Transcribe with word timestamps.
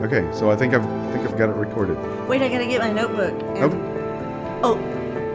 Okay, 0.00 0.28
so 0.32 0.50
I 0.50 0.56
think 0.56 0.74
I've 0.74 0.84
I 0.86 1.12
think 1.12 1.28
I've 1.28 1.36
got 1.38 1.48
it 1.48 1.56
recorded. 1.56 1.96
Wait, 2.28 2.40
I 2.42 2.48
gotta 2.48 2.66
get 2.66 2.80
my 2.80 2.92
notebook. 2.92 3.34
And, 3.56 3.72
oh, 4.64 4.76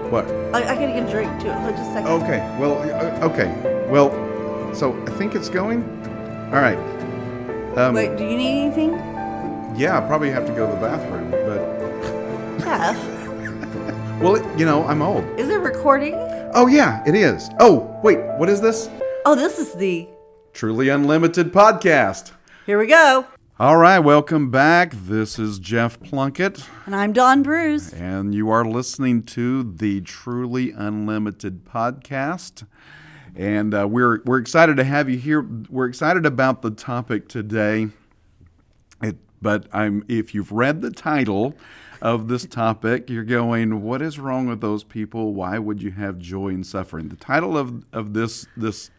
What? 0.09 0.25
I, 0.55 0.63
I 0.63 0.75
gotta 0.75 0.93
get 0.93 1.07
a 1.07 1.11
drink 1.11 1.41
too. 1.41 1.51
Hold 1.51 1.75
just 1.75 1.89
a 1.89 1.93
second. 1.93 2.07
Okay. 2.23 2.39
Well. 2.59 2.77
uh, 2.81 3.27
Okay. 3.27 3.87
Well. 3.89 4.11
So 4.73 4.93
I 5.05 5.11
think 5.11 5.35
it's 5.35 5.49
going. 5.49 5.83
All 6.53 6.61
right. 6.61 6.77
Um, 7.77 7.93
Wait, 7.95 8.15
do 8.17 8.23
you 8.23 8.37
need 8.37 8.65
anything? 8.65 8.93
Yeah, 9.75 9.97
I 9.97 10.07
probably 10.07 10.29
have 10.31 10.45
to 10.45 10.53
go 10.53 10.67
to 10.67 10.73
the 10.73 10.79
bathroom, 10.79 11.31
but 11.31 12.59
Jeff, 12.63 12.97
well, 14.21 14.35
it, 14.35 14.59
you 14.59 14.65
know, 14.65 14.83
I'm 14.85 15.01
old. 15.01 15.23
is 15.39 15.49
it 15.49 15.55
recording? 15.59 16.13
Oh 16.53 16.67
yeah, 16.67 17.03
it 17.07 17.15
is. 17.15 17.49
Oh 17.59 17.99
wait, 18.03 18.19
what 18.37 18.47
is 18.49 18.61
this? 18.61 18.89
Oh, 19.25 19.35
this 19.35 19.57
is 19.59 19.73
the. 19.73 20.07
Truly 20.53 20.89
Unlimited 20.89 21.51
podcast. 21.51 22.31
Here 22.67 22.77
we 22.77 22.85
go. 22.85 23.25
All 23.63 23.77
right, 23.77 23.99
welcome 23.99 24.51
back. 24.51 24.91
This 24.93 25.39
is 25.39 25.57
Jeff 25.57 25.97
Plunkett, 26.01 26.67
And 26.85 26.93
I'm 26.93 27.13
Don 27.13 27.43
Bruce. 27.43 27.93
and 27.93 28.35
you 28.35 28.49
are 28.49 28.65
listening 28.65 29.23
to 29.23 29.63
the 29.63 30.01
Truly 30.01 30.71
Unlimited 30.71 31.63
podcast. 31.63 32.67
And 33.37 33.73
uh, 33.73 33.87
we're 33.87 34.21
we're 34.25 34.39
excited 34.39 34.75
to 34.75 34.83
have 34.83 35.09
you 35.09 35.17
here. 35.17 35.47
We're 35.69 35.85
excited 35.85 36.25
about 36.25 36.61
the 36.61 36.71
topic 36.71 37.29
today. 37.29 37.87
It, 39.01 39.15
but 39.41 39.67
I'm 39.71 40.03
if 40.09 40.35
you've 40.35 40.51
read 40.51 40.81
the 40.81 40.91
title 40.91 41.55
of 42.01 42.27
this 42.27 42.45
topic, 42.45 43.09
you're 43.09 43.23
going, 43.23 43.81
"What 43.81 44.01
is 44.01 44.19
wrong 44.19 44.45
with 44.45 44.59
those 44.59 44.83
people? 44.83 45.33
Why 45.33 45.57
would 45.57 45.81
you 45.81 45.91
have 45.91 46.19
joy 46.19 46.49
in 46.49 46.65
suffering?" 46.65 47.07
The 47.07 47.15
title 47.15 47.57
of 47.57 47.85
of 47.93 48.13
this 48.13 48.45
this 48.57 48.91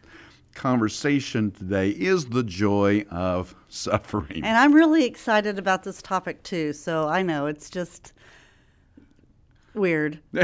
conversation 0.55 1.51
today 1.51 1.91
is 1.91 2.27
the 2.27 2.43
joy 2.43 3.05
of 3.11 3.55
suffering. 3.75 4.45
And 4.45 4.57
I'm 4.57 4.73
really 4.73 5.05
excited 5.05 5.59
about 5.59 5.83
this 5.83 6.01
topic 6.01 6.43
too. 6.43 6.73
So 6.73 7.09
I 7.09 7.23
know 7.23 7.47
it's 7.47 7.69
just 7.71 8.13
weird. 9.75 10.21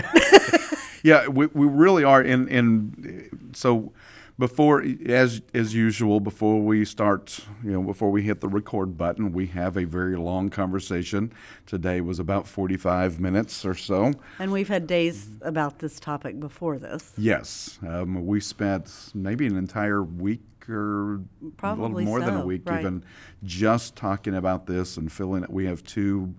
Yeah, 1.03 1.29
we, 1.29 1.47
we 1.47 1.67
really 1.67 2.05
are. 2.05 2.21
And, 2.21 2.49
and 2.49 3.51
so 3.55 3.93
before, 4.39 4.85
as 5.07 5.43
as 5.53 5.75
usual, 5.75 6.19
before 6.19 6.61
we 6.61 6.85
start, 6.85 7.41
you 7.63 7.73
know, 7.73 7.83
before 7.83 8.11
we 8.11 8.23
hit 8.23 8.41
the 8.41 8.49
record 8.49 8.97
button, 8.97 9.33
we 9.33 9.47
have 9.49 9.77
a 9.77 9.85
very 9.85 10.17
long 10.17 10.49
conversation. 10.49 11.33
Today 11.67 12.01
was 12.01 12.19
about 12.19 12.49
forty 12.49 12.77
five 12.77 13.21
minutes 13.21 13.65
or 13.65 13.75
so. 13.75 14.15
And 14.39 14.51
we've 14.51 14.69
had 14.69 14.87
days 14.87 15.29
about 15.43 15.81
this 15.81 16.01
topic 16.01 16.41
before 16.41 16.79
this. 16.79 17.13
Yes, 17.19 17.79
um, 17.87 18.27
we 18.27 18.41
spent 18.41 19.11
maybe 19.15 19.47
an 19.47 19.57
entire 19.57 20.03
week 20.03 20.41
or 20.69 21.21
a 21.63 21.75
little 21.75 22.01
more 22.01 22.21
than 22.21 22.37
a 22.37 22.45
week 22.45 22.63
right. 22.67 22.81
even 22.81 23.05
just 23.43 23.97
talking 23.97 24.35
about 24.35 24.67
this 24.67 24.97
and 24.97 25.11
filling 25.11 25.43
it. 25.43 25.51
We 25.51 25.67
have 25.67 25.83
two 25.83 26.35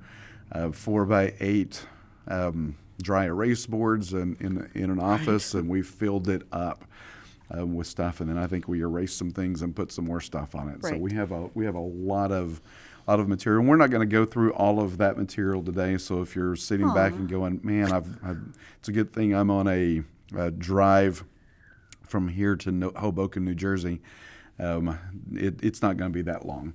uh, 0.51 0.71
four 0.71 1.05
by 1.05 1.33
eight 1.39 1.85
um, 2.27 2.77
dry 3.01 3.25
erase 3.25 3.65
boards 3.65 4.13
in, 4.13 4.35
in, 4.39 4.69
in 4.75 4.91
an 4.91 4.99
office, 4.99 5.53
and 5.53 5.69
we 5.69 5.81
filled 5.81 6.29
it 6.29 6.43
up. 6.51 6.85
Um, 7.53 7.75
with 7.75 7.87
stuff, 7.87 8.21
and 8.21 8.29
then 8.29 8.37
I 8.37 8.47
think 8.47 8.69
we 8.69 8.79
erased 8.79 9.17
some 9.17 9.31
things 9.31 9.61
and 9.61 9.75
put 9.75 9.91
some 9.91 10.05
more 10.05 10.21
stuff 10.21 10.55
on 10.55 10.69
it. 10.69 10.85
So 10.85 10.95
we 10.95 11.11
have 11.11 11.33
a 11.33 11.49
we 11.53 11.65
have 11.65 11.75
a 11.75 11.81
lot 11.81 12.31
of 12.31 12.61
lot 13.11 13.19
of 13.19 13.27
material. 13.27 13.61
And 13.61 13.69
we're 13.69 13.77
not 13.77 13.89
going 13.89 14.07
to 14.07 14.11
go 14.11 14.25
through 14.25 14.53
all 14.53 14.79
of 14.79 14.97
that 14.97 15.17
material 15.17 15.61
today. 15.61 15.97
So 15.97 16.21
if 16.21 16.35
you're 16.35 16.55
sitting 16.55 16.91
back 16.93 17.13
and 17.13 17.29
going, 17.29 17.59
"Man, 17.63 17.91
I've, 17.91 18.07
I've 18.23 18.41
it's 18.79 18.89
a 18.89 18.91
good 18.91 19.13
thing 19.13 19.35
I'm 19.35 19.51
on 19.51 19.67
a, 19.67 20.03
a 20.35 20.51
drive 20.51 21.23
from 22.11 22.27
here 22.27 22.55
to 22.57 22.71
no- 22.71 22.91
Hoboken, 22.95 23.45
New 23.45 23.55
Jersey. 23.55 24.01
Um, 24.59 24.99
it, 25.33 25.63
it's 25.63 25.81
not 25.81 25.97
going 25.97 26.11
to 26.11 26.13
be 26.13 26.21
that 26.23 26.45
long, 26.45 26.73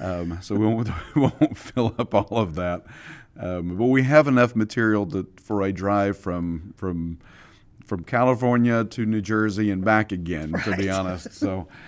um, 0.00 0.38
so 0.40 0.54
we 0.54 0.64
won't, 0.66 0.88
we 1.14 1.22
won't 1.22 1.58
fill 1.58 1.94
up 1.98 2.14
all 2.14 2.38
of 2.38 2.54
that. 2.54 2.84
Um, 3.38 3.76
but 3.76 3.86
we 3.86 4.02
have 4.04 4.26
enough 4.26 4.56
material 4.56 5.04
to, 5.06 5.26
for 5.36 5.62
a 5.62 5.72
drive 5.72 6.16
from 6.16 6.72
from 6.76 7.18
from 7.84 8.04
California 8.04 8.84
to 8.84 9.04
New 9.04 9.20
Jersey 9.20 9.70
and 9.70 9.84
back 9.84 10.12
again. 10.12 10.52
To 10.64 10.76
be 10.76 10.88
honest, 10.88 11.34
so. 11.34 11.68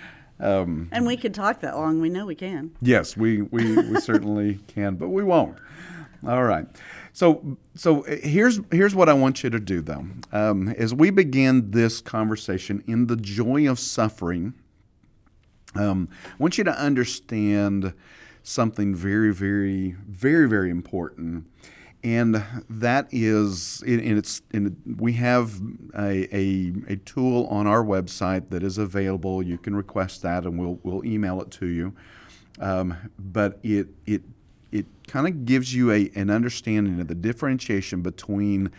Um, 0.43 0.89
And 0.91 1.05
we 1.05 1.17
could 1.17 1.35
talk 1.35 1.61
that 1.61 1.75
long. 1.77 2.01
We 2.01 2.09
know 2.09 2.25
we 2.25 2.33
can. 2.33 2.71
Yes, 2.81 3.15
we, 3.15 3.43
we, 3.43 3.77
we 3.77 3.99
certainly 3.99 4.55
can, 4.67 4.95
but 4.95 5.09
we 5.09 5.23
won't. 5.23 5.55
All 6.27 6.43
right. 6.43 6.65
So 7.13 7.57
so 7.75 8.05
uh, 8.05 8.15
here's 8.23 8.59
here's 8.71 8.95
what 8.95 9.09
I 9.09 9.13
want 9.13 9.43
you 9.43 9.49
to 9.49 9.59
do 9.59 9.81
though. 9.81 10.05
Um, 10.31 10.69
as 10.69 10.93
we 10.93 11.09
begin 11.09 11.71
this 11.71 12.01
conversation 12.01 12.83
in 12.87 13.07
the 13.07 13.15
joy 13.15 13.69
of 13.69 13.79
suffering, 13.79 14.53
um, 15.75 16.09
I 16.25 16.35
want 16.37 16.57
you 16.57 16.63
to 16.63 16.77
understand 16.79 17.93
something 18.43 18.95
very 18.95 19.33
very 19.33 19.95
very 20.07 20.47
very 20.47 20.69
important. 20.69 21.47
And 22.03 22.43
that 22.67 23.09
is, 23.11 23.83
and 23.85 24.17
it's, 24.17 24.41
and 24.51 24.75
we 24.97 25.13
have 25.13 25.61
a, 25.95 26.35
a, 26.35 26.73
a 26.87 26.95
tool 26.95 27.45
on 27.45 27.67
our 27.67 27.83
website 27.83 28.49
that 28.49 28.63
is 28.63 28.79
available. 28.79 29.43
You 29.43 29.59
can 29.59 29.75
request 29.75 30.23
that, 30.23 30.45
and 30.45 30.57
we'll, 30.57 30.79
we'll 30.81 31.05
email 31.05 31.39
it 31.41 31.51
to 31.51 31.67
you 31.67 31.93
um, 32.59 32.95
but 33.17 33.59
it 33.63 33.87
it 34.05 34.21
it 34.71 34.85
kind 35.07 35.27
of 35.27 35.45
gives 35.45 35.73
you 35.73 35.91
a, 35.91 36.09
an 36.15 36.29
understanding 36.29 36.99
of 36.99 37.07
the 37.07 37.15
differentiation 37.15 38.01
between 38.01 38.71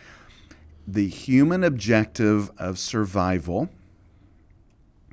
the 0.86 1.06
human 1.08 1.62
objective 1.62 2.50
of 2.58 2.78
survival. 2.78 3.68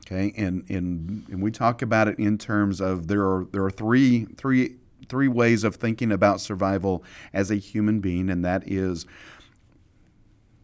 Okay, 0.06 0.34
and, 0.38 0.66
and 0.70 1.26
and 1.30 1.42
we 1.42 1.52
talk 1.52 1.82
about 1.84 2.08
it 2.08 2.18
in 2.18 2.38
terms 2.38 2.82
of 2.82 3.08
there 3.08 3.22
are 3.22 3.46
there 3.52 3.64
are 3.64 3.70
three 3.70 4.26
three 4.38 4.78
three 5.08 5.28
ways 5.28 5.64
of 5.64 5.76
thinking 5.76 6.12
about 6.12 6.42
survival 6.42 7.04
as 7.34 7.52
a 7.52 7.56
human 7.56 8.00
being, 8.00 8.30
and 8.30 8.44
that 8.44 8.64
is 8.66 9.06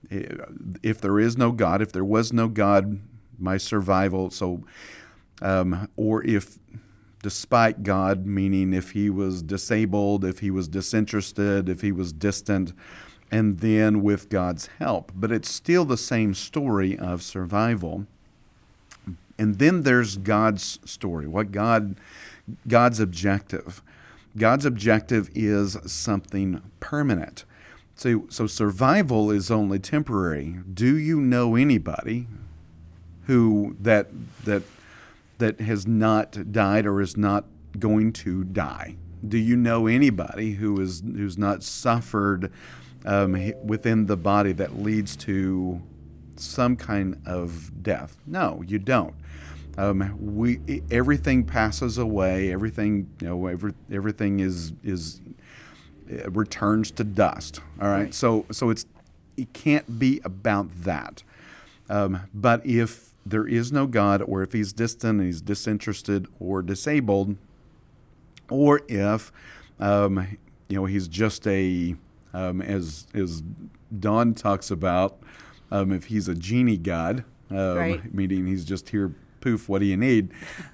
eh, 0.09 0.35
if 0.81 0.99
there 0.99 1.19
is 1.19 1.37
no 1.37 1.51
God, 1.51 1.81
if 1.81 1.91
there 1.91 2.05
was 2.05 2.33
no 2.33 2.47
God, 2.47 3.01
my 3.37 3.57
survival. 3.57 4.31
So, 4.31 4.63
um, 5.41 5.89
or 5.95 6.23
if 6.23 6.57
despite 7.25 7.81
God, 7.81 8.27
meaning 8.27 8.71
if 8.71 8.91
he 8.91 9.09
was 9.09 9.41
disabled, 9.41 10.23
if 10.23 10.41
he 10.41 10.51
was 10.51 10.67
disinterested, 10.67 11.67
if 11.67 11.81
he 11.81 11.91
was 11.91 12.13
distant, 12.13 12.71
and 13.31 13.61
then 13.61 14.03
with 14.03 14.29
God's 14.29 14.69
help. 14.77 15.11
But 15.15 15.31
it's 15.31 15.49
still 15.49 15.85
the 15.85 15.97
same 15.97 16.35
story 16.35 16.95
of 16.95 17.23
survival. 17.23 18.05
And 19.39 19.57
then 19.57 19.81
there's 19.81 20.17
God's 20.17 20.77
story, 20.85 21.25
what 21.25 21.51
God 21.51 21.95
God's 22.67 22.99
objective. 22.99 23.81
God's 24.37 24.67
objective 24.67 25.31
is 25.33 25.79
something 25.87 26.61
permanent. 26.79 27.43
So, 27.95 28.27
so 28.29 28.45
survival 28.45 29.31
is 29.31 29.49
only 29.49 29.79
temporary. 29.79 30.59
Do 30.71 30.95
you 30.95 31.19
know 31.19 31.55
anybody 31.55 32.27
who 33.25 33.77
that 33.79 34.09
that 34.43 34.61
that 35.37 35.59
has 35.61 35.87
not 35.87 36.51
died 36.51 36.85
or 36.85 37.01
is 37.01 37.17
not 37.17 37.45
going 37.77 38.13
to 38.13 38.43
die? 38.43 38.97
Do 39.27 39.37
you 39.37 39.55
know 39.55 39.87
anybody 39.87 40.53
who 40.53 40.79
is 40.79 41.01
who's 41.01 41.37
not 41.37 41.63
suffered 41.63 42.51
um, 43.05 43.53
within 43.63 44.05
the 44.05 44.17
body 44.17 44.51
that 44.53 44.81
leads 44.81 45.15
to 45.17 45.81
some 46.35 46.75
kind 46.75 47.21
of 47.25 47.83
death? 47.83 48.17
No, 48.25 48.63
you 48.67 48.79
don't. 48.79 49.15
Um, 49.77 50.17
we 50.35 50.81
everything 50.89 51.43
passes 51.43 51.97
away. 51.97 52.51
Everything 52.51 53.09
you 53.19 53.27
know, 53.27 53.47
every, 53.47 53.73
everything 53.91 54.39
is 54.39 54.73
is 54.83 55.21
uh, 56.11 56.29
returns 56.31 56.91
to 56.91 57.03
dust. 57.03 57.59
All 57.81 57.87
right? 57.87 58.03
Right. 58.03 58.13
So 58.13 58.45
so 58.51 58.69
it's 58.69 58.85
it 59.37 59.53
can't 59.53 59.99
be 59.99 60.21
about 60.23 60.69
that. 60.83 61.23
Um, 61.89 62.21
but 62.33 62.65
if 62.65 63.14
there 63.25 63.47
is 63.47 63.71
no 63.71 63.87
God, 63.87 64.21
or 64.21 64.43
if 64.43 64.53
he's 64.53 64.71
distant 64.73 65.19
and 65.19 65.27
he's 65.27 65.41
disinterested 65.41 66.27
or 66.39 66.61
disabled, 66.61 67.37
or 68.49 68.81
if 68.87 69.31
um, 69.79 70.37
you 70.69 70.75
know 70.77 70.85
he's 70.85 71.07
just 71.07 71.47
a 71.47 71.95
um, 72.33 72.61
as 72.61 73.07
as 73.13 73.41
Don 73.99 74.33
talks 74.33 74.69
about, 74.71 75.17
um, 75.71 75.91
if 75.91 76.05
he's 76.05 76.27
a 76.27 76.35
genie 76.35 76.77
god, 76.77 77.23
um, 77.49 77.77
Right. 77.77 78.13
meaning 78.13 78.45
he's 78.45 78.65
just 78.65 78.89
here, 78.89 79.13
poof, 79.41 79.69
what 79.69 79.79
do 79.79 79.85
you 79.85 79.97
need? 79.97 80.29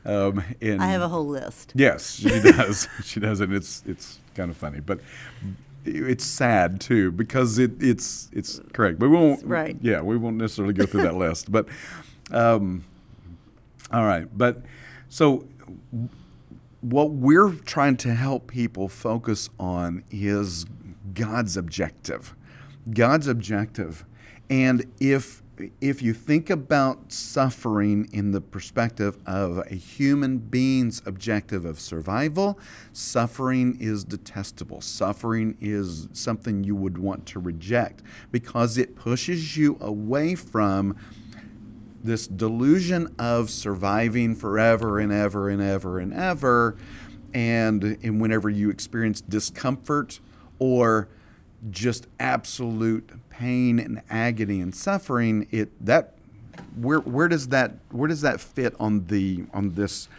Um, 0.05 0.43
and 0.61 0.81
I 0.83 0.87
have 0.87 1.01
a 1.01 1.07
whole 1.09 1.27
list. 1.27 1.71
Yes, 1.75 2.15
she 2.15 2.29
does. 2.41 2.87
she 3.03 3.19
does, 3.19 3.39
and 3.39 3.53
it's 3.53 3.83
it's 3.85 4.19
kind 4.35 4.49
of 4.51 4.57
funny, 4.57 4.79
but 4.79 4.99
it's 5.83 6.25
sad 6.25 6.79
too 6.79 7.11
because 7.11 7.57
it 7.57 7.71
it's 7.81 8.29
it's 8.33 8.59
correct. 8.73 8.99
We 8.99 9.07
won't. 9.07 9.43
Right. 9.45 9.77
Yeah, 9.81 10.01
we 10.01 10.17
won't 10.17 10.37
necessarily 10.37 10.73
go 10.73 10.85
through 10.85 11.03
that 11.03 11.15
list, 11.15 11.51
but 11.51 11.67
um, 12.31 12.83
all 13.91 14.05
right. 14.05 14.27
But 14.35 14.61
so 15.09 15.45
what 16.81 17.11
we're 17.11 17.53
trying 17.53 17.97
to 17.97 18.13
help 18.13 18.47
people 18.47 18.87
focus 18.87 19.49
on 19.59 20.03
is 20.11 20.65
God's 21.13 21.57
objective. 21.57 22.33
God's 22.89 23.27
objective, 23.27 24.05
and 24.49 24.85
if 24.99 25.41
if 25.79 26.01
you 26.01 26.13
think 26.13 26.49
about 26.49 27.11
suffering 27.11 28.09
in 28.11 28.31
the 28.31 28.41
perspective 28.41 29.17
of 29.27 29.59
a 29.69 29.75
human 29.75 30.39
being's 30.39 31.01
objective 31.05 31.65
of 31.65 31.79
survival, 31.79 32.57
suffering 32.93 33.77
is 33.79 34.03
detestable. 34.03 34.81
Suffering 34.81 35.55
is 35.61 36.07
something 36.13 36.63
you 36.63 36.75
would 36.75 36.97
want 36.97 37.27
to 37.27 37.39
reject 37.39 38.01
because 38.31 38.77
it 38.77 38.95
pushes 38.95 39.55
you 39.55 39.77
away 39.81 40.33
from 40.33 40.95
this 42.03 42.27
delusion 42.27 43.13
of 43.19 43.49
surviving 43.49 44.35
forever 44.35 44.99
and 44.99 45.11
ever 45.11 45.49
and 45.49 45.61
ever 45.61 45.99
and 45.99 46.13
ever. 46.13 46.75
And, 47.33 47.97
and 48.03 48.19
whenever 48.19 48.49
you 48.49 48.69
experience 48.69 49.21
discomfort 49.21 50.19
or 50.59 51.07
just 51.69 52.07
absolute 52.19 53.09
pain 53.29 53.79
and 53.79 54.01
agony 54.09 54.61
and 54.61 54.75
suffering, 54.75 55.47
it 55.51 55.69
that 55.85 56.15
where 56.75 56.99
where 56.99 57.27
does 57.27 57.49
that 57.49 57.75
where 57.89 58.07
does 58.07 58.21
that 58.21 58.41
fit 58.41 58.75
on 58.79 59.05
the 59.07 59.45
on 59.53 59.73
this 59.75 60.09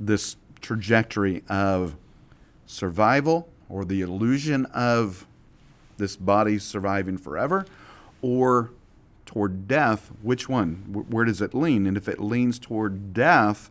this 0.00 0.36
trajectory 0.60 1.42
of 1.48 1.96
survival 2.66 3.48
or 3.68 3.84
the 3.84 4.00
illusion 4.00 4.66
of 4.66 5.26
this 5.96 6.16
body 6.16 6.58
surviving 6.58 7.16
forever 7.16 7.66
or 8.22 8.70
toward 9.26 9.68
death 9.68 10.10
which 10.22 10.48
one? 10.48 11.04
Where 11.10 11.24
does 11.24 11.42
it 11.42 11.52
lean? 11.52 11.86
And 11.86 11.96
if 11.96 12.08
it 12.08 12.20
leans 12.20 12.58
toward 12.58 13.12
death 13.12 13.70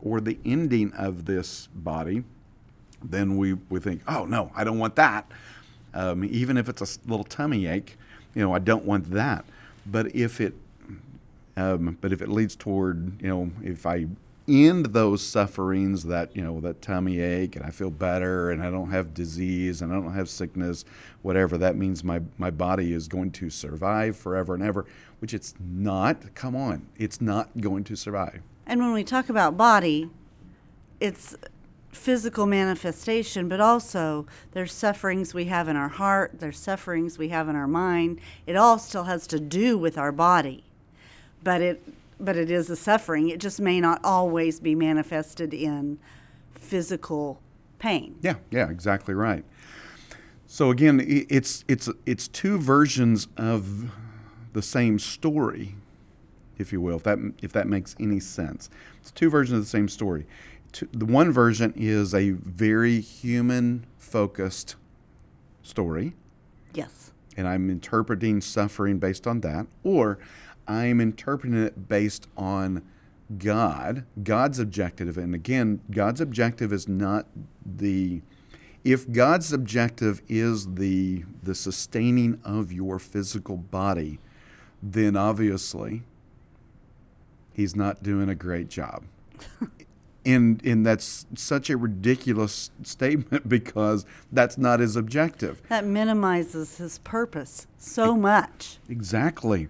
or 0.00 0.20
the 0.20 0.38
ending 0.44 0.92
of 0.94 1.26
this 1.26 1.68
body 1.74 2.24
then 3.00 3.36
we, 3.36 3.52
we 3.52 3.78
think 3.78 4.02
oh 4.08 4.24
no 4.24 4.50
i 4.56 4.64
don't 4.64 4.78
want 4.78 4.96
that. 4.96 5.30
Um, 5.94 6.24
even 6.24 6.56
if 6.56 6.68
it's 6.68 6.82
a 6.82 7.08
little 7.08 7.24
tummy 7.24 7.66
ache, 7.66 7.96
you 8.34 8.42
know, 8.42 8.52
I 8.52 8.58
don't 8.58 8.84
want 8.84 9.10
that. 9.12 9.44
But 9.86 10.14
if 10.14 10.40
it, 10.40 10.54
um, 11.56 11.98
but 12.00 12.12
if 12.12 12.22
it 12.22 12.28
leads 12.28 12.54
toward, 12.54 13.20
you 13.22 13.28
know, 13.28 13.50
if 13.62 13.86
I 13.86 14.06
end 14.48 14.86
those 14.86 15.22
sufferings, 15.22 16.04
that 16.04 16.34
you 16.34 16.42
know, 16.42 16.60
that 16.60 16.82
tummy 16.82 17.20
ache, 17.20 17.56
and 17.56 17.64
I 17.64 17.70
feel 17.70 17.90
better, 17.90 18.50
and 18.50 18.62
I 18.62 18.70
don't 18.70 18.90
have 18.90 19.14
disease, 19.14 19.82
and 19.82 19.92
I 19.92 19.96
don't 19.96 20.14
have 20.14 20.28
sickness, 20.28 20.84
whatever 21.22 21.58
that 21.58 21.76
means, 21.76 22.02
my 22.02 22.22
my 22.38 22.50
body 22.50 22.92
is 22.92 23.08
going 23.08 23.30
to 23.32 23.50
survive 23.50 24.16
forever 24.16 24.54
and 24.54 24.62
ever, 24.62 24.86
which 25.20 25.34
it's 25.34 25.54
not. 25.60 26.34
Come 26.34 26.56
on, 26.56 26.86
it's 26.96 27.20
not 27.20 27.60
going 27.60 27.84
to 27.84 27.96
survive. 27.96 28.40
And 28.66 28.80
when 28.80 28.92
we 28.92 29.04
talk 29.04 29.28
about 29.28 29.56
body, 29.56 30.10
it's 31.00 31.36
physical 31.92 32.46
manifestation, 32.46 33.48
but 33.48 33.60
also 33.60 34.26
there's 34.52 34.72
sufferings 34.72 35.34
we 35.34 35.46
have 35.46 35.68
in 35.68 35.76
our 35.76 35.88
heart, 35.88 36.40
there's 36.40 36.58
sufferings 36.58 37.18
we 37.18 37.28
have 37.28 37.48
in 37.48 37.56
our 37.56 37.66
mind. 37.66 38.20
It 38.46 38.56
all 38.56 38.78
still 38.78 39.04
has 39.04 39.26
to 39.28 39.40
do 39.40 39.78
with 39.78 39.98
our 39.98 40.12
body. 40.12 40.64
But 41.42 41.60
it 41.60 41.82
but 42.20 42.36
it 42.36 42.50
is 42.50 42.70
a 42.70 42.76
suffering. 42.76 43.28
It 43.28 43.40
just 43.40 43.60
may 43.60 43.80
not 43.80 44.00
always 44.04 44.60
be 44.60 44.74
manifested 44.74 45.54
in 45.54 45.98
physical 46.54 47.40
pain. 47.78 48.16
Yeah, 48.22 48.36
yeah, 48.50 48.68
exactly 48.70 49.14
right. 49.14 49.44
So 50.46 50.70
again, 50.70 51.04
it's 51.06 51.64
it's 51.68 51.88
it's 52.06 52.28
two 52.28 52.58
versions 52.58 53.28
of 53.36 53.90
the 54.54 54.62
same 54.62 54.98
story, 54.98 55.74
if 56.56 56.72
you 56.72 56.80
will, 56.80 56.96
if 56.96 57.02
that 57.02 57.18
if 57.42 57.52
that 57.52 57.66
makes 57.66 57.94
any 58.00 58.20
sense. 58.20 58.70
It's 59.00 59.10
two 59.10 59.28
versions 59.28 59.58
of 59.58 59.64
the 59.64 59.70
same 59.70 59.88
story 59.88 60.26
the 60.92 61.06
one 61.06 61.32
version 61.32 61.72
is 61.76 62.14
a 62.14 62.30
very 62.30 63.00
human 63.00 63.86
focused 63.96 64.76
story. 65.62 66.14
Yes. 66.74 67.12
And 67.36 67.46
I'm 67.46 67.70
interpreting 67.70 68.40
suffering 68.40 68.98
based 68.98 69.26
on 69.26 69.40
that, 69.40 69.66
or 69.84 70.18
I'm 70.68 71.00
interpreting 71.00 71.60
it 71.60 71.88
based 71.88 72.28
on 72.36 72.82
God, 73.36 74.04
God's 74.22 74.58
objective. 74.58 75.18
And 75.18 75.34
again, 75.34 75.80
God's 75.90 76.20
objective 76.20 76.72
is 76.72 76.86
not 76.86 77.26
the 77.64 78.22
if 78.84 79.10
God's 79.10 79.52
objective 79.52 80.22
is 80.28 80.74
the 80.74 81.24
the 81.42 81.54
sustaining 81.54 82.40
of 82.44 82.72
your 82.72 82.98
physical 82.98 83.56
body, 83.56 84.18
then 84.82 85.16
obviously 85.16 86.04
he's 87.52 87.74
not 87.74 88.02
doing 88.02 88.28
a 88.28 88.34
great 88.34 88.68
job. 88.68 89.04
and 90.24 90.64
and 90.64 90.86
that's 90.86 91.26
such 91.34 91.70
a 91.70 91.76
ridiculous 91.76 92.70
statement 92.82 93.48
because 93.48 94.06
that's 94.32 94.56
not 94.56 94.80
his 94.80 94.96
objective. 94.96 95.60
That 95.68 95.84
minimizes 95.84 96.78
his 96.78 96.98
purpose 96.98 97.66
so 97.76 98.16
much. 98.16 98.78
Exactly. 98.88 99.68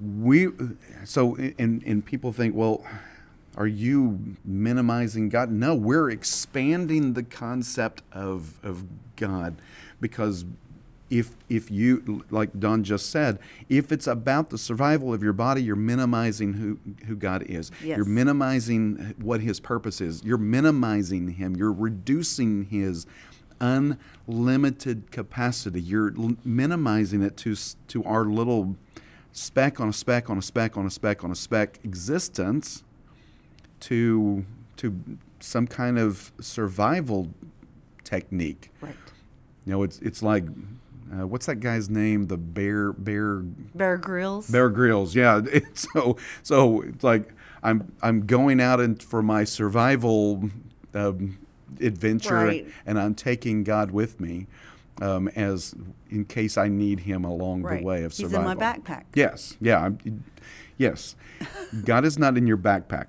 We 0.00 0.48
so 1.04 1.36
and 1.58 1.82
and 1.82 2.04
people 2.04 2.32
think, 2.32 2.54
well, 2.54 2.84
are 3.56 3.66
you 3.66 4.36
minimizing 4.44 5.28
God? 5.28 5.50
No, 5.50 5.74
we're 5.74 6.10
expanding 6.10 7.12
the 7.14 7.22
concept 7.22 8.02
of 8.12 8.58
of 8.62 8.84
God 9.16 9.60
because 10.00 10.44
if 11.10 11.34
if 11.48 11.70
you 11.70 12.24
like 12.30 12.58
Don 12.58 12.84
just 12.84 13.10
said, 13.10 13.38
if 13.68 13.90
it's 13.92 14.06
about 14.06 14.50
the 14.50 14.58
survival 14.58 15.12
of 15.12 15.22
your 15.22 15.32
body, 15.32 15.62
you're 15.62 15.76
minimizing 15.76 16.54
who 16.54 16.78
who 17.06 17.16
God 17.16 17.42
is. 17.42 17.70
Yes. 17.82 17.96
You're 17.96 18.06
minimizing 18.06 19.14
what 19.20 19.40
His 19.40 19.60
purpose 19.60 20.00
is. 20.00 20.22
You're 20.24 20.38
minimizing 20.38 21.30
Him. 21.32 21.56
You're 21.56 21.72
reducing 21.72 22.66
His 22.66 23.06
unlimited 23.60 25.10
capacity. 25.10 25.80
You're 25.80 26.14
l- 26.16 26.36
minimizing 26.44 27.22
it 27.22 27.36
to 27.38 27.56
to 27.88 28.04
our 28.04 28.24
little 28.24 28.76
speck 29.32 29.80
on 29.80 29.88
a 29.88 29.92
speck 29.92 30.28
on 30.30 30.38
a 30.38 30.42
speck 30.42 30.76
on 30.76 30.86
a 30.86 30.90
speck 30.90 31.24
on 31.24 31.30
a 31.30 31.34
speck 31.36 31.78
existence 31.84 32.82
to 33.80 34.44
to 34.76 35.00
some 35.40 35.66
kind 35.66 35.98
of 35.98 36.32
survival 36.40 37.28
technique. 38.04 38.70
Right. 38.80 38.94
You 39.64 39.72
know, 39.72 39.82
it's 39.82 39.98
it's 40.00 40.22
like 40.22 40.44
uh, 41.12 41.26
what's 41.26 41.46
that 41.46 41.56
guy's 41.56 41.88
name? 41.90 42.26
The 42.26 42.36
Bear 42.36 42.92
Bear 42.92 43.36
Bear 43.74 43.96
Grylls. 43.96 44.48
Bear 44.48 44.68
Grylls. 44.70 45.14
Yeah. 45.14 45.40
It's 45.52 45.86
so 45.92 46.16
so 46.42 46.82
it's 46.82 47.04
like 47.04 47.32
I'm 47.62 47.92
I'm 48.02 48.26
going 48.26 48.60
out 48.60 48.80
and 48.80 49.02
for 49.02 49.22
my 49.22 49.44
survival 49.44 50.50
um, 50.94 51.38
adventure, 51.80 52.34
Right. 52.34 52.66
and 52.86 52.98
I'm 52.98 53.14
taking 53.14 53.64
God 53.64 53.90
with 53.90 54.18
me 54.20 54.46
um, 55.00 55.28
as 55.28 55.74
in 56.10 56.24
case 56.24 56.56
I 56.58 56.68
need 56.68 57.00
Him 57.00 57.24
along 57.24 57.62
right. 57.62 57.80
the 57.80 57.84
way 57.86 58.04
of 58.04 58.12
survival. 58.14 58.42
He's 58.42 58.52
in 58.52 58.58
my 58.58 58.64
backpack. 58.72 59.04
Yes. 59.14 59.56
Yeah. 59.60 59.78
I'm, 59.84 60.24
yes. 60.76 61.16
God 61.84 62.04
is 62.04 62.18
not 62.18 62.36
in 62.36 62.46
your 62.46 62.56
backpack. 62.58 63.06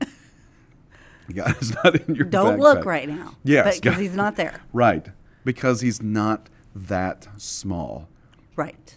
God 1.34 1.56
is 1.62 1.74
not 1.82 1.94
in 1.96 2.14
your 2.14 2.26
Don't 2.26 2.56
backpack. 2.56 2.60
look 2.60 2.84
right 2.84 3.08
now. 3.08 3.36
Yes, 3.44 3.80
Because 3.80 3.98
he's 3.98 4.14
not 4.14 4.36
there. 4.36 4.60
Right. 4.72 5.06
Because 5.44 5.80
He's 5.80 6.00
not 6.00 6.48
that 6.74 7.26
small. 7.36 8.08
Right. 8.54 8.96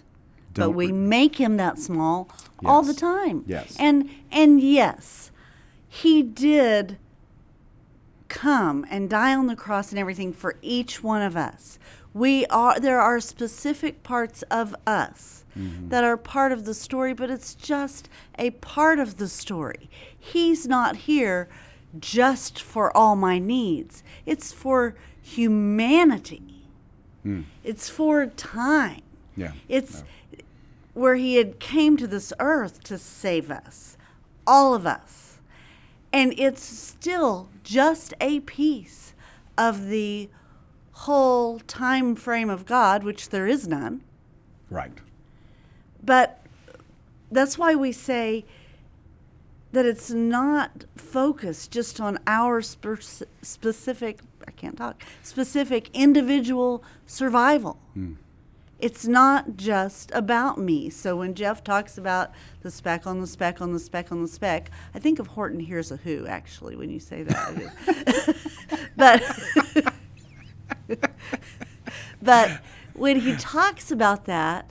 Don't 0.54 0.68
but 0.72 0.75
we 0.78 0.88
re- 0.88 0.92
make 0.92 1.36
him 1.38 1.58
that 1.58 1.80
small 1.80 2.30
all 2.64 2.82
the 2.84 2.92
Yes. 2.94 3.00
time. 3.02 3.44
Yes. 3.48 3.75
And 3.80 4.10
and 4.32 4.62
yes, 4.62 5.32
he 5.88 6.22
did 6.22 6.98
come 8.28 8.86
and 8.90 9.10
die 9.10 9.34
on 9.34 9.48
the 9.48 9.56
cross 9.56 9.90
and 9.92 10.00
everything 10.00 10.32
for 10.34 10.56
each 10.62 11.02
one 11.04 11.22
of 11.22 11.36
us. 11.36 11.80
We 12.16 12.46
are 12.48 12.80
there 12.80 13.00
are 13.00 13.20
specific 13.20 14.02
parts 14.02 14.42
of 14.50 14.76
us 14.88 15.44
Mm-hmm. 15.58 15.88
that 15.88 16.04
are 16.04 16.18
part 16.18 16.52
of 16.52 16.66
the 16.66 16.74
story, 16.74 17.14
but 17.14 17.32
it's 17.32 17.56
just 17.56 18.10
a 18.38 18.50
part 18.50 19.00
of 19.00 19.16
the 19.16 19.30
story. 19.30 19.90
He's 20.20 20.68
not 20.68 20.98
here 21.08 21.48
just 21.98 22.62
for 22.62 22.92
all 22.96 23.16
my 23.16 23.40
needs. 23.40 24.04
It's 24.26 24.52
for 24.52 24.96
humanity. 25.22 26.68
It's 27.64 27.90
for 27.90 28.26
time. 28.28 29.02
Yeah. 29.38 29.54
It's 29.70 30.04
where 30.94 31.16
he 31.16 31.36
had 31.36 31.60
came 31.60 31.96
to 31.98 32.06
this 32.08 32.34
earth 32.40 32.84
to 32.84 32.98
save 32.98 33.50
us, 33.50 33.96
all 34.46 34.74
of 34.76 34.86
us. 34.86 35.40
And 36.12 36.34
it's 36.38 36.62
still 36.64 37.48
just 37.64 38.14
a 38.20 38.42
piece 38.42 39.14
of 39.58 39.88
the 39.88 40.30
whole 41.00 41.60
time 41.60 42.16
frame 42.16 42.50
of 42.50 42.66
God, 42.66 43.04
which 43.04 43.30
there 43.30 43.48
is 43.48 43.68
none. 43.68 44.02
Right. 44.70 44.98
But 46.04 46.42
that's 47.32 47.58
why 47.58 47.75
we 47.75 47.92
say 47.92 48.46
that 49.74 49.86
it's 49.86 50.10
not 50.10 50.86
focused 50.96 51.72
just 51.72 52.00
on 52.00 52.18
our 52.25 52.62
spe- 52.62 53.25
specific, 53.42 54.20
I 54.48 54.52
can't 54.52 54.78
talk, 54.78 55.04
specific 55.22 55.90
individual 55.94 56.84
survival. 57.06 57.78
Hmm. 57.94 58.14
It's 58.80 59.06
not 59.06 59.58
just 59.58 60.12
about 60.14 60.58
me. 60.58 60.90
So 60.90 61.18
when 61.18 61.34
Jeff 61.34 61.64
talks 61.64 61.98
about 61.98 62.32
the 62.62 62.72
speck 62.72 63.08
on 63.08 63.20
the 63.20 63.28
speck 63.28 63.62
on 63.62 63.74
the 63.74 63.80
speck 63.80 64.12
on 64.12 64.22
the 64.22 64.28
speck, 64.28 64.70
I 64.94 65.00
think 65.00 65.20
of 65.20 65.28
Horton 65.28 65.60
Hears 65.60 65.92
a 65.92 65.98
Who, 65.98 66.25
actually, 66.28 66.75
when 66.75 66.90
you 66.90 67.00
say 67.00 67.24
that. 67.24 68.36
but, 68.96 69.24
but 72.25 72.60
when 72.94 73.22
he 73.22 73.36
talks 73.36 73.91
about 73.91 74.25
that, 74.25 74.70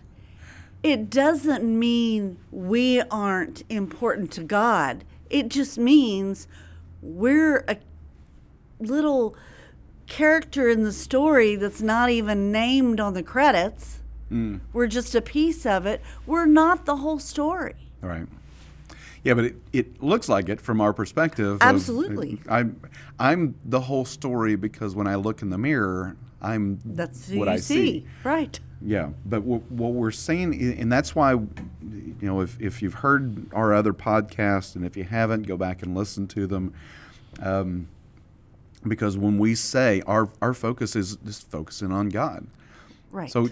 it 0.83 1.09
doesn't 1.09 1.65
mean 1.65 2.37
we 2.51 3.01
aren't 3.03 3.63
important 3.71 4.31
to 4.33 4.43
God. 4.43 5.05
It 5.31 5.49
just 5.49 5.79
means 5.79 6.47
we're 7.01 7.65
a 7.69 7.79
little 8.79 9.35
character 10.07 10.69
in 10.69 10.85
the 10.85 10.93
story 10.93 11.57
that's 11.57 11.81
not 11.81 12.11
even 12.11 12.53
named 12.53 13.01
on 13.01 13.15
the 13.15 13.23
credits. 13.23 14.01
Mm. 14.31 14.61
We're 14.73 14.87
just 14.87 15.15
a 15.15 15.23
piece 15.23 15.65
of 15.65 15.87
it. 15.87 16.03
We're 16.27 16.47
not 16.47 16.85
the 16.85 16.97
whole 16.97 17.19
story. 17.19 17.75
Right. 18.01 18.27
Yeah, 19.23 19.33
but 19.33 19.45
it, 19.47 19.57
it 19.73 20.03
looks 20.03 20.29
like 20.29 20.51
it 20.51 20.61
from 20.61 20.81
our 20.83 20.93
perspective. 20.93 21.55
of- 21.55 21.63
Absolutely. 21.63 22.41
I'm 22.49 22.81
I'm 23.19 23.55
the 23.65 23.81
whole 23.81 24.05
story 24.05 24.57
because 24.57 24.95
when 24.95 25.07
I 25.07 25.15
look 25.15 25.41
in 25.41 25.49
the 25.49 25.57
mirror, 25.57 26.17
I'm 26.45 26.81
That's 26.85 27.31
what 27.31 27.49
I 27.49 27.57
see. 27.57 28.07
Right. 28.23 28.59
Yeah, 28.83 29.11
but 29.25 29.43
what, 29.45 29.63
what 29.71 29.95
we're 29.95 30.11
saying, 30.11 30.61
and 30.79 30.93
that's 30.93 31.15
why, 31.15 31.33
you 31.33 32.17
know, 32.21 32.41
if, 32.43 32.61
if 32.61 32.83
you've 32.83 32.95
heard 32.95 33.51
our 33.55 33.73
other 33.73 33.95
podcasts, 33.95 34.77
and 34.77 34.85
if 34.85 34.95
you 34.95 35.05
haven't, 35.05 35.45
go 35.45 35.57
back 35.57 35.83
and 35.83 35.97
listen 35.97 36.27
to 36.29 36.47
them. 36.47 36.75
Um, 37.41 37.89
because 38.87 39.17
when 39.17 39.39
we 39.39 39.55
say 39.55 40.03
our, 40.07 40.29
our 40.43 40.53
focus 40.53 40.95
is 40.95 41.17
just 41.25 41.51
focusing 41.51 41.93
on 41.93 42.11
God. 42.11 42.47
Right. 43.11 43.31
So 43.31 43.49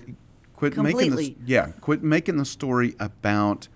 quit 0.55 0.77
making 0.77 1.17
this, 1.17 1.31
yeah, 1.47 1.69
quit 1.81 2.03
making 2.03 2.37
the 2.37 2.45
story 2.45 2.95
about 3.01 3.69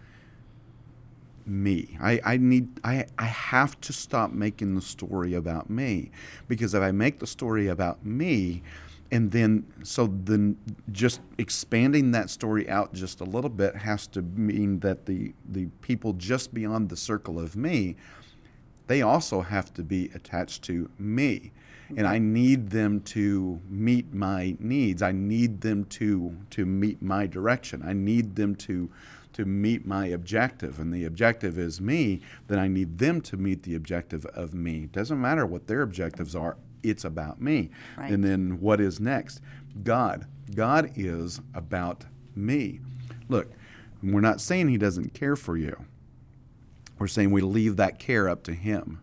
me. 1.47 1.97
I, 2.01 2.21
I 2.25 2.37
need 2.37 2.69
I, 2.85 3.07
I 3.19 3.25
have 3.25 3.81
to 3.83 3.93
stop 3.93 4.33
making 4.33 4.75
the 4.75 4.83
story 4.83 5.33
about 5.35 5.71
me 5.71 6.11
because 6.49 6.75
if 6.75 6.83
I 6.83 6.91
make 6.91 7.21
the 7.21 7.27
story 7.27 7.69
about 7.69 8.05
me 8.05 8.63
and 9.11 9.31
then 9.31 9.65
so 9.83 10.07
then 10.07 10.57
just 10.91 11.21
expanding 11.39 12.11
that 12.11 12.31
story 12.31 12.69
out 12.69 12.93
just 12.93 13.21
a 13.21 13.25
little 13.25 13.51
bit 13.51 13.77
has 13.77 14.07
to 14.07 14.23
mean 14.23 14.81
that 14.81 15.07
the 15.07 15.33
the 15.49 15.67
people 15.81 16.13
just 16.13 16.53
beyond 16.53 16.89
the 16.89 16.97
circle 16.97 17.39
of 17.39 17.57
me 17.57 17.97
they 18.87 19.03
also 19.03 19.41
have 19.41 19.73
to 19.75 19.83
be 19.83 20.11
attached 20.15 20.63
to 20.65 20.91
me. 20.99 21.53
And 21.97 22.07
i 22.07 22.19
need 22.19 22.71
them 22.71 23.01
to 23.03 23.61
meet 23.69 24.13
my 24.13 24.57
needs. 24.59 25.03
I 25.03 25.13
need 25.13 25.61
them 25.61 25.85
to 25.85 26.37
to 26.51 26.67
meet 26.67 27.01
my 27.01 27.27
direction. 27.27 27.83
I 27.85 27.93
need 27.93 28.35
them 28.35 28.57
to 28.57 28.91
to 29.35 29.45
meet 29.45 29.87
my 29.87 30.07
objective. 30.07 30.81
And 30.81 30.93
the 30.93 31.05
objective 31.05 31.59
is 31.59 31.81
me 31.81 32.23
then 32.49 32.59
i 32.59 32.67
need 32.67 32.99
them 32.99 33.21
to 33.23 33.37
meet 33.37 33.63
the 33.63 33.77
objective 33.77 34.27
of 34.27 34.53
me. 34.53 34.87
Doesn't 34.87 35.21
matter 35.21 35.47
what 35.47 35.69
their 35.69 35.83
objectives 35.83 36.35
are 36.35 36.57
it's 36.91 37.05
about 37.05 37.41
me 37.41 37.71
Right. 37.97 38.11
and 38.13 38.23
then 38.25 38.61
what 38.61 38.81
is 38.81 39.01
next 39.01 39.41
god 39.83 40.27
god 40.55 40.91
is 40.97 41.41
about 41.55 42.05
me 42.35 42.81
look 43.29 43.51
we're 44.03 44.21
not 44.21 44.41
saying 44.41 44.69
he 44.69 44.79
doesn't 44.79 45.15
care 45.15 45.37
for 45.37 45.57
you 45.57 45.85
we're 46.99 47.09
saying 47.09 47.31
we 47.31 47.41
leave 47.43 47.77
that 47.77 47.99
care 47.99 48.29
up 48.29 48.43
to 48.45 48.53
him 48.55 49.01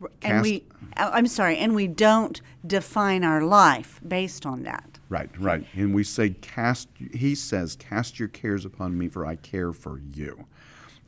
and 0.00 0.10
cast- 0.20 0.42
we 0.42 0.64
I- 0.96 1.10
I'm 1.18 1.26
sorry, 1.26 1.56
and 1.58 1.74
we 1.74 1.86
don't 1.88 2.40
define 2.66 3.24
our 3.24 3.42
life 3.42 3.98
based 4.06 4.44
on 4.46 4.62
that. 4.64 4.98
Right, 5.08 5.28
right. 5.38 5.66
And 5.74 5.94
we 5.94 6.04
say, 6.04 6.30
cast, 6.30 6.88
he 7.14 7.34
says, 7.34 7.76
cast 7.76 8.18
your 8.18 8.28
cares 8.28 8.64
upon 8.64 8.96
me, 8.98 9.08
for 9.08 9.24
I 9.26 9.36
care 9.36 9.72
for 9.72 9.98
you. 9.98 10.46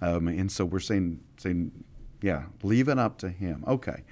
Um, 0.00 0.26
and 0.28 0.50
so 0.52 0.64
we're 0.64 0.80
saying, 0.80 1.20
saying, 1.38 1.85
yeah, 2.23 2.44
leave 2.62 2.88
it 2.88 2.99
up 2.99 3.18
to 3.18 3.28
him. 3.30 3.62
Okay. 3.66 4.04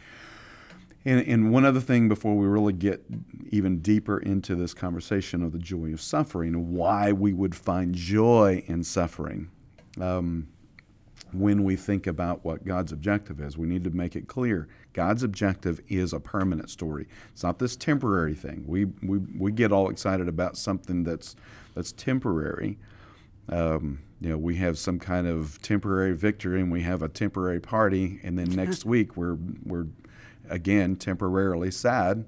And, 1.07 1.25
and 1.27 1.53
one 1.53 1.65
other 1.65 1.81
thing 1.81 2.09
before 2.09 2.35
we 2.37 2.49
really 2.49 2.73
get 2.73 3.05
even 3.51 3.79
deeper 3.79 4.19
into 4.19 4.57
this 4.57 4.75
conversation 4.75 5.45
of 5.45 5.53
the 5.53 5.59
joy 5.59 5.93
of 5.93 6.01
suffering 6.01 6.53
and 6.53 6.73
why 6.73 7.13
we 7.13 7.33
would 7.33 7.55
find 7.55 7.95
joy 7.95 8.65
in 8.67 8.83
suffering. 8.83 9.49
Um, 10.01 10.49
when 11.33 11.65
we 11.65 11.77
think 11.77 12.07
about 12.07 12.45
what 12.45 12.65
God's 12.65 12.93
objective 12.93 13.41
is. 13.41 13.59
We 13.59 13.67
need 13.67 13.85
to 13.85 13.91
make 13.91 14.17
it 14.17 14.29
clear. 14.29 14.69
God's 14.93 15.23
objective 15.23 15.81
is 15.89 16.13
a 16.13 16.21
permanent 16.21 16.71
story. 16.71 17.07
It's 17.33 17.43
not 17.43 17.59
this 17.59 17.77
temporary 17.77 18.35
thing. 18.35 18.65
We 18.67 18.87
we, 19.03 19.19
we 19.19 19.53
get 19.53 19.73
all 19.73 19.91
excited 19.91 20.29
about 20.29 20.57
something 20.57 21.05
that's 21.05 21.37
that's 21.75 21.93
temporary. 21.93 22.79
Um, 23.49 24.01
you 24.21 24.31
know, 24.31 24.39
we 24.39 24.57
have 24.57 24.79
some 24.79 24.99
kind 24.99 25.27
of 25.27 25.61
temporary 25.63 26.17
victory 26.17 26.61
and 26.61 26.71
we 26.71 26.83
have 26.83 27.03
a 27.03 27.09
temporary 27.09 27.61
party, 27.61 28.21
and 28.23 28.39
then 28.39 28.51
next 28.51 28.85
week 28.87 29.17
we're 29.17 29.37
we're 29.65 29.87
again 30.49 30.97
temporarily 30.97 31.71
sad 31.71 32.27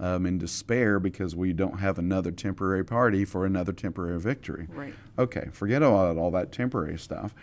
um, 0.00 0.26
in 0.26 0.38
despair 0.38 1.00
because 1.00 1.34
we 1.34 1.52
don't 1.52 1.80
have 1.80 1.98
another 1.98 2.30
temporary 2.30 2.84
party 2.84 3.24
for 3.24 3.44
another 3.44 3.72
temporary 3.72 4.20
victory. 4.20 4.66
Right. 4.70 4.94
Okay, 5.18 5.48
forget 5.52 5.82
about 5.82 6.16
all 6.16 6.30
that 6.32 6.52
temporary 6.52 6.98
stuff. 6.98 7.34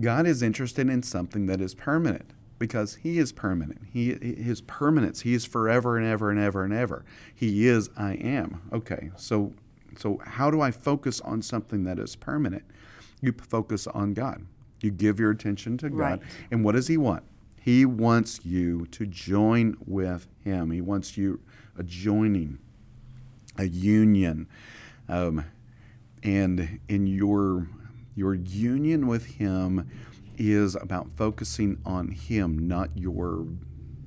God 0.00 0.26
is 0.26 0.42
interested 0.42 0.88
in 0.88 1.02
something 1.02 1.46
that 1.46 1.60
is 1.60 1.74
permanent 1.74 2.30
because 2.58 2.96
He 2.96 3.18
is 3.18 3.32
permanent. 3.32 3.82
He 3.92 4.12
His 4.12 4.60
permanence. 4.60 5.22
He 5.22 5.34
is 5.34 5.44
forever 5.44 5.96
and 5.96 6.06
ever 6.06 6.30
and 6.30 6.38
ever 6.38 6.64
and 6.64 6.74
ever. 6.74 7.04
He 7.34 7.66
is 7.66 7.90
I 7.96 8.14
am. 8.14 8.60
Okay, 8.72 9.10
so 9.16 9.52
so 9.96 10.20
how 10.24 10.50
do 10.50 10.60
I 10.60 10.70
focus 10.70 11.20
on 11.20 11.42
something 11.42 11.84
that 11.84 11.98
is 11.98 12.16
permanent? 12.16 12.64
You 13.20 13.32
focus 13.32 13.86
on 13.86 14.12
God. 14.12 14.44
You 14.80 14.90
give 14.90 15.18
your 15.18 15.30
attention 15.30 15.78
to 15.78 15.88
God. 15.88 15.96
Right. 15.96 16.20
And 16.50 16.64
what 16.64 16.72
does 16.72 16.88
He 16.88 16.96
want? 16.96 17.22
He 17.64 17.86
wants 17.86 18.44
you 18.44 18.84
to 18.90 19.06
join 19.06 19.76
with 19.86 20.26
Him. 20.44 20.70
He 20.70 20.82
wants 20.82 21.16
you 21.16 21.40
a 21.78 21.82
joining, 21.82 22.58
a 23.56 23.64
union. 23.66 24.48
Um, 25.08 25.44
and 26.22 26.78
in 26.88 27.06
your 27.06 27.68
your 28.14 28.34
union 28.34 29.06
with 29.06 29.26
him 29.26 29.88
is 30.38 30.74
about 30.76 31.08
focusing 31.16 31.78
on 31.84 32.08
him 32.08 32.66
not 32.68 32.90
your 32.96 33.46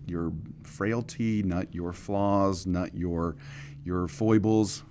your 0.08 0.32
frailty 0.64 1.44
not 1.44 1.76
your 1.76 1.92
flaws 1.94 2.66
not 2.66 2.96
your 2.96 3.36
your 3.84 4.08
foibles 4.08 4.84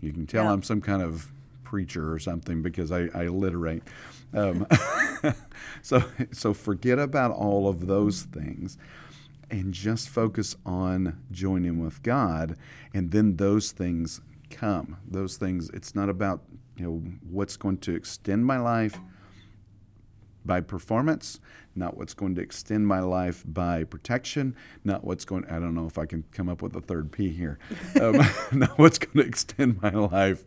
you 0.00 0.12
can 0.12 0.26
tell 0.26 0.44
Yeah. 0.44 0.52
i'm 0.52 0.62
some 0.62 0.80
kind 0.80 1.02
of 1.02 1.30
preacher 1.62 2.10
or 2.12 2.18
something 2.18 2.62
because 2.62 2.90
i, 2.90 3.02
I 3.14 3.26
alliterate 3.26 3.82
um, 4.34 4.66
so 5.82 6.02
so 6.32 6.54
forget 6.54 6.98
about 6.98 7.30
all 7.30 7.68
of 7.68 7.86
those 7.86 8.22
things 8.22 8.76
and 9.50 9.74
just 9.74 10.08
focus 10.08 10.56
on 10.64 11.20
joining 11.30 11.82
with 11.82 12.02
God 12.02 12.56
and 12.94 13.10
then 13.10 13.36
those 13.36 13.72
things 13.72 14.20
come. 14.50 14.96
Those 15.06 15.36
things 15.36 15.70
it's 15.70 15.94
not 15.94 16.08
about 16.08 16.42
you 16.76 16.84
know 16.84 17.02
what's 17.28 17.56
going 17.56 17.78
to 17.78 17.94
extend 17.94 18.46
my 18.46 18.58
life 18.58 18.98
by 20.44 20.60
performance 20.60 21.38
not 21.76 21.96
what's 21.96 22.14
going 22.14 22.34
to 22.34 22.40
extend 22.42 22.86
my 22.86 22.98
life 22.98 23.44
by 23.46 23.84
protection 23.84 24.56
not 24.82 25.04
what's 25.04 25.24
going 25.24 25.44
i 25.44 25.52
don't 25.60 25.72
know 25.72 25.86
if 25.86 25.98
i 25.98 26.04
can 26.04 26.24
come 26.32 26.48
up 26.48 26.60
with 26.60 26.74
a 26.74 26.80
third 26.80 27.12
p 27.12 27.28
here 27.28 27.60
um, 28.00 28.16
not 28.52 28.76
what's 28.76 28.98
going 28.98 29.22
to 29.22 29.28
extend 29.28 29.80
my 29.80 29.90
life 29.90 30.44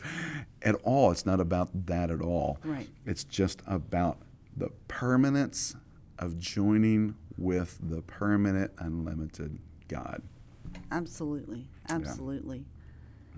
at 0.65 0.75
all. 0.83 1.11
It's 1.11 1.25
not 1.25 1.39
about 1.39 1.85
that 1.85 2.09
at 2.09 2.21
all. 2.21 2.57
Right. 2.63 2.89
it's 3.05 3.23
just 3.23 3.61
about 3.67 4.17
the 4.57 4.69
permanence 4.87 5.75
of 6.19 6.39
joining 6.39 7.15
with 7.37 7.77
the 7.81 8.01
permanent, 8.01 8.71
unlimited 8.79 9.59
God. 9.87 10.21
Absolutely. 10.91 11.67
Absolutely. 11.89 12.63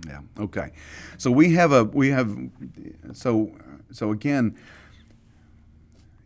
Yeah. 0.06 0.22
Okay. 0.40 0.72
So 1.18 1.32
we 1.32 1.54
have 1.54 1.72
a 1.72 1.84
we 1.86 2.10
have 2.10 2.38
so 3.14 3.52
so 3.92 4.12
again, 4.12 4.58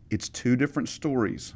it's 0.10 0.30
two 0.30 0.56
different 0.56 0.90
stories. 0.90 1.54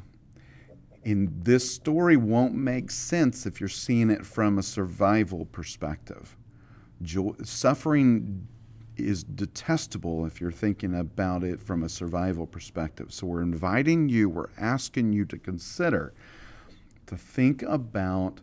And 1.04 1.44
this 1.44 1.70
story 1.70 2.16
won't 2.16 2.54
make 2.54 2.90
sense 2.90 3.46
if 3.46 3.60
you're 3.60 3.68
seeing 3.68 4.10
it 4.10 4.26
from 4.26 4.58
a 4.58 4.62
survival 4.62 5.44
perspective. 5.46 6.36
Joy, 7.00 7.32
suffering 7.44 8.48
is 8.96 9.22
detestable 9.24 10.24
if 10.26 10.40
you're 10.40 10.50
thinking 10.52 10.94
about 10.94 11.42
it 11.44 11.60
from 11.60 11.82
a 11.82 11.88
survival 11.88 12.46
perspective. 12.46 13.12
So 13.12 13.26
we're 13.26 13.42
inviting 13.42 14.08
you, 14.08 14.28
we're 14.28 14.48
asking 14.58 15.12
you 15.12 15.24
to 15.26 15.38
consider, 15.38 16.12
to 17.06 17.16
think 17.16 17.62
about 17.62 18.40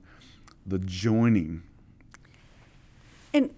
the 0.65 0.79
joining. 0.79 1.63
And 3.33 3.50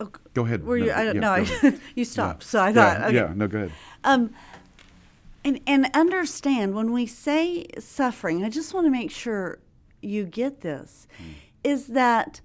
oh, 0.00 0.10
Go 0.34 0.44
ahead. 0.44 0.64
were 0.64 0.76
you? 0.76 0.92
I 0.92 1.04
don't 1.04 1.16
know. 1.18 1.34
ahead. 1.34 1.80
you 1.94 2.04
stopped, 2.04 2.42
Yeah. 2.42 2.48
so 2.48 2.60
I 2.60 2.68
Yeah, 2.68 2.72
thought. 2.74 3.02
okay. 3.08 3.14
Yeah, 3.16 3.32
no, 3.34 3.46
go 3.48 3.58
ahead. 3.58 3.72
Um, 4.04 4.30
and 5.44 5.60
and 5.66 5.88
understand 5.94 6.74
when 6.74 6.92
we 6.92 7.06
say 7.06 7.66
suffering, 7.78 8.44
I 8.44 8.50
just 8.50 8.74
want 8.74 8.86
to 8.86 8.90
make 8.90 9.10
sure 9.10 9.58
you 10.02 10.24
get 10.24 10.60
this, 10.62 11.06
is 11.64 11.88
that 11.88 12.40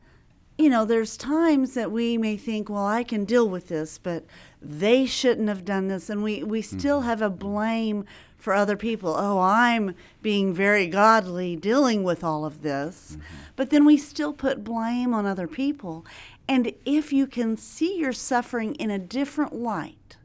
you 0.57 0.69
know 0.69 0.85
there's 0.85 1.17
times 1.17 1.74
that 1.74 1.91
we 1.91 2.17
may 2.17 2.38
think, 2.38 2.69
well, 2.69 2.85
I 2.85 3.03
can 3.03 3.25
deal 3.25 3.47
with 3.47 3.67
this, 3.67 3.97
but 3.97 4.25
they 4.62 5.05
shouldn't 5.05 5.50
have 5.50 5.65
done 5.65 5.88
this, 5.88 6.09
and 6.09 6.24
we 6.24 6.43
we 6.43 6.62
mm-hmm. 6.62 6.79
still 6.79 7.01
have 7.01 7.21
a 7.21 7.29
blame 7.29 8.05
for 8.38 8.53
other 8.53 8.77
people. 8.77 9.15
Oh, 9.17 9.39
I'm 9.39 9.95
being 10.21 10.53
very 10.53 10.88
godly 10.88 11.55
dealing 11.55 12.03
with 12.03 12.24
all 12.24 12.45
of 12.45 12.62
this, 12.62 13.12
mm-hmm. 13.17 13.21
but 13.55 13.69
then 13.69 13.85
we 13.85 13.97
still 13.97 14.33
put 14.33 14.63
blame 14.63 15.13
on 15.13 15.25
other 15.25 15.47
people. 15.47 16.05
And 16.47 16.74
if 16.85 17.12
you 17.12 17.27
can 17.27 17.57
see 17.57 17.97
your 17.97 18.13
suffering 18.13 18.75
in 18.75 18.91
a 18.91 19.00
different 19.00 19.53
light, 19.53 20.17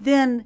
then 0.00 0.44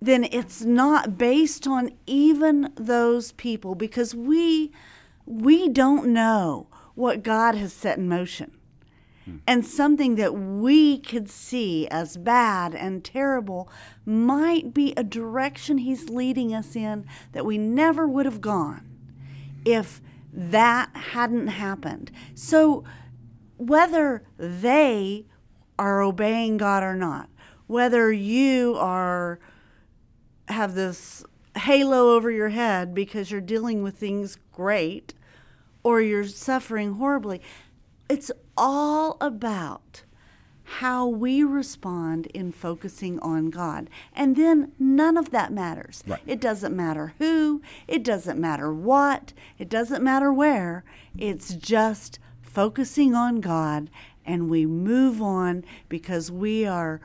then 0.00 0.24
it's 0.24 0.62
not 0.62 1.18
based 1.18 1.66
on 1.66 1.90
even 2.06 2.72
those 2.74 3.32
people 3.32 3.74
because 3.74 4.14
we 4.14 4.72
we 5.26 5.68
don't 5.68 6.08
know 6.08 6.66
what 6.94 7.22
God 7.22 7.54
has 7.54 7.72
set 7.72 7.98
in 7.98 8.08
motion. 8.08 8.52
And 9.46 9.64
something 9.64 10.16
that 10.16 10.34
we 10.34 10.98
could 10.98 11.30
see 11.30 11.86
as 11.88 12.16
bad 12.16 12.74
and 12.74 13.04
terrible 13.04 13.68
might 14.04 14.74
be 14.74 14.92
a 14.96 15.04
direction 15.04 15.78
he's 15.78 16.08
leading 16.08 16.54
us 16.54 16.74
in 16.74 17.06
that 17.32 17.46
we 17.46 17.58
never 17.58 18.08
would 18.08 18.26
have 18.26 18.40
gone 18.40 18.88
if 19.64 20.00
that 20.32 20.90
hadn't 20.94 21.48
happened. 21.48 22.10
So 22.34 22.84
whether 23.56 24.24
they 24.36 25.26
are 25.78 26.02
obeying 26.02 26.56
God 26.56 26.82
or 26.82 26.94
not, 26.94 27.28
whether 27.66 28.12
you 28.12 28.74
are 28.78 29.38
have 30.48 30.74
this 30.74 31.24
halo 31.56 32.14
over 32.14 32.30
your 32.30 32.48
head 32.48 32.94
because 32.94 33.30
you're 33.30 33.40
dealing 33.40 33.82
with 33.82 33.96
things 33.96 34.36
great 34.50 35.14
or 35.82 36.00
you're 36.00 36.26
suffering 36.26 36.94
horribly, 36.94 37.40
it's 38.08 38.30
all 38.56 39.16
about 39.20 40.02
how 40.64 41.06
we 41.06 41.42
respond 41.42 42.26
in 42.26 42.52
focusing 42.52 43.18
on 43.20 43.50
God. 43.50 43.90
And 44.14 44.36
then 44.36 44.72
none 44.78 45.16
of 45.16 45.30
that 45.30 45.52
matters. 45.52 46.04
Right. 46.06 46.20
It 46.26 46.40
doesn't 46.40 46.76
matter 46.76 47.14
who, 47.18 47.60
it 47.88 48.04
doesn't 48.04 48.40
matter 48.40 48.72
what, 48.72 49.32
it 49.58 49.68
doesn't 49.68 50.02
matter 50.02 50.32
where. 50.32 50.84
It's 51.18 51.54
just 51.54 52.20
focusing 52.40 53.14
on 53.14 53.40
God 53.40 53.90
and 54.24 54.48
we 54.48 54.64
move 54.64 55.20
on 55.20 55.64
because 55.88 56.30
we 56.30 56.64
are 56.64 57.00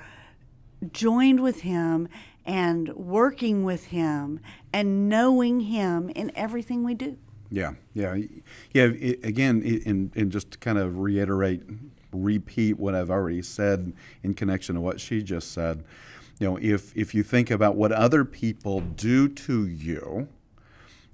joined 0.91 1.41
with 1.41 1.61
Him 1.61 2.07
and 2.45 2.89
working 2.95 3.63
with 3.63 3.85
Him 3.85 4.39
and 4.71 5.09
knowing 5.09 5.61
Him 5.61 6.09
in 6.09 6.31
everything 6.35 6.83
we 6.83 6.93
do. 6.93 7.17
Yeah, 7.51 7.73
yeah, 7.93 8.15
yeah. 8.73 8.85
It, 8.85 9.23
again, 9.23 9.61
it, 9.63 9.85
and 9.85 10.11
and 10.15 10.31
just 10.31 10.51
to 10.51 10.57
kind 10.57 10.77
of 10.77 10.99
reiterate, 10.99 11.61
repeat 12.11 12.79
what 12.79 12.95
I've 12.95 13.11
already 13.11 13.41
said 13.41 13.93
in 14.23 14.33
connection 14.33 14.75
to 14.75 14.81
what 14.81 14.99
she 14.99 15.21
just 15.21 15.51
said. 15.51 15.83
You 16.39 16.49
know, 16.49 16.57
if 16.61 16.95
if 16.97 17.13
you 17.13 17.23
think 17.23 17.51
about 17.51 17.75
what 17.75 17.91
other 17.91 18.25
people 18.25 18.81
do 18.81 19.27
to 19.29 19.65
you, 19.67 20.27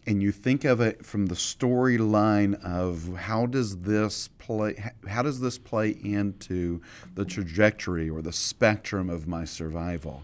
and 0.08 0.22
you 0.22 0.32
think 0.32 0.64
of 0.64 0.82
it 0.82 1.06
from 1.06 1.28
the 1.28 1.36
storyline 1.36 2.62
of 2.64 3.16
how 3.16 3.46
does 3.46 3.82
this 3.82 4.30
play 4.40 4.92
how 5.08 5.22
does 5.22 5.40
this 5.40 5.58
play 5.58 5.90
into 5.90 6.82
the 7.16 7.26
trajectory 7.26 8.10
or 8.10 8.22
the 8.22 8.34
spectrum 8.34 9.10
of 9.10 9.28
my 9.28 9.46
survival 9.46 10.24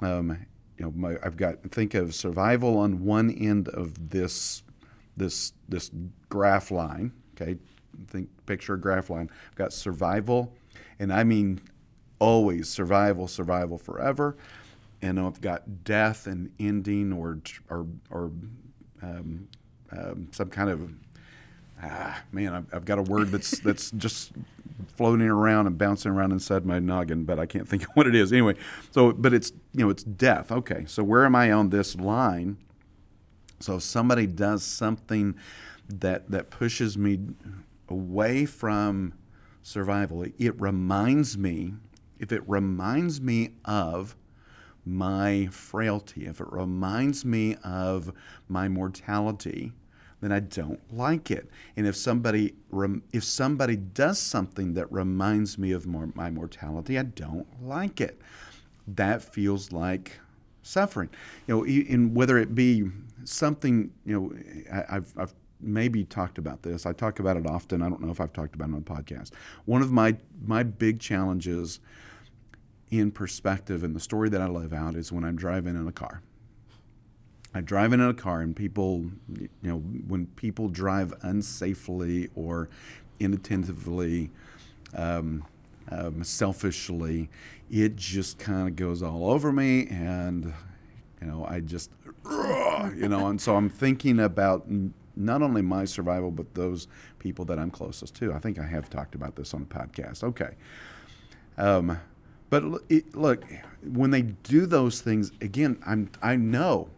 um, 0.00 0.46
you 0.78 0.84
know 0.84 0.92
my, 0.94 1.16
i've 1.22 1.36
got 1.36 1.60
think 1.70 1.94
of 1.94 2.14
survival 2.14 2.78
on 2.78 3.04
one 3.04 3.30
end 3.30 3.68
of 3.68 4.10
this 4.10 4.62
this 5.16 5.52
this 5.68 5.90
graph 6.28 6.70
line 6.70 7.12
okay 7.34 7.56
think 8.08 8.28
picture 8.46 8.74
a 8.74 8.80
graph 8.80 9.10
line 9.10 9.30
i've 9.48 9.56
got 9.56 9.72
survival 9.72 10.52
and 10.98 11.12
i 11.12 11.24
mean 11.24 11.60
always 12.18 12.68
survival 12.68 13.26
survival 13.26 13.78
forever 13.78 14.36
and 15.02 15.18
i've 15.18 15.40
got 15.40 15.84
death 15.84 16.26
and 16.26 16.50
ending 16.58 17.12
or 17.12 17.38
or 17.70 17.86
or 18.10 18.30
um, 19.02 19.48
um, 19.92 20.28
some 20.32 20.48
kind 20.48 20.70
of 20.70 20.90
ah, 21.82 22.22
man, 22.32 22.54
I've, 22.54 22.74
I've, 22.74 22.84
got 22.84 22.98
a 22.98 23.02
word 23.02 23.30
that's 23.30 23.58
that's 23.60 23.90
just 23.92 24.32
floating 24.96 25.26
around 25.26 25.66
and 25.66 25.76
bouncing 25.78 26.12
around 26.12 26.32
inside 26.32 26.64
my 26.64 26.78
noggin, 26.78 27.24
but 27.24 27.38
I 27.38 27.46
can't 27.46 27.68
think 27.68 27.82
of 27.88 27.90
what 27.94 28.06
it 28.06 28.14
is. 28.14 28.32
Anyway, 28.32 28.54
so 28.90 29.12
but 29.12 29.32
it's 29.32 29.52
you 29.72 29.84
know 29.84 29.90
it's 29.90 30.02
death. 30.02 30.50
Okay, 30.50 30.84
so 30.86 31.02
where 31.02 31.24
am 31.24 31.34
I 31.34 31.52
on 31.52 31.70
this 31.70 31.96
line? 31.96 32.58
So 33.60 33.76
if 33.76 33.82
somebody 33.82 34.26
does 34.26 34.62
something 34.62 35.34
that 35.88 36.30
that 36.30 36.50
pushes 36.50 36.98
me 36.98 37.20
away 37.88 38.46
from 38.46 39.14
survival, 39.62 40.24
it, 40.38 40.60
reminds 40.60 41.36
me. 41.36 41.74
If 42.18 42.32
it 42.32 42.42
reminds 42.46 43.20
me 43.20 43.50
of 43.64 44.16
my 44.84 45.48
frailty, 45.50 46.26
if 46.26 46.40
it 46.40 46.50
reminds 46.50 47.24
me 47.24 47.56
of 47.62 48.12
my 48.48 48.68
mortality, 48.68 49.72
then 50.20 50.32
I 50.32 50.40
don't 50.40 50.80
like 50.94 51.30
it. 51.30 51.50
And 51.76 51.86
if 51.86 51.96
somebody 51.96 52.54
if 53.12 53.24
somebody 53.24 53.76
does 53.76 54.18
something 54.18 54.74
that 54.74 54.90
reminds 54.90 55.58
me 55.58 55.72
of 55.72 55.86
my 55.86 56.30
mortality, 56.30 56.98
I 56.98 57.02
don't 57.02 57.46
like 57.62 58.00
it. 58.00 58.20
That 58.86 59.22
feels 59.22 59.72
like 59.72 60.20
suffering. 60.62 61.10
You 61.46 61.56
know, 61.56 61.66
in 61.66 62.14
whether 62.14 62.38
it 62.38 62.54
be 62.54 62.90
something, 63.26 63.92
you 64.04 64.20
know, 64.20 64.84
I've, 64.88 65.12
I've 65.18 65.34
maybe 65.60 66.04
talked 66.04 66.38
about 66.38 66.62
this. 66.62 66.86
I 66.86 66.92
talk 66.92 67.18
about 67.18 67.36
it 67.36 67.46
often. 67.46 67.82
I 67.82 67.88
don't 67.88 68.00
know 68.00 68.10
if 68.10 68.20
I've 68.20 68.32
talked 68.32 68.54
about 68.54 68.68
it 68.68 68.74
on 68.74 68.84
the 68.84 68.90
podcast. 68.90 69.30
One 69.64 69.82
of 69.82 69.90
my 69.90 70.16
my 70.44 70.62
big 70.62 71.00
challenges 71.00 71.80
in 72.90 73.10
perspective 73.10 73.82
and 73.82 73.96
the 73.96 74.00
story 74.00 74.28
that 74.28 74.40
I 74.40 74.46
live 74.46 74.72
out 74.72 74.94
is 74.94 75.10
when 75.10 75.24
I'm 75.24 75.36
driving 75.36 75.74
in 75.76 75.88
a 75.88 75.92
car. 75.92 76.22
I 77.54 77.62
drive 77.62 77.92
in 77.92 78.00
a 78.00 78.12
car 78.12 78.42
and 78.42 78.54
people, 78.54 79.06
you 79.34 79.48
know, 79.62 79.78
when 79.78 80.26
people 80.26 80.68
drive 80.68 81.18
unsafely 81.20 82.28
or 82.34 82.68
inattentively, 83.18 84.30
um, 84.94 85.42
um, 85.90 86.22
selfishly, 86.22 87.30
it 87.70 87.96
just 87.96 88.38
kind 88.38 88.68
of 88.68 88.76
goes 88.76 89.02
all 89.02 89.30
over 89.30 89.52
me, 89.52 89.86
and 89.88 90.52
you 91.20 91.26
know, 91.26 91.46
I 91.48 91.60
just, 91.60 91.90
you 92.96 93.08
know, 93.08 93.26
and 93.26 93.40
so 93.40 93.56
I'm 93.56 93.68
thinking 93.68 94.20
about 94.20 94.66
not 95.16 95.42
only 95.42 95.62
my 95.62 95.84
survival 95.84 96.30
but 96.30 96.54
those 96.54 96.88
people 97.18 97.44
that 97.46 97.58
I'm 97.58 97.70
closest 97.70 98.14
to. 98.16 98.32
I 98.32 98.38
think 98.38 98.58
I 98.58 98.66
have 98.66 98.90
talked 98.90 99.14
about 99.14 99.36
this 99.36 99.54
on 99.54 99.60
the 99.60 99.74
podcast. 99.74 100.22
Okay. 100.22 100.54
Um, 101.58 101.98
but 102.50 102.62
look, 103.14 103.44
when 103.82 104.10
they 104.10 104.22
do 104.22 104.66
those 104.66 105.00
things, 105.00 105.32
again, 105.40 105.78
I'm 105.86 106.10
I 106.22 106.36
know, 106.36 106.90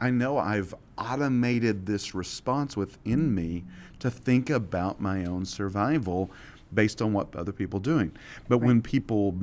I 0.00 0.10
know 0.10 0.38
I've 0.38 0.74
automated 0.96 1.86
this 1.86 2.14
response 2.14 2.76
within 2.76 3.34
me 3.34 3.64
to 4.00 4.10
think 4.10 4.50
about 4.50 5.00
my 5.00 5.24
own 5.24 5.44
survival 5.44 6.30
based 6.72 7.00
on 7.00 7.12
what 7.12 7.34
other 7.34 7.52
people 7.52 7.78
are 7.78 7.82
doing. 7.82 8.12
But 8.48 8.58
right. 8.58 8.66
when 8.66 8.82
people 8.82 9.36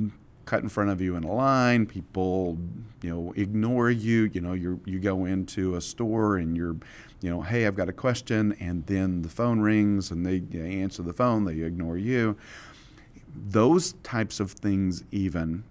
cut 0.46 0.62
in 0.62 0.68
front 0.68 0.90
of 0.90 1.00
you 1.00 1.16
in 1.16 1.24
a 1.24 1.32
line, 1.32 1.86
people, 1.86 2.56
you 3.02 3.10
know, 3.10 3.34
ignore 3.36 3.90
you, 3.90 4.30
you 4.32 4.40
know, 4.40 4.52
you 4.54 4.80
you 4.86 4.98
go 4.98 5.24
into 5.26 5.74
a 5.74 5.80
store 5.80 6.38
and 6.38 6.56
you're, 6.56 6.76
you 7.20 7.28
know, 7.28 7.42
hey, 7.42 7.66
I've 7.66 7.74
got 7.74 7.88
a 7.88 7.92
question, 7.92 8.56
and 8.60 8.86
then 8.86 9.22
the 9.22 9.28
phone 9.28 9.60
rings 9.60 10.10
and 10.10 10.24
they, 10.24 10.38
they 10.38 10.80
answer 10.80 11.02
the 11.02 11.12
phone, 11.12 11.44
they 11.44 11.60
ignore 11.60 11.98
you. 11.98 12.36
Those 13.34 13.92
types 14.02 14.40
of 14.40 14.52
things, 14.52 15.04
even, 15.10 15.64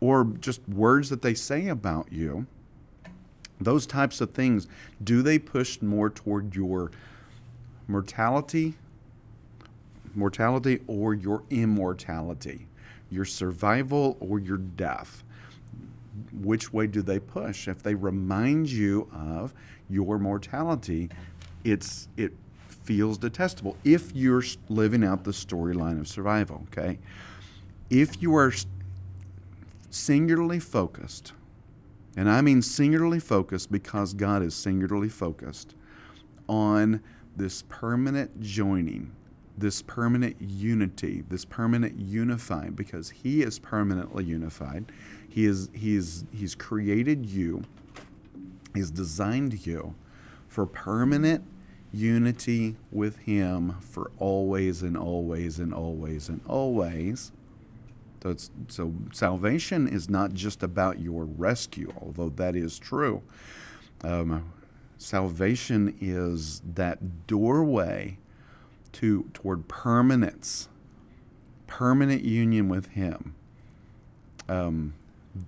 or 0.00 0.24
just 0.24 0.66
words 0.68 1.10
that 1.10 1.22
they 1.22 1.34
say 1.34 1.68
about 1.68 2.10
you, 2.10 2.46
those 3.60 3.86
types 3.86 4.20
of 4.20 4.32
things, 4.32 4.66
do 5.02 5.22
they 5.22 5.38
push 5.38 5.80
more 5.80 6.10
toward 6.10 6.56
your 6.56 6.90
mortality, 7.86 8.74
mortality, 10.14 10.80
or 10.86 11.14
your 11.14 11.42
immortality, 11.50 12.66
your 13.14 13.24
survival 13.24 14.16
or 14.20 14.38
your 14.38 14.58
death? 14.58 15.22
Which 16.32 16.72
way 16.72 16.86
do 16.86 17.00
they 17.02 17.18
push? 17.18 17.68
If 17.68 17.82
they 17.82 17.94
remind 17.94 18.70
you 18.70 19.08
of 19.12 19.54
your 19.88 20.18
mortality, 20.18 21.10
it's 21.64 22.08
it 22.16 22.32
feels 22.84 23.16
detestable 23.16 23.76
if 23.82 24.14
you're 24.14 24.42
living 24.68 25.02
out 25.02 25.24
the 25.24 25.30
storyline 25.30 25.98
of 25.98 26.06
survival, 26.06 26.66
okay? 26.70 26.98
If 27.88 28.20
you 28.20 28.36
are 28.36 28.52
singularly 29.90 30.60
focused, 30.60 31.32
and 32.16 32.28
I 32.30 32.40
mean 32.42 32.62
singularly 32.62 33.20
focused 33.20 33.72
because 33.72 34.12
God 34.14 34.42
is 34.42 34.54
singularly 34.54 35.08
focused 35.08 35.74
on 36.48 37.00
this 37.36 37.62
permanent 37.68 38.40
joining, 38.40 39.12
this 39.56 39.82
permanent 39.82 40.36
unity, 40.40 41.24
this 41.28 41.44
permanent 41.44 41.98
unifying, 41.98 42.72
because 42.72 43.10
He 43.10 43.42
is 43.42 43.58
permanently 43.58 44.24
unified. 44.24 44.90
He 45.28 45.44
is 45.46 45.70
He 45.72 45.96
is 45.96 46.24
He's 46.32 46.54
created 46.54 47.26
you, 47.26 47.64
He's 48.74 48.90
designed 48.90 49.66
you 49.66 49.94
for 50.48 50.66
permanent 50.66 51.44
unity 51.92 52.76
with 52.90 53.18
Him 53.18 53.76
for 53.80 54.10
always 54.18 54.82
and 54.82 54.96
always 54.96 55.58
and 55.58 55.72
always 55.72 56.28
and 56.28 56.40
always. 56.46 57.32
So, 58.22 58.34
so 58.68 58.94
salvation 59.12 59.86
is 59.86 60.08
not 60.08 60.32
just 60.32 60.62
about 60.62 60.98
your 60.98 61.24
rescue, 61.24 61.92
although 62.00 62.30
that 62.30 62.56
is 62.56 62.78
true. 62.78 63.22
Um, 64.02 64.50
salvation 64.96 65.94
is 66.00 66.62
that 66.74 67.26
doorway 67.26 68.16
to 68.94 69.28
toward 69.34 69.68
permanence, 69.68 70.68
permanent 71.66 72.22
union 72.24 72.68
with 72.68 72.86
Him. 72.88 73.34
Um, 74.48 74.94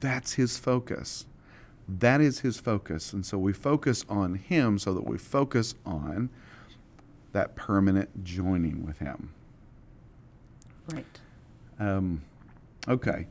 That's 0.00 0.34
his 0.34 0.58
focus. 0.58 1.26
That 1.88 2.20
is 2.20 2.40
his 2.40 2.58
focus. 2.58 3.12
And 3.12 3.24
so 3.24 3.38
we 3.38 3.52
focus 3.52 4.04
on 4.08 4.34
him 4.34 4.78
so 4.78 4.92
that 4.94 5.06
we 5.06 5.18
focus 5.18 5.74
on 5.84 6.30
that 7.32 7.54
permanent 7.54 8.24
joining 8.24 8.84
with 8.84 8.98
him. 8.98 9.30
Right. 10.92 11.04
Um, 11.78 12.22
okay. 12.88 13.26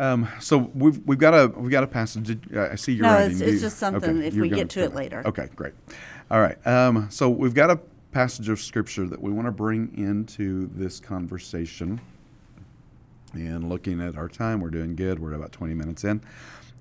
Um, 0.00 0.26
so 0.40 0.70
we've 0.74 0.98
we've 1.06 1.18
got 1.18 1.34
a 1.34 1.48
we've 1.56 1.70
got 1.70 1.84
a 1.84 1.86
passage. 1.86 2.38
I 2.56 2.74
see 2.76 2.94
you're 2.94 3.02
No, 3.04 3.12
writing. 3.12 3.36
it's- 3.36 3.40
it's 3.42 3.52
You- 3.54 3.60
just 3.60 3.76
something 3.78 4.22
if 4.22 4.34
we 4.34 4.48
get 4.48 4.70
to 4.70 4.80
it 4.80 4.84
cover 4.86 4.96
later. 4.96 5.22
Okay, 5.26 5.48
great. 5.54 5.74
All 6.30 6.40
right. 6.40 6.64
Um, 6.66 7.08
so 7.10 7.28
we've 7.28 7.54
got 7.54 7.70
a 7.70 7.78
passage 8.12 8.48
of 8.48 8.60
scripture 8.60 9.06
that 9.06 9.22
we 9.22 9.30
want 9.30 9.46
to 9.46 9.52
bring 9.52 9.96
into 9.96 10.68
this 10.74 10.98
conversation. 10.98 12.00
And 13.32 13.68
looking 13.68 14.00
at 14.00 14.16
our 14.16 14.28
time, 14.28 14.60
we're 14.60 14.70
doing 14.70 14.96
good. 14.96 15.18
We're 15.20 15.34
about 15.34 15.52
20 15.52 15.74
minutes 15.74 16.04
in. 16.04 16.20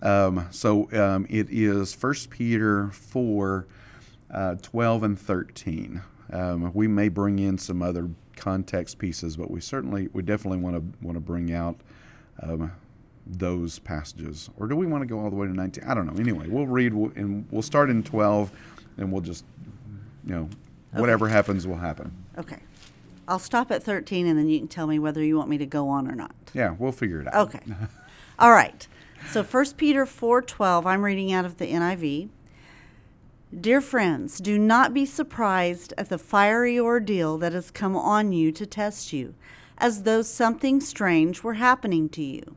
Um, 0.02 0.48
so 0.50 0.92
um, 0.94 1.28
it 1.30 1.48
is 1.50 1.96
1 1.96 2.14
Peter 2.30 2.90
4, 2.90 3.68
uh, 4.32 4.56
12 4.56 5.04
and 5.04 5.20
13. 5.20 6.02
Um, 6.32 6.72
we 6.74 6.88
may 6.88 7.10
bring 7.10 7.40
in 7.40 7.58
some 7.58 7.82
other 7.82 8.10
context 8.36 8.98
pieces, 8.98 9.38
but 9.38 9.52
we 9.52 9.62
certainly, 9.62 10.10
we 10.14 10.24
definitely 10.24 10.60
want 10.60 10.76
to 10.78 11.06
want 11.06 11.16
to 11.16 11.22
bring 11.22 11.54
out 11.54 11.80
um, 12.42 12.72
those 13.28 13.78
passages. 13.80 14.50
Or 14.58 14.68
do 14.68 14.76
we 14.76 14.88
want 14.88 15.04
to 15.04 15.08
go 15.08 15.20
all 15.20 15.30
the 15.30 15.36
way 15.36 15.48
to 15.48 15.54
19? 15.54 15.84
I 15.84 15.94
don't 15.94 16.08
know. 16.08 16.20
Anyway, 16.20 16.48
we'll 16.48 16.68
read 16.68 16.94
and 16.94 17.46
we'll 17.52 17.62
start 17.62 17.90
in 17.90 18.02
12, 18.04 18.52
and 18.98 19.12
we'll 19.12 19.22
just, 19.22 19.44
you 20.26 20.34
know, 20.34 20.50
whatever 20.92 21.28
happens 21.28 21.68
will 21.68 21.78
happen. 21.78 22.12
Okay. 22.38 22.60
I'll 23.28 23.40
stop 23.40 23.70
at 23.72 23.84
13 23.84 24.26
and 24.26 24.38
then 24.38 24.50
you 24.50 24.58
can 24.58 24.68
tell 24.68 24.88
me 24.88 24.98
whether 24.98 25.24
you 25.24 25.38
want 25.38 25.50
me 25.50 25.58
to 25.60 25.66
go 25.66 25.88
on 25.88 26.08
or 26.08 26.16
not. 26.16 26.34
Yeah, 26.54 26.76
we'll 26.80 26.92
figure 26.92 27.22
it 27.22 27.28
out. 27.28 27.48
Okay. 27.48 27.62
All 28.40 28.52
right. 28.52 28.88
So 29.28 29.44
1 29.44 29.74
Peter 29.78 30.06
4:12, 30.06 30.86
I'm 30.86 31.04
reading 31.04 31.32
out 31.32 31.46
of 31.46 31.58
the 31.58 31.68
NIV. 31.68 32.30
Dear 33.60 33.82
friends, 33.82 34.40
do 34.40 34.58
not 34.58 34.94
be 34.94 35.06
surprised 35.06 35.94
at 35.98 36.10
the 36.10 36.18
fiery 36.18 36.80
ordeal 36.80 37.38
that 37.40 37.54
has 37.54 37.70
come 37.70 37.96
on 37.96 38.32
you 38.32 38.52
to 38.52 38.66
test 38.66 39.12
you, 39.12 39.36
as 39.78 40.04
though 40.04 40.22
something 40.22 40.80
strange 40.80 41.44
were 41.44 41.56
happening 41.56 42.10
to 42.10 42.24
you. 42.24 42.56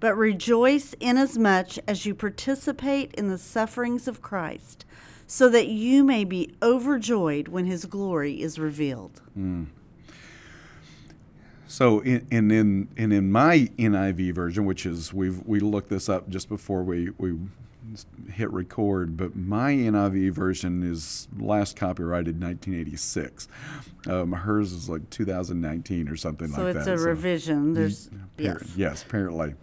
But 0.00 0.16
rejoice 0.16 0.94
inasmuch 1.00 1.78
as 1.86 2.06
you 2.06 2.14
participate 2.14 3.14
in 3.14 3.28
the 3.28 3.38
sufferings 3.38 4.08
of 4.08 4.22
Christ, 4.22 4.85
so 5.26 5.48
that 5.48 5.68
you 5.68 6.04
may 6.04 6.24
be 6.24 6.54
overjoyed 6.62 7.48
when 7.48 7.66
his 7.66 7.84
glory 7.84 8.40
is 8.40 8.58
revealed. 8.58 9.20
So 11.68 12.00
in, 12.00 12.26
in 12.30 12.50
in 12.50 12.88
and 12.96 13.12
in 13.12 13.32
my 13.32 13.68
NIV 13.78 14.34
version, 14.34 14.64
which 14.66 14.86
is 14.86 15.12
we've 15.12 15.44
we 15.44 15.60
looked 15.60 15.88
this 15.90 16.08
up 16.08 16.28
just 16.28 16.48
before 16.48 16.82
we 16.82 17.10
we 17.18 17.36
hit 18.30 18.50
record, 18.52 19.16
but 19.16 19.36
my 19.36 19.72
NIV 19.72 20.30
version 20.32 20.82
is 20.82 21.28
last 21.38 21.76
copyrighted 21.76 22.40
1986. 22.40 23.48
Um, 24.08 24.32
hers 24.32 24.72
is 24.72 24.88
like 24.88 25.08
2019 25.10 26.08
or 26.08 26.16
something 26.16 26.48
So 26.48 26.64
like 26.64 26.74
that. 26.74 26.84
So 26.84 26.94
it's 26.94 27.02
a 27.02 27.04
revision. 27.04 27.74
There's 27.74 28.10
yes. 28.38 28.72
Yes, 28.76 29.02
apparently. 29.02 29.54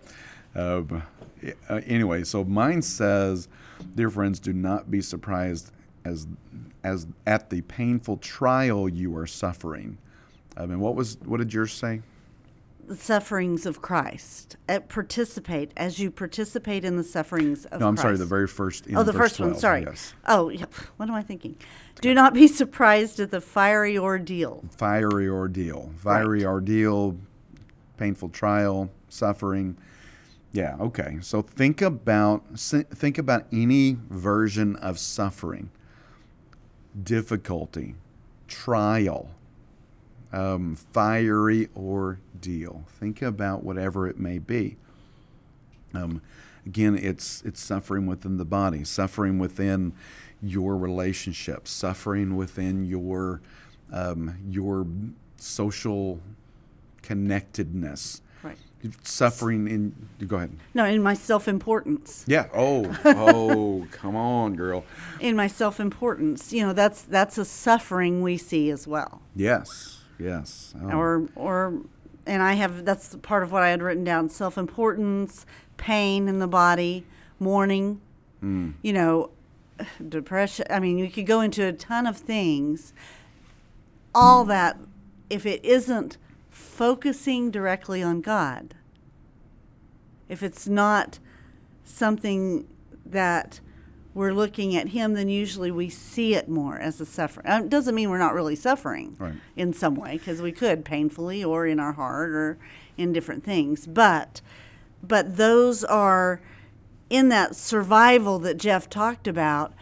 Um, 0.56 1.04
uh, 1.70 1.76
anyway, 1.86 2.24
so 2.24 2.44
mine 2.44 2.82
says, 2.82 3.48
"Dear 3.96 4.10
friends, 4.10 4.40
do 4.40 4.54
not 4.54 4.90
be 4.92 5.02
surprised 5.02 5.72
as 6.06 6.28
as 6.84 7.08
at 7.26 7.50
the 7.50 7.62
painful 7.62 8.18
trial 8.18 8.88
you 8.88 9.16
are 9.18 9.28
suffering." 9.28 9.98
I 10.56 10.66
mean, 10.66 10.80
what 10.80 10.96
was 10.96 11.18
what 11.26 11.38
did 11.38 11.54
yours 11.54 11.74
say? 11.74 12.02
the 12.86 12.98
sufferings 12.98 13.66
of 13.66 13.82
Christ. 13.82 14.58
Uh, 14.68 14.78
participate 14.82 15.72
as 15.78 16.00
you 16.00 16.12
participate 16.12 16.84
in 16.84 16.98
the 16.98 17.04
sufferings 17.04 17.64
of 17.68 17.80
No, 17.80 17.88
I'm 17.88 17.96
Christ. 17.96 18.02
sorry, 18.02 18.18
the 18.18 18.26
very 18.26 18.46
first. 18.46 18.88
Oh, 18.94 19.04
the 19.04 19.14
first 19.14 19.40
one. 19.40 19.56
Sorry. 19.56 19.84
Yes, 19.84 20.14
Oh, 20.28 20.50
yeah. 20.50 20.66
What 20.98 21.08
am 21.08 21.16
I 21.16 21.22
thinking? 21.24 21.56
Do 22.02 22.14
not 22.14 22.34
be 22.34 22.46
surprised 22.46 23.22
at 23.22 23.32
the 23.32 23.40
fiery 23.40 23.98
ordeal. 23.98 24.66
fiery 24.78 25.30
ordeal, 25.30 25.92
fiery 25.96 26.40
Right. 26.44 26.52
ordeal, 26.52 27.18
painful 27.96 28.30
trial, 28.30 28.90
suffering. 29.08 29.78
Yeah. 30.54 30.76
Okay. 30.80 31.18
So 31.22 31.42
think 31.42 31.82
about 31.82 32.44
think 32.60 33.18
about 33.18 33.48
any 33.52 33.98
version 34.10 34.76
of 34.78 35.00
suffering, 35.00 35.72
difficulty, 37.02 37.96
trial, 38.48 39.32
um, 40.32 40.76
fiery 40.76 41.70
ordeal. 41.76 42.86
Think 43.00 43.24
about 43.24 43.64
whatever 43.64 44.08
it 44.08 44.20
may 44.20 44.38
be. 44.38 44.78
Um, 45.92 46.22
again, 46.68 46.96
it's 46.96 47.42
it's 47.42 47.60
suffering 47.60 48.06
within 48.06 48.38
the 48.38 48.46
body, 48.46 48.84
suffering 48.84 49.40
within 49.40 49.94
your 50.40 50.78
relationships, 50.78 51.72
suffering 51.72 52.36
within 52.36 52.86
your 52.86 53.42
um, 53.92 54.38
your 54.48 54.86
social 55.38 56.20
connectedness. 57.02 58.22
Suffering 59.04 59.68
in. 59.68 60.28
Go 60.28 60.38
ahead. 60.38 60.58
No, 60.74 60.86
in 60.86 61.02
my 61.02 61.14
self 61.14 61.48
importance. 61.48 62.26
Yeah. 62.28 62.48
Oh. 62.54 62.86
Oh. 63.06 63.88
come 63.92 64.16
on, 64.16 64.56
girl. 64.56 64.86
In 65.20 65.36
my 65.36 65.48
self 65.48 65.80
importance. 65.80 66.52
You 66.52 66.66
know, 66.66 66.74
that's 66.74 67.02
that's 67.04 67.38
a 67.38 67.46
suffering 67.46 68.22
we 68.22 68.38
see 68.38 68.70
as 68.70 68.88
well. 68.88 69.22
Yes. 69.36 70.02
Yes. 70.20 70.74
Oh. 70.82 70.98
Or 70.98 71.28
or 71.36 71.82
and 72.26 72.42
I 72.42 72.54
have 72.54 72.86
that's 72.86 73.16
part 73.22 73.44
of 73.44 73.52
what 73.52 73.64
I 73.64 73.70
had 73.70 73.82
written 73.82 74.04
down, 74.04 74.30
self 74.30 74.58
importance, 74.58 75.46
pain 75.78 76.28
in 76.28 76.40
the 76.40 76.48
body, 76.48 77.06
mourning, 77.40 78.02
hmm. 78.40 78.72
you 78.82 78.94
know, 78.94 79.32
depression. 80.10 80.66
I 80.70 80.80
mean, 80.80 80.98
you 80.98 81.10
could 81.10 81.26
go 81.26 81.42
into 81.42 81.66
a 81.66 81.74
ton 81.74 82.08
of 82.08 82.18
things. 82.18 82.94
All 84.16 84.44
that, 84.46 84.78
if 85.30 85.46
it 85.46 85.64
isn't 85.66 86.18
focusing 86.54 87.50
directly 87.50 88.04
on 88.04 88.22
God, 88.22 88.76
if 90.30 90.44
it's 90.44 90.68
not 90.68 91.20
something 91.84 92.68
that 93.06 93.60
we're 94.14 94.32
looking 94.34 94.76
at 94.76 94.90
Him, 94.90 95.14
then 95.16 95.28
usually 95.28 95.72
we 95.72 95.90
see 95.90 96.36
it 96.36 96.48
more 96.48 96.78
as 96.78 97.02
a 97.02 97.06
suffering. 97.06 97.48
Uh, 97.48 97.62
It 97.64 97.70
doesn't 97.70 97.96
mean 97.96 98.10
we're 98.12 98.20
not 98.20 98.36
really 98.36 98.56
suffering 98.56 99.16
Right. 99.20 99.34
in 99.56 99.74
some 99.74 99.96
way, 99.96 100.14
because 100.18 100.42
we 100.42 100.52
could 100.52 100.86
painfully 100.86 101.44
or 101.44 101.66
in 101.66 101.80
our 101.80 101.94
heart 101.94 102.30
or 102.30 102.58
in 102.98 103.12
different 103.12 103.44
things. 103.44 103.88
But, 103.88 104.42
but 105.02 105.38
those 105.38 105.84
are 105.84 106.40
in 107.10 107.30
that 107.30 107.56
survival 107.56 108.38
that 108.40 108.58
Jeff 108.58 108.88
talked 108.90 109.28
about. 109.28 109.74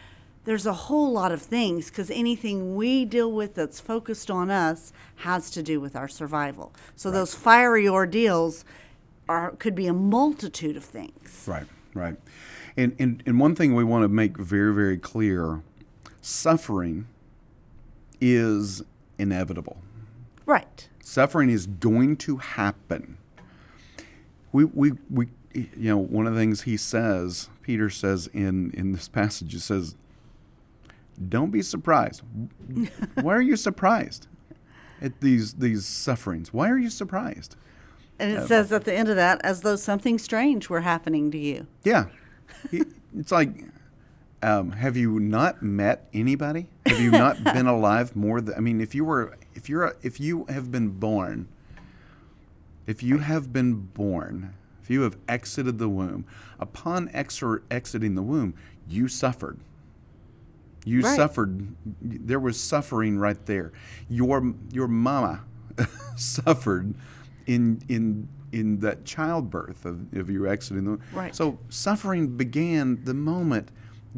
There's 0.44 0.66
a 0.66 0.72
whole 0.72 1.12
lot 1.12 1.30
of 1.30 1.40
things 1.40 1.88
because 1.88 2.10
anything 2.10 2.74
we 2.74 3.04
deal 3.04 3.30
with 3.30 3.54
that's 3.54 3.80
focused 3.80 4.30
on 4.30 4.50
us 4.50 4.92
has 5.16 5.50
to 5.52 5.62
do 5.62 5.80
with 5.80 5.94
our 5.94 6.08
survival. 6.08 6.72
So 6.96 7.10
those 7.10 7.34
fiery 7.34 7.88
ordeals 7.88 8.64
are 9.28 9.52
could 9.52 9.74
be 9.74 9.86
a 9.86 9.92
multitude 9.92 10.76
of 10.76 10.84
things. 10.84 11.44
Right, 11.46 11.66
right. 11.94 12.16
And, 12.76 12.96
and, 12.98 13.22
and 13.26 13.38
one 13.38 13.54
thing 13.54 13.74
we 13.74 13.84
want 13.84 14.02
to 14.02 14.08
make 14.08 14.36
very, 14.36 14.74
very 14.74 14.98
clear 14.98 15.62
suffering 16.20 17.06
is 18.20 18.82
inevitable. 19.18 19.78
Right. 20.46 20.88
Suffering 21.02 21.50
is 21.50 21.66
going 21.66 22.16
to 22.18 22.38
happen. 22.38 23.18
We, 24.52 24.64
we, 24.64 24.92
we, 25.10 25.28
you 25.54 25.90
know, 25.90 25.98
one 25.98 26.26
of 26.26 26.34
the 26.34 26.40
things 26.40 26.62
he 26.62 26.76
says, 26.76 27.48
Peter 27.62 27.90
says 27.90 28.28
in, 28.32 28.70
in 28.72 28.92
this 28.92 29.08
passage, 29.08 29.52
he 29.52 29.58
says, 29.58 29.94
don't 31.28 31.50
be 31.50 31.62
surprised. 31.62 32.22
Why 33.20 33.34
are 33.34 33.40
you 33.42 33.56
surprised 33.56 34.26
at 35.00 35.20
these, 35.20 35.54
these 35.54 35.84
sufferings? 35.86 36.52
Why 36.52 36.70
are 36.70 36.78
you 36.78 36.90
surprised? 36.90 37.56
And 38.18 38.32
it 38.32 38.46
says 38.46 38.70
at 38.72 38.84
the 38.84 38.94
end 38.94 39.08
of 39.08 39.16
that, 39.16 39.40
as 39.44 39.62
though 39.62 39.76
something 39.76 40.18
strange 40.18 40.68
were 40.68 40.82
happening 40.82 41.30
to 41.32 41.38
you. 41.38 41.66
Yeah. 41.84 42.06
He- 42.70 42.84
it's 43.18 43.32
like, 43.32 43.64
um, 44.42 44.72
have 44.72 44.96
you 44.96 45.18
not 45.20 45.62
met 45.62 46.08
anybody? 46.14 46.68
Have 46.86 47.00
you 47.00 47.10
not 47.10 47.42
been 47.52 47.66
alive 47.66 48.14
more 48.16 48.40
than, 48.40 48.54
I 48.54 48.60
mean, 48.60 48.80
if 48.80 48.94
you 48.94 49.04
were, 49.04 49.36
if 49.54 49.68
you're, 49.68 49.84
a, 49.84 49.94
if 50.02 50.18
you 50.20 50.46
have 50.48 50.70
been 50.70 50.90
born, 50.90 51.48
if 52.86 53.02
you 53.02 53.18
have 53.18 53.52
been 53.52 53.74
born, 53.74 54.54
if 54.82 54.90
you 54.90 55.02
have 55.02 55.16
exited 55.28 55.78
the 55.78 55.88
womb, 55.88 56.24
upon 56.58 57.08
exor- 57.10 57.62
exiting 57.70 58.14
the 58.14 58.22
womb, 58.22 58.54
you 58.88 59.08
suffered. 59.08 59.60
You 60.84 61.02
Right. 61.02 61.16
suffered. 61.16 61.74
There 62.00 62.40
was 62.40 62.58
suffering 62.58 63.18
right 63.18 63.44
there. 63.46 63.72
Your 64.08 64.54
your 64.72 64.88
mama 64.88 65.40
suffered 66.16 66.94
in 67.46 67.82
in 67.88 68.28
in 68.50 68.80
that 68.80 69.04
childbirth 69.04 69.84
of, 69.86 70.12
of 70.14 70.28
you 70.28 70.46
exiting 70.46 70.84
the. 70.84 70.98
Right. 71.14 71.34
So 71.34 71.58
suffering 71.68 72.36
began 72.36 73.02
the 73.04 73.14
moment 73.14 73.70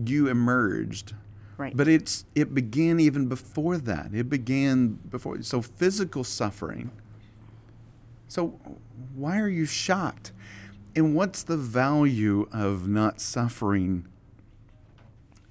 you 0.05 0.29
emerged. 0.29 1.15
Right. 1.57 1.77
But 1.77 1.87
it's 1.87 2.25
it 2.35 2.55
began 2.55 2.99
even 2.99 3.27
before 3.29 3.79
that. 3.79 4.15
It 4.15 4.29
began 4.29 4.99
before. 5.09 5.43
So 5.43 5.63
physical 5.63 6.25
suffering. 6.25 6.91
So 8.27 8.59
why 9.15 9.39
are 9.39 9.49
you 9.49 9.67
shocked? 9.67 10.33
And 10.97 11.15
what's 11.15 11.43
the 11.43 11.57
value 11.57 12.49
of 12.53 12.89
not 12.89 13.21
suffering 13.21 14.07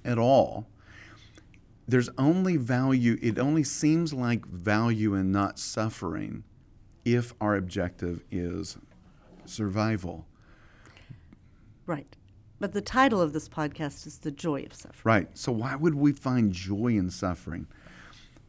at 0.04 0.18
all? 0.18 0.66
There's 1.86 2.08
only 2.16 2.56
value, 2.56 3.18
it 3.20 3.38
only 3.38 3.64
seems 3.64 4.12
like 4.14 4.46
value 4.46 5.14
in 5.14 5.32
not 5.32 5.58
suffering 5.58 6.44
if 7.04 7.34
our 7.40 7.56
objective 7.56 8.22
is 8.30 8.78
survival. 9.44 10.26
Right. 11.86 12.16
But 12.58 12.72
the 12.72 12.80
title 12.80 13.20
of 13.20 13.32
this 13.32 13.48
podcast 13.48 14.06
is 14.06 14.18
The 14.18 14.30
Joy 14.30 14.62
of 14.62 14.72
Suffering. 14.72 15.02
Right. 15.04 15.28
So 15.36 15.52
why 15.52 15.76
would 15.76 15.94
we 15.94 16.12
find 16.12 16.52
joy 16.52 16.88
in 16.88 17.10
suffering? 17.10 17.66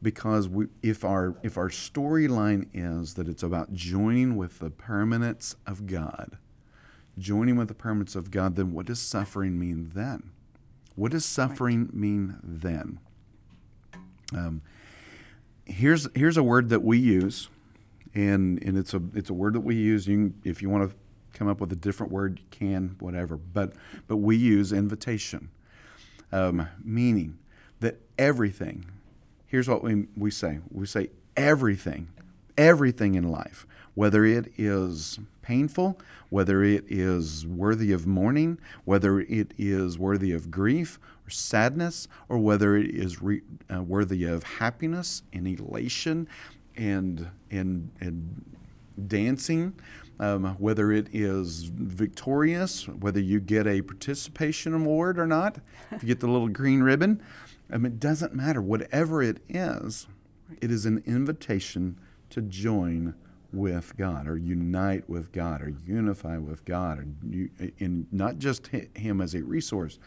Because 0.02 0.48
we, 0.48 0.68
if 0.82 1.04
our 1.04 1.36
if 1.44 1.58
our 1.58 1.70
storyline 1.70 2.68
is 2.74 3.16
that 3.16 3.28
it's 3.28 3.44
about 3.44 3.74
joining 3.74 4.38
with 4.38 4.60
the 4.60 4.70
permanence 4.70 5.56
of 5.66 5.88
God, 5.88 6.38
joining 7.18 7.56
with 7.56 7.68
the 7.68 7.74
permanence 7.74 8.16
of 8.16 8.30
God, 8.32 8.56
then 8.56 8.72
what 8.72 8.86
does 8.86 9.00
suffering 9.00 9.60
mean 9.60 9.92
then? 9.94 10.32
What 10.96 11.12
does 11.12 11.26
suffering 11.26 11.86
right. 11.86 11.94
mean 11.94 12.40
then? 12.44 13.00
Um, 14.34 14.62
here's 15.66 16.08
here's 16.16 16.38
a 16.38 16.44
word 16.44 16.70
that 16.70 16.84
we 16.84 16.98
use, 16.98 17.50
and 18.14 18.62
and 18.64 18.78
it's 18.78 18.94
a 18.94 19.02
it's 19.14 19.30
a 19.30 19.34
word 19.34 19.54
that 19.54 19.62
we 19.62 19.76
use. 19.76 20.08
You 20.08 20.16
can, 20.16 20.42
if 20.44 20.62
you 20.62 20.70
want 20.70 20.90
to 20.90 20.96
come 21.34 21.48
up 21.48 21.60
with 21.60 21.72
a 21.72 21.76
different 21.76 22.12
word, 22.12 22.40
you 22.40 22.46
can, 22.50 22.96
whatever. 23.00 23.38
But 23.38 23.74
but 24.08 24.18
we 24.18 24.36
use 24.36 24.72
invitation, 24.72 25.50
um, 26.32 26.68
meaning 26.84 27.38
that 27.80 28.00
everything. 28.18 28.86
Here's 29.48 29.68
what 29.68 29.84
we 29.84 30.08
we 30.18 30.32
say. 30.32 30.60
We 30.72 30.86
say 30.86 31.10
everything, 31.38 32.10
everything 32.58 33.16
in 33.16 33.30
life, 33.30 33.68
whether 33.96 34.26
it 34.26 34.52
is 34.58 35.20
painful, 35.42 35.98
whether 36.30 36.64
it 36.64 36.86
is 36.88 37.46
worthy 37.48 37.92
of 37.92 38.06
mourning, 38.06 38.60
whether 38.84 39.22
it 39.22 39.54
is 39.58 39.98
worthy 39.98 40.32
of 40.32 40.52
grief 40.52 41.00
or 41.26 41.30
sadness, 41.30 42.08
or 42.30 42.38
whether 42.38 42.76
it 42.78 42.94
is 42.94 43.22
re, 43.22 43.42
uh, 43.74 43.82
worthy 43.82 44.24
of 44.24 44.44
happiness 44.44 45.24
and 45.34 45.48
elation 45.48 46.28
and 46.76 47.30
and 47.50 47.90
and 48.00 48.56
dancing, 49.08 49.74
um, 50.20 50.56
whether 50.60 50.92
it 50.92 51.08
is 51.12 51.64
victorious, 51.64 52.88
whether 52.88 53.20
you 53.20 53.40
get 53.40 53.68
a 53.68 53.82
participation 53.82 54.74
award 54.74 55.20
or 55.20 55.28
not, 55.28 55.58
if 55.92 56.04
you 56.04 56.08
get 56.08 56.20
the 56.20 56.28
little 56.28 56.50
green 56.50 56.82
ribbon, 56.82 57.22
mean, 57.70 57.86
it 57.86 58.00
doesn't 58.00 58.34
matter. 58.34 58.62
Whatever 58.62 59.22
it 59.22 59.40
is, 59.50 60.08
it 60.62 60.72
is 60.72 60.86
an 60.86 61.04
invitation 61.06 61.98
to 62.30 62.42
join 62.42 63.16
with 63.56 63.96
God 63.98 64.28
or 64.28 64.38
unite 64.38 65.10
with 65.10 65.32
God 65.32 65.62
or 65.62 65.74
unify 65.86 66.38
with 66.38 66.66
God 66.66 67.00
or 67.00 67.08
you, 67.28 67.50
in 67.78 68.08
not 68.12 68.38
just 68.38 68.68
Him 68.68 69.22
as 69.22 69.34
a 69.34 69.44
resource, 69.44 70.00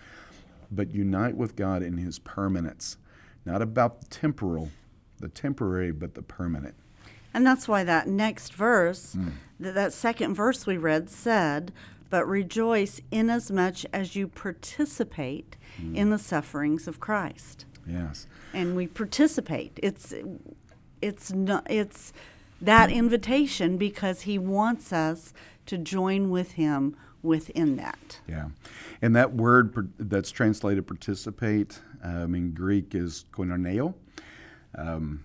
but 0.71 0.91
unite 0.93 1.37
with 1.37 1.57
God 1.57 1.83
in 1.83 1.99
His 1.99 2.19
permanence. 2.19 2.97
Not 3.45 3.63
about 3.63 4.01
the 4.01 4.07
temporal, 4.07 4.71
the 5.19 5.29
temporary, 5.29 5.93
but 5.93 6.15
the 6.15 6.23
permanent. 6.23 6.75
And 7.33 7.47
that's 7.47 7.69
why 7.69 7.85
that 7.85 8.09
next 8.09 8.53
verse, 8.53 9.15
mm. 9.15 9.33
that, 9.61 9.75
that 9.75 9.93
second 9.93 10.35
verse 10.35 10.67
we 10.67 10.77
read 10.77 11.09
said, 11.09 11.73
But 12.11 12.27
rejoice 12.27 13.01
inasmuch 13.11 13.85
as 13.93 14.17
you 14.17 14.29
participate 14.29 15.57
mm. 15.81 15.95
in 15.95 16.11
the 16.11 16.19
sufferings 16.19 16.89
of 16.89 17.01
Christ. 17.01 17.65
Yes. 17.87 18.27
And 18.53 18.77
we 18.77 18.87
participate. 18.87 19.79
It's 19.83 20.15
it's 21.01 21.33
not 21.33 21.67
it's 21.71 22.13
that 22.61 22.91
invitation 22.91 23.77
because 23.77 24.23
he 24.23 24.39
wants 24.39 24.93
us 24.93 25.33
to 25.67 25.79
join 25.79 26.31
with 26.31 26.53
him 26.53 26.97
within 27.23 27.77
that. 27.77 28.21
Yeah. 28.29 28.49
And 29.03 29.15
that 29.17 29.35
word 29.35 29.93
that's 29.99 30.31
translated 30.31 30.87
participate 30.87 31.81
um, 32.03 32.35
in 32.35 32.53
Greek 32.53 32.95
is 32.95 33.25
koinoneo. 33.33 33.95
Um, 34.77 35.25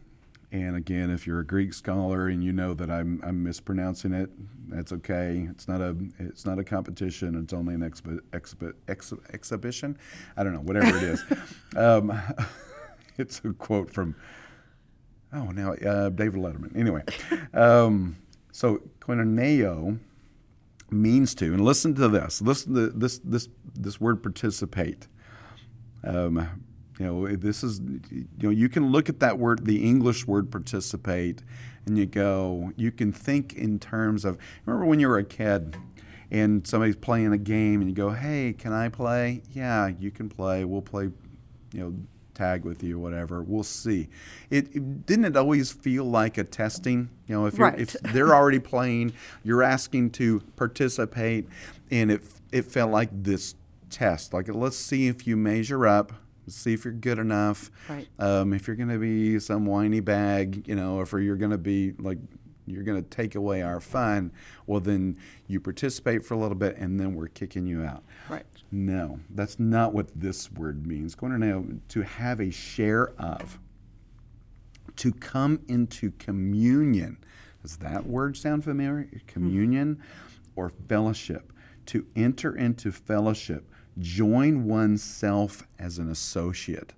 and 0.52 0.76
again, 0.76 1.10
if 1.10 1.26
you're 1.26 1.40
a 1.40 1.46
Greek 1.46 1.74
scholar 1.74 2.28
and 2.28 2.44
you 2.44 2.54
know 2.54 2.76
that 2.76 2.90
I'm, 2.92 3.20
I'm 3.24 3.44
mispronouncing 3.44 4.14
it, 4.14 4.30
that's 4.70 4.92
okay. 4.94 5.48
It's 5.50 5.68
not 5.68 5.82
a 5.82 5.96
it's 6.20 6.46
not 6.46 6.60
a 6.60 6.64
competition. 6.64 7.36
It's 7.42 7.54
only 7.54 7.74
an 7.74 7.82
expi- 7.82 8.22
expi- 8.32 8.74
ex- 8.88 9.14
exhibition. 9.34 9.98
I 10.38 10.44
don't 10.44 10.54
know, 10.54 10.62
whatever 10.62 10.96
it 10.96 11.04
is. 11.04 11.24
um, 11.76 12.22
it's 13.18 13.42
a 13.44 13.54
quote 13.54 13.92
from 13.92 14.16
oh 15.34 15.46
now 15.52 15.74
uh, 15.74 16.10
David 16.10 16.42
Letterman. 16.42 16.76
Anyway, 16.78 17.04
um, 17.54 18.16
so 18.52 18.82
koinoneo 19.00 20.00
means 20.92 21.34
to, 21.36 21.46
and 21.46 21.64
listen 21.64 21.96
to 21.96 22.08
this. 22.08 22.42
Listen 22.42 22.74
to 22.76 22.90
this 22.90 23.20
this 23.24 23.50
this 23.76 24.00
word 24.00 24.22
participate. 24.22 25.08
Um, 26.04 26.48
you 27.00 27.06
know, 27.06 27.28
this 27.36 27.64
is, 27.64 27.80
you 28.12 28.28
know, 28.42 28.50
you 28.50 28.70
can 28.70 28.92
look 28.92 29.10
at 29.10 29.20
that 29.20 29.40
word, 29.40 29.66
the 29.66 29.84
English 29.84 30.28
word 30.28 30.52
participate, 30.52 31.42
and 31.86 31.98
you 31.98 32.06
go, 32.06 32.72
you 32.76 32.92
can 32.92 33.12
think 33.12 33.54
in 33.54 33.80
terms 33.80 34.26
of, 34.26 34.38
remember 34.66 34.86
when 34.86 35.00
you 35.00 35.08
were 35.08 35.18
a 35.18 35.24
kid 35.24 35.76
and 36.30 36.66
somebody's 36.68 36.96
playing 36.96 37.34
a 37.34 37.38
game 37.38 37.82
and 37.82 37.90
you 37.90 37.96
go, 37.96 38.12
hey, 38.12 38.54
can 38.58 38.74
I 38.74 38.90
play? 38.90 39.42
Yeah, 39.52 39.88
you 39.88 40.12
can 40.12 40.30
play. 40.30 40.66
We'll 40.66 40.82
play, 40.82 41.10
you 41.74 41.80
know, 41.80 41.96
tag 42.34 42.66
with 42.66 42.84
you, 42.84 43.00
whatever. 43.00 43.42
We'll 43.42 43.64
see. 43.64 44.10
It, 44.50 44.76
it, 44.76 45.06
didn't 45.06 45.26
it 45.26 45.38
always 45.38 45.72
feel 45.72 46.06
like 46.06 46.38
a 46.38 46.44
testing. 46.44 47.10
You 47.28 47.36
know, 47.36 47.46
if 47.46 47.58
you're, 47.58 47.68
right. 47.68 47.80
if 47.80 47.94
they're 48.14 48.34
already 48.34 48.60
playing, 48.60 49.14
you're 49.44 49.64
asking 49.64 50.12
to 50.12 50.42
participate, 50.56 51.48
and 51.92 52.12
it 52.12 52.24
it 52.52 52.66
felt 52.66 52.92
like 52.92 53.10
this 53.12 53.56
test. 53.90 54.34
Like 54.34 54.48
let's 54.54 54.78
see 54.78 55.08
if 55.08 55.28
you 55.28 55.38
measure 55.38 55.88
up 55.88 56.14
see 56.48 56.74
if 56.74 56.84
you're 56.84 56.94
good 56.94 57.20
enough. 57.20 57.72
Right. 57.90 58.08
Um, 58.20 58.54
if 58.54 58.68
you're 58.68 58.76
going 58.76 58.90
to 58.90 59.00
be 59.00 59.40
some 59.40 59.66
whiny 59.66 60.00
bag, 60.00 60.68
you 60.68 60.76
know, 60.76 60.98
or 60.98 61.04
if 61.04 61.14
you're 61.14 61.36
going 61.36 61.52
to 61.52 61.58
be 61.58 61.94
like 62.00 62.18
you're 62.66 62.84
going 62.84 63.02
to 63.02 63.10
take 63.10 63.36
away 63.36 63.62
our 63.62 63.80
fun, 63.80 64.32
well 64.66 64.80
then 64.80 65.18
you 65.48 65.60
participate 65.60 66.26
for 66.26 66.34
a 66.34 66.38
little 66.38 66.56
bit 66.56 66.78
and 66.78 67.00
then 67.00 67.16
we're 67.16 67.28
kicking 67.28 67.66
you 67.66 67.84
out. 67.84 68.04
Right. 68.30 68.46
No, 68.76 69.20
that's 69.30 69.60
not 69.60 69.94
what 69.94 70.10
this 70.20 70.52
word 70.52 70.88
means. 70.88 71.16
Koinoneo, 71.16 71.80
to 71.90 72.02
have 72.02 72.40
a 72.40 72.50
share 72.50 73.14
of, 73.20 73.60
to 74.96 75.12
come 75.12 75.62
into 75.68 76.10
communion. 76.18 77.18
Does 77.62 77.78
that 77.78 78.08
word 78.08 78.36
sound 78.36 78.64
familiar? 78.64 79.08
Communion 79.28 79.98
mm-hmm. 79.98 80.42
or 80.56 80.72
fellowship. 80.90 81.54
To 81.88 82.08
enter 82.16 82.56
into 82.56 82.92
fellowship 82.92 83.70
join 84.00 84.66
oneself 84.66 85.68
as 85.78 86.00
an 86.00 86.10
associate. 86.10 86.94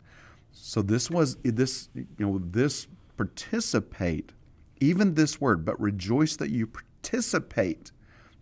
So 0.51 0.81
this 0.81 1.09
was 1.11 1.35
this 1.43 1.89
you 1.93 2.07
know 2.19 2.39
this 2.39 2.87
participate 3.17 4.31
even 4.79 5.13
this 5.13 5.39
word 5.39 5.65
but 5.65 5.79
rejoice 5.79 6.35
that 6.37 6.49
you 6.49 6.67
participate 6.67 7.91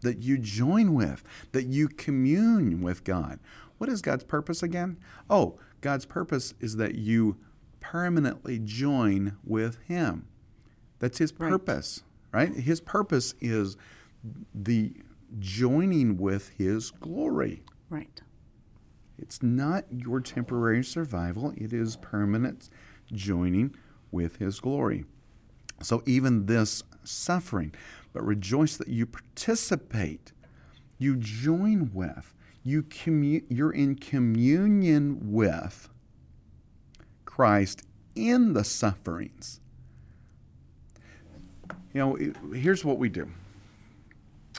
that 0.03 0.19
you 0.19 0.37
join 0.37 0.93
with 0.93 1.23
that 1.51 1.65
you 1.65 1.87
commune 1.87 2.81
with 2.81 3.03
God. 3.03 3.39
What 3.77 3.89
is 3.89 4.01
God's 4.01 4.23
purpose 4.23 4.63
again? 4.63 4.97
Oh, 5.29 5.57
God's 5.81 6.05
purpose 6.05 6.53
is 6.59 6.77
that 6.77 6.95
you 6.95 7.37
permanently 7.79 8.59
join 8.59 9.37
with 9.43 9.77
him. 9.87 10.27
That's 10.99 11.17
his 11.17 11.31
purpose, 11.31 12.03
right? 12.31 12.49
right? 12.49 12.57
His 12.57 12.79
purpose 12.79 13.33
is 13.41 13.75
the 14.53 14.93
joining 15.39 16.17
with 16.17 16.49
his 16.49 16.91
glory. 16.91 17.63
Right. 17.89 18.21
It's 19.17 19.43
not 19.43 19.85
your 19.91 20.19
temporary 20.19 20.83
survival, 20.83 21.53
it 21.55 21.73
is 21.73 21.97
permanent 21.97 22.69
joining 23.11 23.75
with 24.11 24.37
His 24.37 24.59
glory. 24.59 25.05
So, 25.81 26.03
even 26.05 26.45
this 26.45 26.83
suffering, 27.03 27.73
but 28.13 28.23
rejoice 28.23 28.77
that 28.77 28.87
you 28.87 29.05
participate, 29.05 30.31
you 30.97 31.15
join 31.17 31.91
with, 31.93 32.33
you 32.63 32.83
commu- 32.83 33.43
you're 33.49 33.71
in 33.71 33.95
communion 33.95 35.31
with 35.31 35.89
Christ 37.25 37.83
in 38.15 38.53
the 38.53 38.63
sufferings. 38.63 39.59
You 41.93 41.99
know, 41.99 42.53
here's 42.53 42.85
what 42.85 42.97
we 42.97 43.09
do 43.09 43.29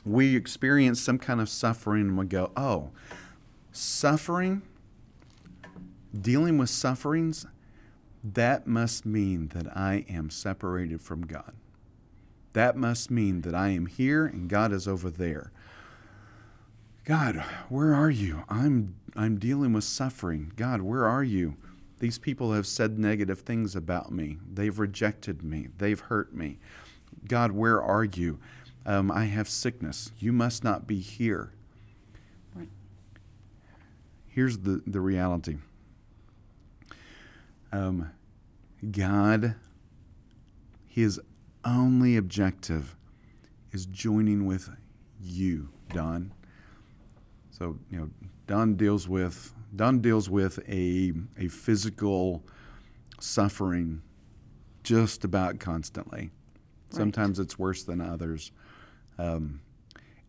we 0.05 0.37
experience 0.37 1.01
some 1.01 1.19
kind 1.19 1.40
of 1.40 1.49
suffering 1.49 2.09
and 2.09 2.19
we 2.19 2.27
go, 2.27 2.51
oh, 2.57 2.90
Suffering, 3.77 4.62
dealing 6.17 6.59
with 6.59 6.71
sufferings, 6.71 7.45
that 8.23 8.69
must 8.69 9.05
mean 9.05 9.49
that 9.49 9.77
I 9.77 10.05
am 10.09 10.31
separated 10.31 11.01
from 11.01 11.27
God. 11.27 11.55
That 12.55 12.77
must 12.77 13.11
mean 13.11 13.43
that 13.43 13.55
I 13.55 13.69
am 13.69 13.87
here 13.87 14.27
and 14.27 14.49
God 14.49 14.73
is 14.73 14.88
over 14.88 15.11
there. 15.11 15.53
God, 17.05 17.37
where 17.69 17.95
are 17.95 18.11
you? 18.11 18.45
I'm 18.49 18.97
I'm 19.14 19.38
dealing 19.38 19.73
with 19.73 19.85
suffering. 19.85 20.53
God, 20.57 20.81
where 20.81 21.07
are 21.07 21.23
you? 21.23 21.57
These 22.01 22.19
people 22.19 22.53
have 22.53 22.67
said 22.67 22.99
negative 22.99 23.40
things 23.40 23.77
about 23.77 24.11
me. 24.11 24.38
They've 24.53 24.77
rejected 24.77 25.43
me. 25.45 25.69
They've 25.79 26.01
hurt 26.01 26.35
me. 26.35 26.59
God, 27.29 27.53
where 27.53 27.81
are 27.81 28.05
you? 28.05 28.40
um, 28.87 29.11
I 29.11 29.25
have 29.27 29.49
sickness. 29.49 30.12
You 30.19 30.33
must 30.33 30.62
not 30.62 30.87
be 30.87 31.01
here. 31.01 31.53
Right. 32.55 32.69
Here's 34.29 34.59
the, 34.59 34.83
the 34.87 35.01
reality 35.01 35.57
um, 37.73 38.11
God, 38.90 39.57
His 40.87 41.21
only 41.64 42.16
objective 42.16 42.96
is 43.72 43.87
joining 43.87 44.46
with 44.46 44.70
you, 45.20 45.68
Don. 45.92 46.33
So, 47.50 47.79
you 47.90 47.98
know, 47.98 48.11
Don 48.46 48.74
deals 48.74 49.09
with 49.09 49.55
Don 49.74 50.00
deals 50.00 50.29
with 50.29 50.59
a 50.68 51.12
a 51.38 51.48
physical 51.48 52.44
suffering 53.20 54.03
just 54.83 55.24
about 55.24 55.59
constantly. 55.59 56.31
Sometimes 56.90 57.40
it's 57.40 57.59
worse 57.59 57.83
than 57.83 58.00
others, 58.00 58.53
um, 59.18 59.61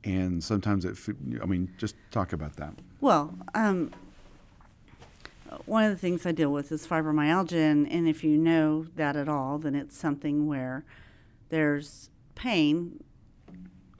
and 0.04 0.44
sometimes 0.44 0.84
it. 0.86 0.98
I 1.42 1.46
mean, 1.46 1.74
just 1.78 1.96
talk 2.10 2.34
about 2.34 2.56
that. 2.56 2.74
Well, 3.02 3.36
um, 3.54 3.92
one 5.66 5.84
of 5.84 5.92
the 5.92 5.98
things 5.98 6.26
I 6.26 6.32
deal 6.32 6.52
with 6.52 6.72
is 6.72 6.88
fibromyalgia, 6.88 7.54
and, 7.54 7.92
and 7.92 8.08
if 8.08 8.24
you 8.24 8.38
know 8.38 8.88
that 8.96 9.16
at 9.16 9.30
all, 9.30 9.60
then 9.60 9.76
it's 9.76 9.96
something 9.96 10.48
where 10.48 10.86
there's 11.56 12.10
pain 12.36 13.02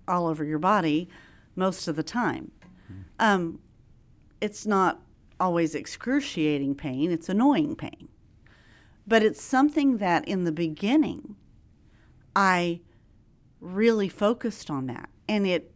all 0.10 0.28
over 0.28 0.44
your 0.44 0.60
body 0.60 1.08
most 1.56 1.88
of 1.88 1.96
the 1.96 2.04
time. 2.04 2.52
Um, 3.18 3.60
it's 4.42 4.66
not 4.66 5.00
always 5.40 5.74
excruciating 5.74 6.76
pain, 6.76 7.12
it's 7.12 7.30
annoying 7.30 7.78
pain. 7.78 8.10
But 9.08 9.24
it's 9.24 9.42
something 9.42 10.00
that 10.00 10.28
in 10.28 10.44
the 10.44 10.52
beginning, 10.52 11.38
I 12.36 12.82
really 13.62 14.10
focused 14.10 14.70
on 14.70 14.88
that. 14.88 15.10
And 15.30 15.48
it 15.48 15.72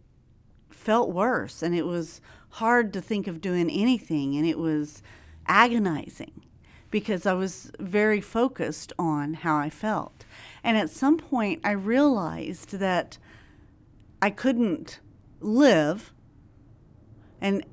felt 0.70 1.12
worse 1.12 1.64
and 1.64 1.74
it 1.74 1.86
was 1.86 2.20
hard 2.50 2.92
to 2.92 3.02
think 3.02 3.26
of 3.26 3.40
doing 3.40 3.70
anything 3.70 4.36
and 4.36 4.46
it 4.46 4.60
was 4.60 5.02
agonizing 5.48 6.44
because 6.92 7.26
I 7.26 7.34
was 7.34 7.72
very 7.80 8.22
focused 8.22 8.94
on 8.98 9.36
how 9.36 9.58
I 9.58 9.70
felt. 9.70 10.26
And 10.64 10.78
at 10.78 10.90
some 10.90 11.18
point 11.18 11.62
I 11.64 11.72
realized 11.72 12.80
that 12.80 13.18
I 14.22 14.30
couldn't 14.30 15.00
live 15.40 16.12
and 17.42 17.64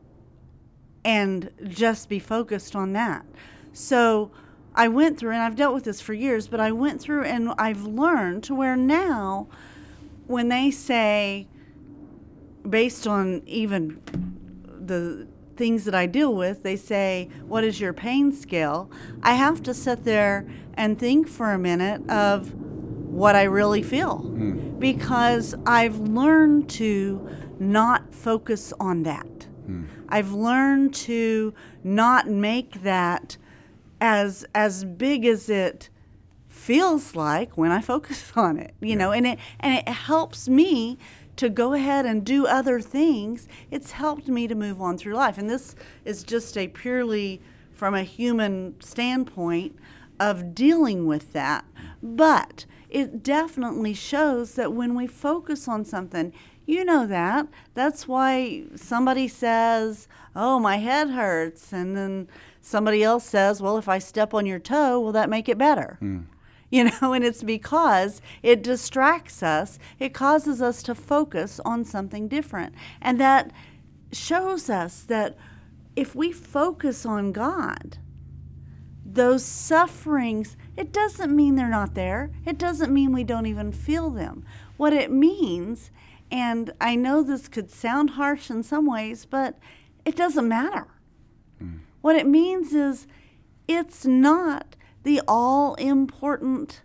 and 1.04 1.50
just 1.68 2.08
be 2.08 2.18
focused 2.18 2.74
on 2.74 2.92
that. 2.92 3.24
So 3.72 4.32
I 4.74 4.88
went 4.88 5.18
through 5.18 5.32
and 5.32 5.42
I've 5.42 5.54
dealt 5.54 5.72
with 5.72 5.84
this 5.84 6.00
for 6.00 6.12
years, 6.12 6.48
but 6.48 6.58
I 6.58 6.72
went 6.72 7.00
through 7.00 7.24
and 7.24 7.52
I've 7.58 7.84
learned 7.84 8.42
to 8.44 8.54
where 8.54 8.76
now 8.76 9.46
when 10.26 10.48
they 10.48 10.70
say 10.70 11.46
based 12.68 13.06
on 13.06 13.42
even 13.46 14.02
the 14.66 15.28
things 15.56 15.84
that 15.84 15.94
I 15.94 16.06
deal 16.06 16.34
with, 16.34 16.62
they 16.62 16.76
say, 16.76 17.28
What 17.46 17.64
is 17.64 17.80
your 17.80 17.92
pain 17.92 18.32
scale? 18.32 18.90
I 19.22 19.34
have 19.34 19.62
to 19.64 19.74
sit 19.74 20.04
there 20.04 20.46
and 20.74 20.98
think 20.98 21.28
for 21.28 21.52
a 21.52 21.58
minute 21.58 22.08
of 22.10 22.54
what 22.54 23.34
I 23.34 23.44
really 23.44 23.82
feel 23.82 24.18
hmm. 24.18 24.78
because 24.78 25.54
I've 25.64 25.98
learned 25.98 26.68
to 26.70 27.28
not 27.58 28.14
focus 28.14 28.74
on 28.78 29.04
that. 29.04 29.46
Hmm. 29.64 29.84
I've 30.08 30.32
learned 30.32 30.94
to 30.94 31.54
not 31.82 32.28
make 32.28 32.82
that 32.82 33.38
as 34.00 34.44
as 34.54 34.84
big 34.84 35.24
as 35.24 35.48
it 35.48 35.88
feels 36.48 37.14
like 37.14 37.56
when 37.56 37.70
I 37.70 37.80
focus 37.80 38.32
on 38.36 38.58
it, 38.58 38.74
you 38.80 38.96
know, 38.96 39.12
and 39.12 39.26
it 39.26 39.38
and 39.60 39.78
it 39.78 39.88
helps 39.88 40.48
me 40.48 40.98
to 41.36 41.48
go 41.48 41.72
ahead 41.74 42.06
and 42.06 42.24
do 42.24 42.46
other 42.46 42.80
things. 42.80 43.46
It's 43.70 43.92
helped 43.92 44.28
me 44.28 44.48
to 44.48 44.54
move 44.54 44.80
on 44.80 44.98
through 44.98 45.14
life, 45.14 45.38
and 45.38 45.48
this 45.48 45.74
is 46.04 46.22
just 46.22 46.56
a 46.56 46.68
purely 46.68 47.40
from 47.72 47.94
a 47.94 48.02
human 48.02 48.74
standpoint 48.80 49.76
of 50.18 50.54
dealing 50.54 51.06
with 51.06 51.32
that. 51.34 51.64
But 52.02 52.64
it 52.88 53.22
definitely 53.22 53.92
shows 53.92 54.54
that 54.54 54.72
when 54.72 54.94
we 54.94 55.06
focus 55.06 55.68
on 55.68 55.84
something, 55.84 56.32
you 56.64 56.84
know 56.84 57.06
that. 57.06 57.46
That's 57.74 58.08
why 58.08 58.64
somebody 58.74 59.28
says, 59.28 60.08
"Oh, 60.34 60.58
my 60.58 60.78
head 60.78 61.10
hurts," 61.10 61.72
and 61.72 61.96
then 61.96 62.28
somebody 62.60 63.04
else 63.04 63.24
says, 63.24 63.60
"Well, 63.60 63.78
if 63.78 63.88
I 63.88 63.98
step 63.98 64.34
on 64.34 64.46
your 64.46 64.58
toe, 64.58 65.00
will 65.00 65.12
that 65.12 65.30
make 65.30 65.48
it 65.48 65.58
better?" 65.58 65.96
Hmm. 66.00 66.20
You 66.70 66.84
know, 66.84 67.12
and 67.12 67.24
it's 67.24 67.42
because 67.42 68.20
it 68.42 68.62
distracts 68.62 69.42
us. 69.42 69.78
It 69.98 70.14
causes 70.14 70.60
us 70.60 70.82
to 70.84 70.94
focus 70.94 71.60
on 71.64 71.84
something 71.84 72.28
different. 72.28 72.74
And 73.00 73.20
that 73.20 73.52
shows 74.12 74.70
us 74.70 75.02
that 75.02 75.36
if 75.94 76.14
we 76.14 76.32
focus 76.32 77.06
on 77.06 77.32
God, 77.32 77.98
those 79.04 79.44
sufferings, 79.44 80.56
it 80.76 80.92
doesn't 80.92 81.34
mean 81.34 81.54
they're 81.54 81.68
not 81.68 81.94
there. 81.94 82.30
It 82.44 82.58
doesn't 82.58 82.92
mean 82.92 83.12
we 83.12 83.24
don't 83.24 83.46
even 83.46 83.72
feel 83.72 84.10
them. 84.10 84.44
What 84.76 84.92
it 84.92 85.10
means, 85.10 85.90
and 86.30 86.72
I 86.80 86.96
know 86.96 87.22
this 87.22 87.48
could 87.48 87.70
sound 87.70 88.10
harsh 88.10 88.50
in 88.50 88.62
some 88.62 88.86
ways, 88.86 89.24
but 89.24 89.58
it 90.04 90.16
doesn't 90.16 90.48
matter. 90.48 90.86
Mm. 91.62 91.80
What 92.02 92.16
it 92.16 92.26
means 92.26 92.74
is 92.74 93.06
it's 93.66 94.04
not 94.04 94.75
the 95.06 95.22
all 95.28 95.76
important 95.76 96.82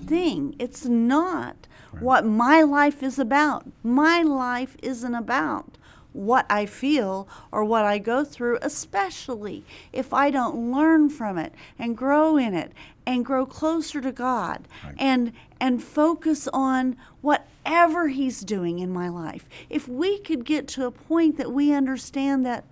thing. 0.00 0.54
It's 0.60 0.84
not 0.84 1.66
what 1.98 2.24
my 2.24 2.62
life 2.62 3.02
is 3.02 3.18
about. 3.18 3.66
My 3.82 4.22
life 4.22 4.76
isn't 4.80 5.14
about 5.16 5.76
what 6.12 6.46
I 6.48 6.66
feel 6.66 7.28
or 7.50 7.64
what 7.64 7.84
I 7.84 7.98
go 7.98 8.22
through, 8.24 8.60
especially 8.62 9.64
if 9.92 10.14
I 10.14 10.30
don't 10.30 10.70
learn 10.70 11.10
from 11.10 11.36
it 11.36 11.52
and 11.76 11.96
grow 11.96 12.36
in 12.36 12.54
it 12.54 12.70
and 13.04 13.24
grow 13.24 13.44
closer 13.44 14.00
to 14.00 14.12
God 14.12 14.68
and 14.96 15.32
and 15.60 15.82
focus 15.82 16.46
on 16.52 16.96
whatever 17.22 18.06
he's 18.06 18.42
doing 18.42 18.78
in 18.78 18.92
my 18.92 19.08
life. 19.08 19.48
If 19.68 19.88
we 19.88 20.20
could 20.20 20.44
get 20.44 20.68
to 20.68 20.86
a 20.86 20.92
point 20.92 21.38
that 21.38 21.50
we 21.50 21.72
understand 21.72 22.46
that 22.46 22.66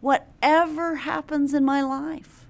whatever 0.00 0.96
happens 0.96 1.52
in 1.52 1.62
my 1.62 1.82
life, 1.82 2.45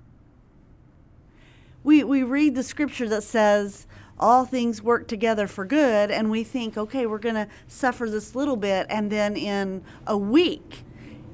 we, 1.86 2.02
we 2.02 2.24
read 2.24 2.56
the 2.56 2.64
scripture 2.64 3.08
that 3.08 3.22
says 3.22 3.86
all 4.18 4.44
things 4.44 4.82
work 4.82 5.06
together 5.06 5.46
for 5.46 5.64
good 5.64 6.10
and 6.10 6.30
we 6.32 6.42
think 6.42 6.76
okay 6.76 7.06
we're 7.06 7.18
going 7.18 7.36
to 7.36 7.46
suffer 7.68 8.10
this 8.10 8.34
little 8.34 8.56
bit 8.56 8.86
and 8.90 9.12
then 9.12 9.36
in 9.36 9.84
a 10.04 10.18
week 10.18 10.82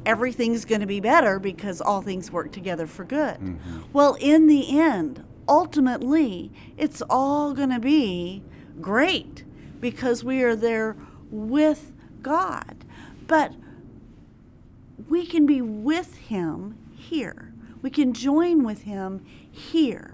everything's 0.04 0.66
going 0.66 0.82
to 0.82 0.86
be 0.86 1.00
better 1.00 1.38
because 1.38 1.80
all 1.80 2.02
things 2.02 2.30
work 2.30 2.52
together 2.52 2.86
for 2.86 3.04
good. 3.04 3.38
Mm-hmm. 3.38 3.80
Well 3.94 4.18
in 4.20 4.46
the 4.46 4.78
end 4.78 5.24
ultimately 5.48 6.52
it's 6.76 7.00
all 7.08 7.54
going 7.54 7.70
to 7.70 7.80
be 7.80 8.42
great 8.78 9.44
because 9.80 10.22
we 10.22 10.42
are 10.42 10.54
there 10.54 10.96
with 11.30 11.92
god. 12.20 12.84
But 13.26 13.54
we 15.08 15.24
can 15.24 15.46
be 15.46 15.62
with 15.62 16.16
him 16.16 16.76
here. 16.94 17.54
We 17.80 17.88
can 17.88 18.12
join 18.12 18.64
with 18.64 18.82
him 18.82 19.24
here 19.50 20.11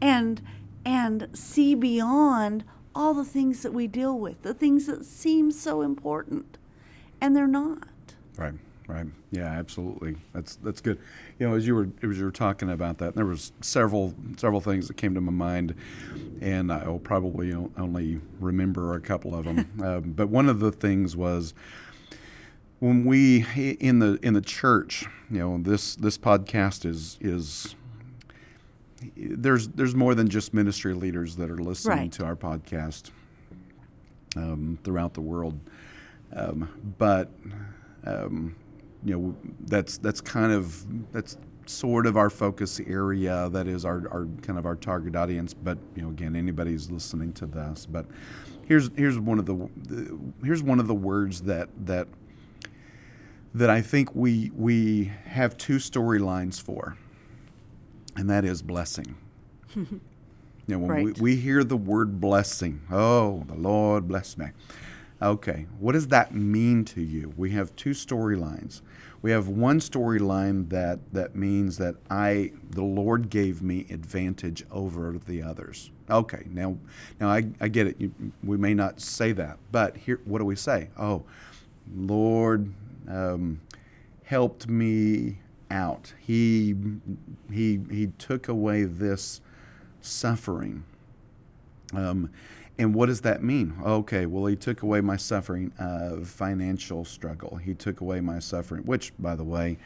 and 0.00 0.42
and 0.84 1.28
see 1.32 1.74
beyond 1.74 2.64
all 2.94 3.12
the 3.12 3.24
things 3.24 3.62
that 3.62 3.74
we 3.74 3.86
deal 3.86 4.18
with, 4.18 4.42
the 4.42 4.54
things 4.54 4.86
that 4.86 5.04
seem 5.04 5.50
so 5.50 5.82
important 5.82 6.56
and 7.20 7.34
they're 7.34 7.46
not. 7.46 7.88
Right, 8.36 8.54
right. 8.86 9.06
Yeah, 9.30 9.46
absolutely. 9.46 10.16
That's 10.32 10.56
that's 10.56 10.80
good. 10.80 10.98
You 11.38 11.48
know, 11.48 11.56
as 11.56 11.66
you 11.66 11.74
were 11.74 11.88
as 12.02 12.18
you 12.18 12.24
were 12.24 12.30
talking 12.30 12.70
about 12.70 12.98
that, 12.98 13.14
there 13.14 13.26
was 13.26 13.52
several 13.60 14.14
several 14.36 14.60
things 14.60 14.88
that 14.88 14.96
came 14.96 15.14
to 15.14 15.20
my 15.20 15.32
mind, 15.32 15.74
and 16.40 16.72
I'll 16.72 16.98
probably 16.98 17.52
only 17.52 18.20
remember 18.40 18.94
a 18.94 19.00
couple 19.00 19.34
of 19.34 19.44
them. 19.44 19.70
um, 19.82 20.12
but 20.12 20.28
one 20.28 20.48
of 20.48 20.60
the 20.60 20.72
things 20.72 21.16
was 21.16 21.54
when 22.78 23.04
we 23.04 23.46
in 23.80 23.98
the 23.98 24.18
in 24.22 24.34
the 24.34 24.42
church. 24.42 25.06
You 25.30 25.38
know, 25.38 25.58
this 25.58 25.96
this 25.96 26.16
podcast 26.18 26.84
is 26.84 27.18
is 27.20 27.74
there's 29.16 29.68
there's 29.68 29.94
more 29.94 30.14
than 30.14 30.28
just 30.28 30.52
ministry 30.54 30.94
leaders 30.94 31.36
that 31.36 31.50
are 31.50 31.58
listening 31.58 31.98
Right. 31.98 32.12
to 32.12 32.24
our 32.24 32.36
podcast 32.36 33.10
um, 34.36 34.78
throughout 34.84 35.14
the 35.14 35.20
world. 35.20 35.58
Um, 36.34 36.68
but 36.98 37.30
um, 38.04 38.54
you 39.04 39.16
know 39.16 39.36
that's 39.66 39.98
that's 39.98 40.20
kind 40.20 40.52
of 40.52 40.84
that's 41.12 41.36
sort 41.66 42.06
of 42.06 42.16
our 42.16 42.30
focus 42.30 42.80
area. 42.86 43.48
That 43.50 43.66
is 43.66 43.84
our, 43.84 44.08
our 44.10 44.26
kind 44.42 44.58
of 44.58 44.66
our 44.66 44.76
target 44.76 45.16
audience. 45.16 45.54
But 45.54 45.78
you 45.94 46.02
know, 46.02 46.08
again, 46.10 46.36
anybody 46.36 46.72
who's 46.72 46.90
listening 46.90 47.32
to 47.34 47.46
this. 47.46 47.86
But 47.86 48.06
here's 48.66 48.90
here's 48.96 49.18
one 49.18 49.38
of 49.38 49.46
the, 49.46 49.54
the 49.82 50.18
here's 50.44 50.62
one 50.62 50.80
of 50.80 50.86
the 50.86 50.94
words 50.94 51.42
that 51.42 51.68
that 51.86 52.08
that 53.54 53.70
I 53.70 53.80
think 53.80 54.14
we 54.14 54.50
we 54.54 55.12
have 55.24 55.56
two 55.56 55.76
storylines 55.76 56.60
for, 56.60 56.96
and 58.16 58.28
that 58.30 58.44
is 58.44 58.62
blessing. 58.62 59.16
You 60.68 60.74
know, 60.74 60.78
when 60.80 60.90
Right. 60.90 61.04
we, 61.04 61.12
we 61.34 61.36
hear 61.36 61.62
the 61.62 61.76
word 61.76 62.20
blessing, 62.20 62.80
oh, 62.90 63.44
the 63.46 63.54
Lord 63.54 64.08
bless 64.08 64.36
me. 64.36 64.46
Okay, 65.22 65.66
what 65.78 65.92
does 65.92 66.08
that 66.08 66.34
mean 66.34 66.84
to 66.86 67.00
you? 67.00 67.32
We 67.36 67.50
have 67.52 67.74
two 67.76 67.90
storylines. 67.90 68.80
We 69.22 69.30
have 69.30 69.46
one 69.48 69.78
storyline 69.78 70.68
that 70.70 70.98
that 71.12 71.36
means 71.36 71.78
that 71.78 71.94
I 72.10 72.50
the 72.68 72.82
Lord 72.82 73.30
gave 73.30 73.62
me 73.62 73.86
advantage 73.90 74.64
over 74.70 75.16
the 75.24 75.40
others. 75.40 75.92
Okay, 76.10 76.42
now 76.50 76.78
now 77.20 77.28
I, 77.28 77.44
I 77.60 77.68
get 77.68 77.86
it. 77.86 78.00
You, 78.00 78.12
we 78.42 78.56
may 78.56 78.74
not 78.74 79.00
say 79.00 79.30
that, 79.32 79.58
but 79.70 79.96
here 79.96 80.20
what 80.24 80.40
do 80.40 80.44
we 80.44 80.56
say? 80.56 80.88
Oh, 80.98 81.22
Lord 81.94 82.72
um, 83.08 83.60
helped 84.24 84.66
me 84.68 85.38
out. 85.70 86.12
He 86.20 86.74
he 87.50 87.80
he 87.90 88.08
took 88.18 88.48
away 88.48 88.84
this 88.84 89.40
suffering. 90.00 90.84
Um, 91.92 92.30
and 92.78 92.94
what 92.94 93.06
does 93.06 93.22
that 93.22 93.42
mean? 93.42 93.74
Okay, 93.82 94.26
well, 94.26 94.46
he 94.46 94.56
took 94.56 94.82
away 94.82 95.00
my 95.00 95.16
suffering 95.16 95.72
of 95.78 96.28
financial 96.28 97.04
struggle. 97.04 97.56
He 97.56 97.74
took 97.74 98.00
away 98.00 98.20
my 98.20 98.38
suffering, 98.38 98.82
which, 98.82 99.12
by 99.18 99.34
the 99.34 99.44
way, 99.44 99.78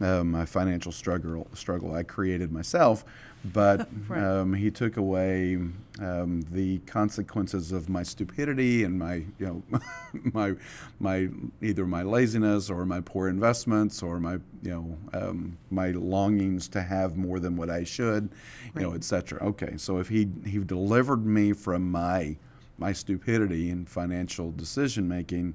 uh, 0.00 0.22
my 0.22 0.44
financial 0.44 0.92
struggle 0.92 1.46
struggle 1.54 1.94
I 1.94 2.02
created 2.02 2.52
myself, 2.52 3.04
but 3.44 3.88
right. 4.08 4.22
um, 4.22 4.52
he 4.54 4.70
took 4.70 4.96
away 4.96 5.58
um, 6.00 6.42
the 6.50 6.78
consequences 6.80 7.72
of 7.72 7.88
my 7.88 8.02
stupidity 8.02 8.84
and 8.84 8.98
my 8.98 9.24
you 9.38 9.62
know 9.70 9.80
my 10.34 10.54
my 11.00 11.28
either 11.62 11.86
my 11.86 12.02
laziness 12.02 12.68
or 12.68 12.84
my 12.84 13.00
poor 13.00 13.28
investments 13.28 14.02
or 14.02 14.20
my 14.20 14.34
you 14.62 14.70
know 14.70 14.98
um, 15.14 15.56
my 15.70 15.90
longings 15.92 16.68
to 16.68 16.82
have 16.82 17.16
more 17.16 17.38
than 17.38 17.56
what 17.56 17.70
I 17.70 17.84
should, 17.84 18.30
right. 18.74 18.82
you 18.82 18.88
know, 18.88 18.94
etc. 18.94 19.42
Okay, 19.42 19.76
so 19.76 19.98
if 19.98 20.08
he 20.08 20.28
he 20.44 20.58
delivered 20.58 21.24
me 21.24 21.52
from 21.52 21.90
my 21.90 22.36
my 22.78 22.92
stupidity 22.92 23.70
in 23.70 23.86
financial 23.86 24.50
decision 24.52 25.08
making, 25.08 25.54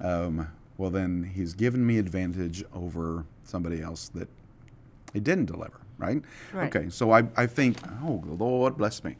um, 0.00 0.48
well 0.78 0.90
then 0.90 1.32
he's 1.34 1.54
given 1.54 1.86
me 1.86 1.98
advantage 1.98 2.64
over 2.74 3.24
somebody 3.44 3.80
else 3.80 4.08
that 4.14 4.28
it 5.14 5.24
didn't 5.24 5.46
deliver, 5.46 5.80
right? 5.98 6.22
right. 6.52 6.74
Okay, 6.74 6.90
so 6.90 7.10
I, 7.12 7.24
I 7.36 7.46
think, 7.46 7.78
oh, 8.04 8.22
the 8.26 8.34
Lord 8.34 8.76
bless 8.76 9.02
me. 9.02 9.16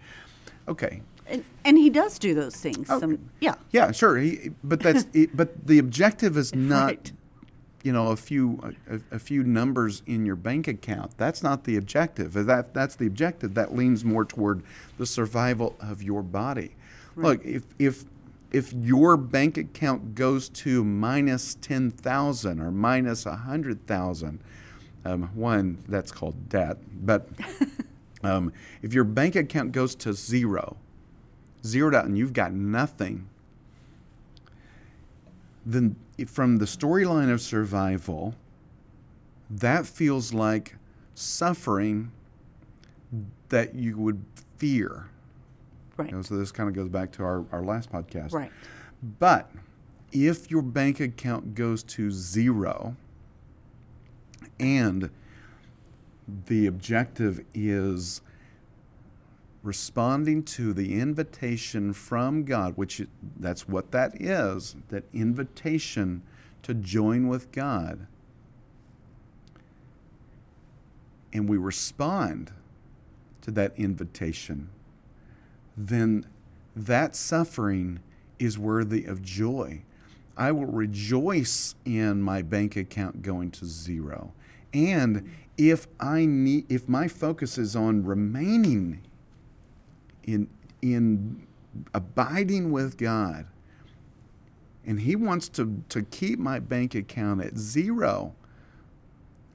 Okay. 0.69 1.01
And, 1.27 1.45
and 1.65 1.79
he 1.79 1.91
does 1.91 2.19
do 2.19 2.35
those 2.35 2.55
things. 2.57 2.91
Okay. 2.91 3.01
Some, 3.01 3.31
yeah. 3.41 3.55
Yeah, 3.73 3.93
sure. 3.93 4.17
He, 4.19 4.51
but 4.63 4.81
that's 4.81 5.07
it, 5.13 5.31
but 5.37 5.67
the 5.67 5.79
objective 5.79 6.37
is 6.37 6.55
not, 6.55 6.87
right. 6.87 7.13
you 7.83 7.93
know, 7.93 8.09
a 8.09 8.17
few 8.17 8.75
a, 8.89 9.01
a, 9.17 9.19
few 9.19 9.43
numbers 9.43 10.03
in 10.07 10.27
your 10.27 10.37
bank 10.37 10.69
account. 10.69 11.17
That's 11.17 11.43
not 11.43 11.65
the 11.65 11.77
objective. 11.77 12.35
That 12.35 12.75
that's 12.75 12.95
the 12.97 13.07
objective. 13.07 13.55
That 13.55 13.75
leans 13.75 14.05
more 14.05 14.25
toward 14.25 14.63
the 14.99 15.07
survival 15.07 15.77
of 15.81 16.03
your 16.03 16.23
body. 16.23 16.77
Right. 17.17 17.31
Look, 17.31 17.45
if 17.45 17.65
if 17.79 18.05
if 18.53 18.73
your 18.73 19.17
bank 19.17 19.57
account 19.57 20.15
goes 20.15 20.49
to 20.49 20.85
minus 20.85 21.55
10,000 21.57 22.61
or 22.61 22.71
minus 22.71 23.25
100,000, 23.25 24.41
um, 25.05 25.23
one, 25.35 25.85
that's 25.89 26.11
called 26.11 26.49
debt. 26.49 26.79
But 27.05 27.29
um, 28.23 28.53
if 28.83 28.93
your 28.93 29.05
bank 29.05 29.37
account 29.37 29.73
goes 29.73 29.95
to 29.97 30.13
zero, 30.13 30.77
zeroed 31.65 31.95
out, 31.95 32.07
and 32.07 32.17
you've 32.17 32.33
got 32.33 32.53
nothing, 32.53 33.29
then 35.65 35.97
from 36.27 36.59
the 36.59 36.65
storyline 36.65 37.31
of 37.31 37.41
survival, 37.41 38.35
that 39.51 39.87
feels 39.87 40.33
like 40.33 40.77
suffering 41.15 42.13
that 43.49 43.75
you 43.75 43.97
would 43.99 44.25
fear. 44.57 45.09
Right. 45.97 46.11
You 46.11 46.17
know, 46.17 46.23
so 46.23 46.37
this 46.37 46.53
kind 46.53 46.69
of 46.69 46.75
goes 46.75 46.89
back 46.89 47.13
to 47.13 47.25
our, 47.25 47.45
our 47.53 47.63
last 47.63 47.91
podcast. 47.91 48.33
Right. 48.33 48.51
But 49.19 49.51
if 50.13 50.51
your 50.51 50.63
bank 50.63 51.01
account 51.01 51.55
goes 51.55 51.83
to 51.85 52.11
zero 52.11 52.97
and 54.59 55.11
the 56.47 56.67
objective 56.67 57.45
is 57.55 58.21
responding 59.63 60.43
to 60.45 60.73
the 60.73 61.01
invitation 61.01 61.93
from 61.93 62.45
God, 62.45 62.77
which 62.77 63.03
that's 63.39 63.69
what 63.69 63.91
that 63.91 64.21
is, 64.21 64.77
that 64.89 65.05
invitation 65.13 66.23
to 66.63 66.73
join 66.73 67.27
with 67.29 67.51
God. 67.53 68.07
And 71.33 71.49
we 71.49 71.59
respond 71.59 72.53
to 73.43 73.51
that 73.53 73.73
invitation 73.77 74.71
then 75.77 76.27
that 76.75 77.15
suffering 77.15 78.01
is 78.39 78.59
worthy 78.59 79.05
of 79.05 79.23
joy. 79.23 79.83
I 80.37 80.53
will 80.53 80.67
rejoice 80.67 81.75
in 81.85 82.21
my 82.21 82.43
bank 82.43 82.77
account 82.77 83.23
going 83.23 83.51
to 83.53 83.67
zero. 83.67 84.33
And 84.75 85.31
if 85.57 85.87
I 85.99 86.27
need 86.27 86.71
if 86.71 86.89
my 86.89 87.09
focus 87.09 87.57
is 87.57 87.75
on 87.75 88.05
remaining 88.05 89.01
in 90.25 90.49
in 90.83 91.47
abiding 91.95 92.71
with 92.73 92.99
God 92.99 93.47
and 94.85 95.01
he 95.01 95.17
wants 95.17 95.49
to 95.51 95.83
to 95.89 96.03
keep 96.03 96.39
my 96.39 96.59
bank 96.59 96.95
account 96.95 97.43
at 97.43 97.57
zero 97.57 98.35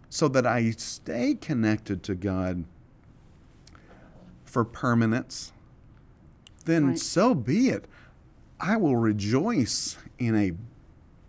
so 0.10 0.28
that 0.28 0.48
I 0.48 0.72
stay 0.72 1.36
connected 1.36 2.02
to 2.04 2.16
God 2.16 2.66
for 4.44 4.66
permanence 4.66 5.54
then 6.62 6.90
right. 6.90 7.00
so 7.00 7.34
be 7.34 7.70
it. 7.70 7.86
I 8.60 8.78
will 8.78 8.96
rejoice 8.96 9.98
in 10.20 10.36
a 10.36 10.54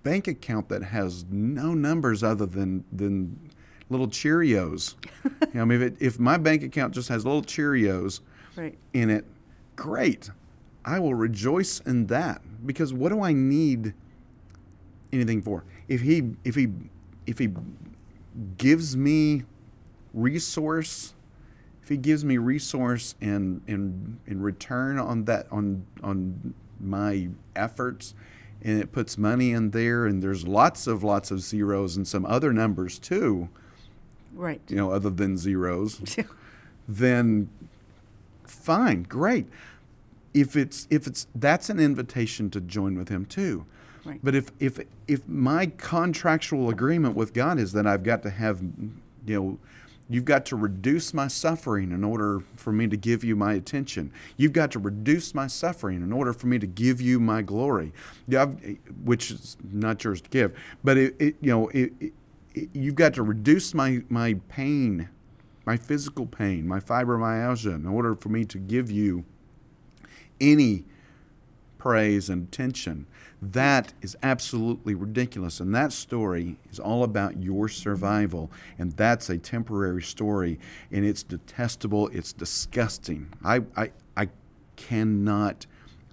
bank 0.03 0.27
account 0.27 0.69
that 0.69 0.83
has 0.83 1.25
no 1.31 1.75
numbers 1.75 2.23
other 2.23 2.47
than 2.47 2.85
than 2.93 3.51
little 3.89 4.09
Cheerios. 4.09 4.95
you 5.25 5.31
know, 5.55 5.63
I 5.63 5.65
mean, 5.65 5.83
if, 5.83 5.93
it, 5.93 5.97
if 6.01 6.19
my 6.19 6.37
bank 6.37 6.63
account 6.63 6.95
just 6.95 7.09
has 7.09 7.25
little 7.25 7.43
Cheerios 7.43 8.21
right. 8.57 8.77
in 8.93 9.11
it, 9.11 9.25
great. 9.77 10.31
I 10.85 10.99
will 10.99 11.15
rejoice 11.15 11.81
in 11.81 12.07
that 12.07 12.43
because 12.67 12.93
what 12.93 13.11
do 13.11 13.23
I 13.23 13.33
need 13.33 13.95
anything 15.13 15.43
for? 15.43 15.65
If 15.89 16.01
he 16.01 16.35
if 16.45 16.55
he 16.55 16.69
if 17.27 17.39
he 17.39 17.49
gives 18.57 18.97
me 18.97 19.45
resource 20.13 21.15
if 21.83 21.89
he 21.89 21.97
gives 21.97 22.25
me 22.25 22.39
resource 22.39 23.15
and 23.21 23.63
in 23.67 24.19
in 24.27 24.41
return 24.41 24.99
on 24.99 25.25
that 25.25 25.47
on 25.51 25.85
on 26.03 26.55
my 26.81 27.29
efforts 27.57 28.15
and 28.63 28.81
it 28.81 28.93
puts 28.93 29.19
money 29.19 29.51
in 29.51 29.71
there 29.71 30.07
and 30.07 30.23
there's 30.23 30.47
lots 30.47 30.87
of 30.87 31.03
lots 31.03 31.31
of 31.31 31.41
zeros 31.41 31.97
and 31.97 32.07
some 32.07 32.25
other 32.27 32.53
numbers 32.53 32.99
too 32.99 33.49
right. 34.35 34.61
you 34.69 34.77
know 34.77 34.91
other 34.93 35.11
than 35.11 35.37
zeros 35.37 36.01
then 36.89 37.49
fine 38.53 39.03
great. 39.03 39.47
If 40.35 40.57
it's 40.57 40.87
if 40.91 41.07
it's 41.07 41.27
that's 41.35 41.69
an 41.69 41.79
invitation 41.79 42.51
to 42.51 42.61
join 42.61 42.97
with 42.97 43.09
him 43.09 43.27
too. 43.27 43.67
Right. 44.05 44.19
but 44.23 44.35
if 44.35 44.51
if 44.59 44.81
if 45.07 45.29
my 45.29 45.67
contractual 45.67 46.69
agreement 46.69 47.15
with 47.15 47.33
god 47.33 47.61
is 47.61 47.71
that 47.71 47.87
i've 47.87 48.03
got 48.03 48.25
to 48.25 48.31
have 48.31 48.61
you 48.61 49.41
know 49.41 49.59
You've 50.13 50.27
got 50.27 50.45
to 50.47 50.57
reduce 50.57 51.15
my 51.15 51.29
suffering 51.29 51.91
in 51.91 52.05
order 52.05 52.43
for 52.57 52.71
me 52.71 52.87
to 52.89 52.97
give 52.97 53.25
you 53.25 53.35
my 53.35 53.55
attention. 53.55 54.13
You've 54.37 54.53
got 54.53 54.71
to 54.73 54.79
reduce 54.79 55.35
my 55.35 55.47
suffering 55.47 56.03
in 56.03 56.13
order 56.13 56.33
for 56.35 56.49
me 56.49 56.59
to 56.59 56.67
give 56.67 57.01
you 57.01 57.19
my 57.19 57.41
glory, 57.41 57.93
which 59.05 59.31
is 59.31 59.57
not 59.73 60.05
yours 60.05 60.21
to 60.21 60.29
give. 60.29 60.55
But 60.85 60.99
it, 60.99 61.17
it 61.19 61.37
you 61.41 61.51
know, 61.51 61.69
it, 61.69 61.93
it, 62.01 62.69
you've 62.75 62.95
got 62.95 63.15
to 63.15 63.23
reduce 63.23 63.73
my 63.73 64.03
my 64.11 64.35
pain, 64.49 65.09
my 65.65 65.79
physical 65.79 66.27
pain, 66.27 66.69
my 66.69 66.81
fibromyalgia, 66.81 67.75
in 67.75 67.87
order 67.87 68.15
for 68.15 68.29
me 68.29 68.45
to 68.45 68.59
give 68.59 68.91
you 68.91 69.25
any 70.41 70.85
praise 71.79 72.29
and 72.29 72.49
attention. 72.49 73.07
That 73.43 73.93
is 74.01 74.17
absolutely 74.23 74.95
ridiculous. 74.95 75.59
And 75.59 75.75
that 75.75 75.93
story 75.93 76.59
is 76.71 76.79
all 76.79 77.03
about 77.03 77.43
your 77.43 77.69
survival. 77.69 78.53
And 78.79 78.93
that's 78.93 79.29
a 79.29 79.37
temporary 79.37 80.03
story. 80.03 80.61
And 80.93 81.05
it's 81.05 81.25
detestable. 81.25 82.07
It's 82.09 82.33
disgusting. 82.33 83.33
I, 83.45 83.63
I, 83.77 83.91
I 84.17 84.29
cannot 84.77 85.67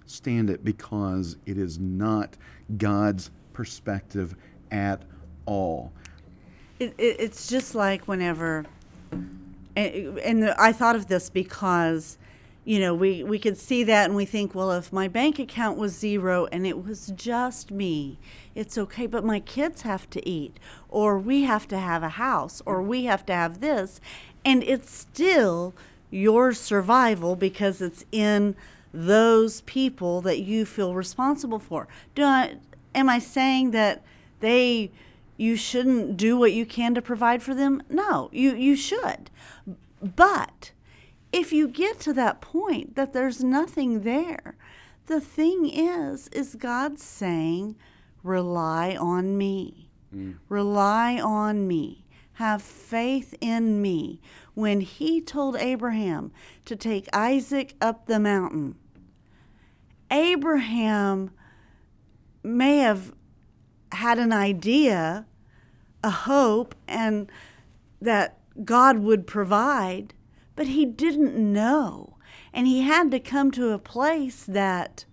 stand 0.06 0.50
it 0.50 0.64
because 0.64 1.36
it 1.46 1.56
is 1.56 1.78
not 1.78 2.36
God's 2.76 3.30
perspective 3.52 4.34
at 4.72 5.02
all. 5.46 5.92
It, 6.80 6.94
it, 6.98 7.16
it's 7.20 7.46
just 7.46 7.76
like 7.76 8.08
whenever, 8.08 8.64
and, 9.76 10.18
and 10.18 10.50
I 10.58 10.72
thought 10.72 10.96
of 10.96 11.06
this 11.06 11.30
because 11.30 12.18
you 12.64 12.78
know, 12.78 12.94
we, 12.94 13.22
we 13.22 13.38
could 13.38 13.56
see 13.56 13.82
that 13.84 14.06
and 14.06 14.14
we 14.14 14.24
think, 14.24 14.54
well, 14.54 14.70
if 14.72 14.92
my 14.92 15.08
bank 15.08 15.38
account 15.38 15.78
was 15.78 15.98
zero 15.98 16.46
and 16.52 16.66
it 16.66 16.84
was 16.84 17.12
just 17.16 17.70
me, 17.70 18.18
it's 18.54 18.76
okay, 18.76 19.06
but 19.06 19.24
my 19.24 19.40
kids 19.40 19.82
have 19.82 20.08
to 20.10 20.28
eat, 20.28 20.58
or 20.88 21.18
we 21.18 21.44
have 21.44 21.66
to 21.68 21.78
have 21.78 22.02
a 22.02 22.10
house, 22.10 22.60
or 22.66 22.82
we 22.82 23.04
have 23.04 23.24
to 23.26 23.32
have 23.32 23.60
this. 23.60 24.00
And 24.44 24.62
it's 24.62 24.90
still 24.90 25.74
your 26.10 26.52
survival 26.52 27.36
because 27.36 27.80
it's 27.80 28.04
in 28.12 28.56
those 28.92 29.60
people 29.62 30.20
that 30.22 30.40
you 30.40 30.66
feel 30.66 30.94
responsible 30.94 31.60
for. 31.60 31.88
Do 32.14 32.24
I, 32.24 32.56
am 32.94 33.08
I 33.08 33.18
saying 33.18 33.70
that 33.70 34.02
they 34.40 34.90
you 35.36 35.56
shouldn't 35.56 36.18
do 36.18 36.36
what 36.36 36.52
you 36.52 36.66
can 36.66 36.94
to 36.94 37.00
provide 37.00 37.42
for 37.42 37.54
them? 37.54 37.82
No, 37.88 38.28
you 38.30 38.54
you 38.54 38.76
should. 38.76 39.30
But 40.02 40.72
if 41.32 41.52
you 41.52 41.68
get 41.68 42.00
to 42.00 42.12
that 42.14 42.40
point 42.40 42.96
that 42.96 43.12
there's 43.12 43.42
nothing 43.42 44.00
there, 44.02 44.56
the 45.06 45.20
thing 45.20 45.68
is 45.68 46.28
is 46.28 46.54
God 46.54 46.98
saying 46.98 47.76
rely 48.22 48.96
on 48.96 49.36
me. 49.36 49.90
Mm. 50.14 50.38
Rely 50.48 51.20
on 51.20 51.66
me. 51.66 52.04
Have 52.34 52.62
faith 52.62 53.34
in 53.40 53.82
me. 53.82 54.20
When 54.54 54.80
he 54.80 55.20
told 55.20 55.56
Abraham 55.56 56.32
to 56.64 56.74
take 56.74 57.08
Isaac 57.12 57.74
up 57.80 58.06
the 58.06 58.18
mountain, 58.18 58.76
Abraham 60.10 61.30
may 62.42 62.78
have 62.78 63.12
had 63.92 64.18
an 64.18 64.32
idea, 64.32 65.26
a 66.02 66.10
hope, 66.10 66.74
and 66.88 67.30
that 68.00 68.38
God 68.64 68.98
would 68.98 69.26
provide, 69.26 70.14
but 70.60 70.68
he 70.68 70.84
didn't 70.84 71.34
know. 71.34 72.18
And 72.52 72.66
he 72.66 72.82
had 72.82 73.10
to 73.12 73.18
come 73.18 73.50
to 73.52 73.70
a 73.70 73.78
place 73.78 74.44
that 74.44 75.06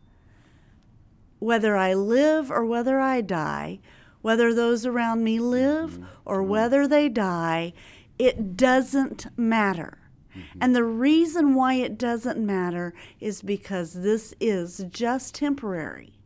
whether 1.40 1.78
I 1.78 1.94
live 1.94 2.52
or 2.52 2.66
whether 2.66 3.00
I 3.00 3.22
die, 3.22 3.80
whether 4.22 4.54
those 4.54 4.86
around 4.86 5.24
me 5.24 5.40
live 5.40 5.92
mm-hmm. 5.92 6.06
or 6.26 6.42
mm-hmm. 6.42 6.50
whether 6.50 6.86
they 6.86 7.08
die, 7.08 7.72
it 8.20 8.58
doesn't 8.58 9.28
matter. 9.38 10.00
Mm-hmm. 10.36 10.58
And 10.60 10.76
the 10.76 10.84
reason 10.84 11.56
why 11.56 11.76
it 11.76 11.98
doesn't 11.98 12.46
matter 12.46 12.94
is 13.22 13.42
because 13.42 13.94
this 13.94 14.34
is 14.42 14.84
just 14.90 15.34
temporary. 15.34 16.20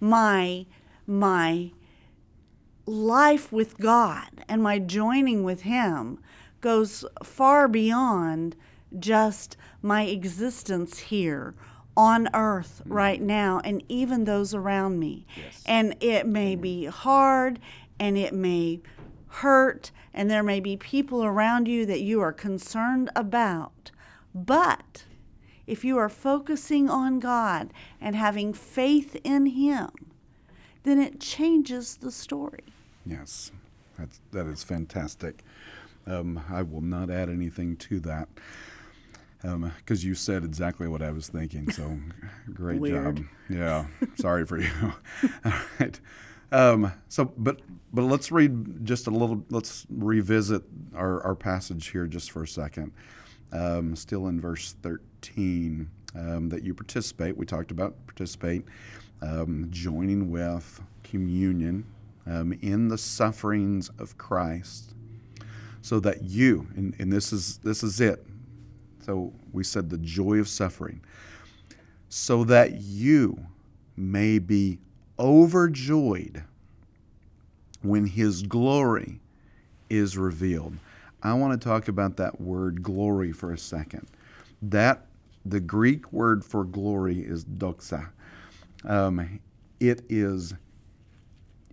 My 0.00 0.64
my 1.06 1.72
life 2.86 3.52
with 3.52 3.76
God 3.76 4.30
and 4.48 4.62
my 4.62 4.78
joining 4.78 5.44
with 5.44 5.60
him 5.60 6.20
goes 6.66 7.04
far 7.22 7.68
beyond 7.68 8.56
just 8.98 9.56
my 9.82 10.02
existence 10.02 10.98
here 10.98 11.54
on 11.96 12.28
earth 12.34 12.80
mm-hmm. 12.82 12.92
right 12.92 13.22
now 13.22 13.60
and 13.62 13.84
even 13.88 14.24
those 14.24 14.52
around 14.52 14.98
me. 14.98 15.24
Yes. 15.36 15.62
And 15.64 15.94
it 16.00 16.26
may 16.26 16.56
be 16.56 16.86
hard 16.86 17.60
and 18.00 18.18
it 18.18 18.34
may 18.34 18.80
hurt 19.28 19.92
and 20.12 20.28
there 20.28 20.42
may 20.42 20.58
be 20.58 20.76
people 20.76 21.24
around 21.24 21.68
you 21.68 21.86
that 21.86 22.00
you 22.00 22.20
are 22.20 22.32
concerned 22.32 23.10
about. 23.14 23.92
But 24.34 25.04
if 25.68 25.84
you 25.84 25.96
are 25.98 26.08
focusing 26.08 26.90
on 26.90 27.20
God 27.20 27.72
and 28.00 28.16
having 28.16 28.52
faith 28.52 29.16
in 29.22 29.46
Him, 29.46 29.90
then 30.82 30.98
it 30.98 31.20
changes 31.20 31.98
the 31.98 32.10
story. 32.10 32.64
Yes, 33.06 33.52
that's, 33.96 34.20
that 34.32 34.48
is 34.48 34.64
fantastic. 34.64 35.44
Um, 36.06 36.40
I 36.50 36.62
will 36.62 36.82
not 36.82 37.10
add 37.10 37.28
anything 37.28 37.76
to 37.76 38.00
that 38.00 38.28
because 39.42 40.04
um, 40.04 40.08
you 40.08 40.14
said 40.14 40.44
exactly 40.44 40.88
what 40.88 41.02
I 41.02 41.10
was 41.10 41.28
thinking. 41.28 41.70
So 41.70 41.98
great 42.54 42.80
Weird. 42.80 43.16
job. 43.16 43.26
Yeah, 43.48 43.86
sorry 44.18 44.46
for 44.46 44.58
you. 44.58 44.70
All 45.44 45.52
right. 45.80 46.00
Um, 46.52 46.92
so, 47.08 47.32
but 47.36 47.60
but 47.92 48.02
let's 48.02 48.30
read 48.30 48.84
just 48.84 49.06
a 49.06 49.10
little. 49.10 49.44
Let's 49.50 49.86
revisit 49.90 50.62
our, 50.94 51.22
our 51.22 51.34
passage 51.34 51.88
here 51.88 52.06
just 52.06 52.30
for 52.30 52.42
a 52.44 52.48
second. 52.48 52.92
Um, 53.52 53.96
still 53.96 54.28
in 54.28 54.40
verse 54.40 54.74
thirteen, 54.82 55.90
um, 56.14 56.48
that 56.48 56.62
you 56.62 56.74
participate. 56.74 57.36
We 57.36 57.46
talked 57.46 57.70
about 57.70 57.94
participate, 58.06 58.64
um, 59.22 59.68
joining 59.70 60.30
with 60.30 60.80
communion 61.02 61.84
um, 62.26 62.52
in 62.62 62.88
the 62.88 62.98
sufferings 62.98 63.90
of 63.98 64.18
Christ, 64.18 64.94
so 65.86 66.00
that 66.00 66.24
you 66.24 66.66
and, 66.74 66.96
and 66.98 67.12
this 67.12 67.32
is 67.32 67.58
this 67.58 67.84
is 67.84 68.00
it 68.00 68.26
so 69.06 69.32
we 69.52 69.62
said 69.62 69.88
the 69.88 69.98
joy 69.98 70.40
of 70.40 70.48
suffering, 70.48 71.00
so 72.08 72.42
that 72.42 72.80
you 72.80 73.38
may 73.96 74.40
be 74.40 74.80
overjoyed 75.16 76.42
when 77.82 78.04
his 78.04 78.42
glory 78.42 79.20
is 79.88 80.18
revealed. 80.18 80.76
I 81.22 81.34
want 81.34 81.60
to 81.60 81.64
talk 81.64 81.86
about 81.86 82.16
that 82.16 82.40
word 82.40 82.82
glory 82.82 83.30
for 83.30 83.52
a 83.52 83.58
second. 83.58 84.08
That 84.60 85.06
the 85.44 85.60
Greek 85.60 86.12
word 86.12 86.44
for 86.44 86.64
glory 86.64 87.20
is 87.20 87.44
doxa. 87.44 88.08
Um, 88.84 89.38
it 89.78 90.02
is 90.08 90.52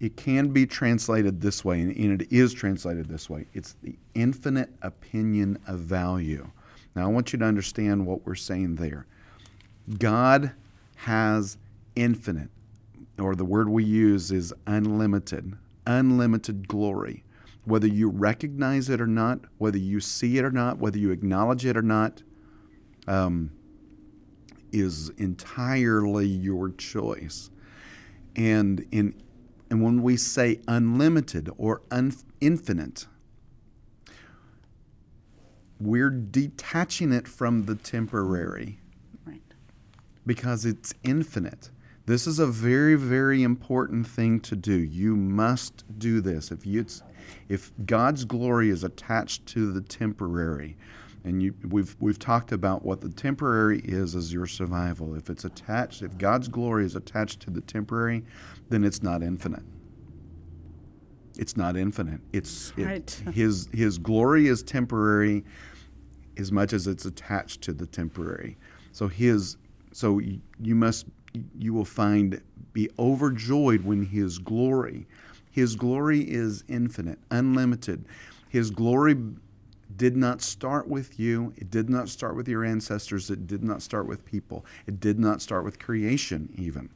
it 0.04 0.18
can 0.18 0.50
be 0.50 0.66
translated 0.66 1.40
this 1.40 1.64
way, 1.64 1.80
and 1.80 2.22
it 2.22 2.30
is 2.30 2.54
translated 2.54 3.08
this 3.08 3.30
way. 3.30 3.46
It's 3.54 3.78
the 3.82 3.96
infinite 4.14 4.70
opinion 4.82 5.60
of 5.66 5.80
value. 5.80 6.52
Now, 6.94 7.06
I 7.06 7.08
want 7.08 7.32
you 7.32 7.40
to 7.40 7.46
understand 7.46 8.06
what 8.06 8.26
we're 8.26 8.36
saying 8.36 8.76
there. 8.76 9.08
God 9.98 10.52
has 10.96 11.58
infinite, 11.96 12.50
or 13.18 13.34
the 13.34 13.46
word 13.46 13.70
we 13.70 13.86
use 13.86 14.30
is 14.30 14.54
unlimited, 14.68 15.54
unlimited 15.88 16.68
glory. 16.68 17.24
Whether 17.64 17.88
you 17.88 18.10
recognize 18.10 18.90
it 18.90 19.00
or 19.00 19.08
not, 19.08 19.40
whether 19.58 19.78
you 19.78 20.02
see 20.02 20.38
it 20.38 20.44
or 20.44 20.52
not, 20.52 20.80
whether 20.80 20.98
you 20.98 21.12
acknowledge 21.12 21.66
it 21.66 21.78
or 21.78 21.82
not, 21.82 22.24
um, 23.08 23.52
is 24.74 25.12
entirely 25.12 26.28
your 26.28 26.72
choice. 26.72 27.50
And 28.36 28.86
in 28.92 29.14
and 29.74 29.82
when 29.82 30.04
we 30.04 30.18
say 30.18 30.60
unlimited 30.68 31.50
or 31.58 31.82
un, 31.90 32.14
infinite, 32.40 33.08
we're 35.80 36.12
detaching 36.12 37.12
it 37.12 37.28
from 37.28 37.66
the 37.66 37.74
temporary. 37.74 38.78
Right. 39.26 39.42
Because 40.28 40.64
it's 40.64 40.94
infinite. 41.04 41.72
This 42.06 42.28
is 42.28 42.38
a 42.38 42.46
very, 42.46 42.94
very 42.94 43.42
important 43.42 44.06
thing 44.06 44.40
to 44.42 44.56
do. 44.56 44.78
You 44.78 45.16
must 45.16 45.84
do 45.98 46.22
this. 46.22 46.52
If 46.52 46.68
you, 46.68 46.86
if 47.50 47.72
God's 47.84 48.26
glory 48.26 48.70
is 48.70 48.84
attached 48.84 49.48
to 49.48 49.72
the 49.72 49.82
temporary, 49.82 50.78
and 51.24 51.42
you, 51.42 51.56
we've 51.70 51.96
we've 52.00 52.20
talked 52.20 52.52
about 52.52 52.84
what 52.84 53.02
the 53.02 53.10
temporary 53.10 53.80
is 53.80 54.16
as 54.16 54.34
your 54.34 54.46
survival. 54.46 55.16
If 55.16 55.30
it's 55.30 55.46
attached, 55.46 56.02
if 56.02 56.18
God's 56.18 56.48
glory 56.48 56.86
is 56.86 56.96
attached 56.96 57.40
to 57.42 57.50
the 57.50 57.62
temporary, 57.62 58.24
then 58.70 58.84
it's 58.84 59.02
not 59.02 59.24
infinite. 59.24 59.64
It's 61.38 61.58
not 61.58 61.78
infinite. 61.78 62.22
It's 62.32 62.74
it, 62.78 62.86
right. 62.86 63.24
his 63.34 63.70
his 63.74 63.98
glory 63.98 64.48
is 64.48 64.62
temporary 64.64 65.44
as 66.38 66.52
much 66.52 66.74
as 66.74 66.88
it's 66.88 67.06
attached 67.06 67.62
to 67.62 67.74
the 67.74 67.88
temporary. 67.88 68.58
So 68.92 69.08
his 69.08 69.58
so 69.92 70.20
you 70.20 70.76
must 70.76 71.08
you 71.58 71.74
will 71.74 71.86
find 71.86 72.42
be 72.74 72.90
overjoyed 73.00 73.84
when 73.86 74.06
his 74.06 74.40
glory 74.40 75.08
his 75.54 75.76
glory 75.76 76.22
is 76.22 76.64
infinite, 76.68 77.20
unlimited. 77.30 78.06
His 78.50 78.72
glory 78.72 79.16
did 79.98 80.16
not 80.16 80.42
start 80.42 80.88
with 80.88 81.20
you. 81.20 81.54
It 81.58 81.70
did 81.70 81.90
not 81.90 82.10
start 82.10 82.36
with 82.36 82.48
your 82.48 82.64
ancestors. 82.64 83.30
It 83.30 83.48
did 83.48 83.64
not 83.64 83.82
start 83.82 84.08
with 84.08 84.26
people. 84.26 84.66
It 84.88 85.00
did 85.00 85.20
not 85.20 85.42
start 85.42 85.64
with 85.64 85.80
creation, 85.80 86.54
even. 86.58 86.90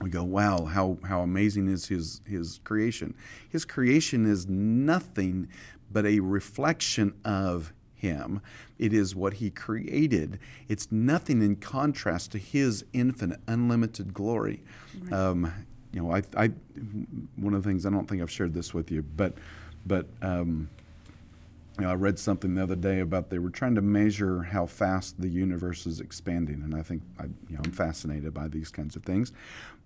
We 0.00 0.10
go, 0.10 0.22
wow, 0.22 0.64
how, 0.64 0.98
how 1.06 1.22
amazing 1.22 1.68
is 1.68 1.88
his, 1.88 2.20
his 2.24 2.60
creation. 2.62 3.14
His 3.48 3.64
creation 3.64 4.26
is 4.26 4.48
nothing 4.48 5.48
but 5.90 6.06
a 6.06 6.20
reflection 6.20 7.14
of 7.24 7.72
him. 7.94 8.40
It 8.78 8.92
is 8.92 9.16
what 9.16 9.34
he 9.34 9.50
created. 9.50 10.38
It's 10.68 10.92
nothing 10.92 11.42
in 11.42 11.56
contrast 11.56 12.30
to 12.32 12.38
his 12.38 12.84
infinite, 12.92 13.40
unlimited 13.48 14.14
glory. 14.14 14.62
Right. 15.00 15.12
Um, 15.12 15.52
you 15.92 16.02
know, 16.02 16.12
I, 16.12 16.22
I, 16.36 16.50
one 17.36 17.54
of 17.54 17.62
the 17.62 17.68
things 17.68 17.84
I 17.84 17.90
don't 17.90 18.06
think 18.06 18.22
I've 18.22 18.30
shared 18.30 18.54
this 18.54 18.72
with 18.72 18.92
you, 18.92 19.02
but, 19.02 19.34
but 19.84 20.06
um, 20.22 20.68
you 21.78 21.84
know, 21.84 21.90
I 21.92 21.94
read 21.94 22.18
something 22.18 22.56
the 22.56 22.62
other 22.62 22.74
day 22.74 23.00
about 23.00 23.30
they 23.30 23.38
were 23.38 23.50
trying 23.50 23.76
to 23.76 23.82
measure 23.82 24.42
how 24.42 24.66
fast 24.66 25.20
the 25.20 25.28
universe 25.28 25.86
is 25.86 26.00
expanding, 26.00 26.62
and 26.62 26.74
I 26.74 26.82
think 26.82 27.02
I, 27.20 27.24
you 27.24 27.54
know, 27.56 27.60
I'm 27.64 27.70
fascinated 27.70 28.34
by 28.34 28.48
these 28.48 28.70
kinds 28.70 28.96
of 28.96 29.04
things. 29.04 29.32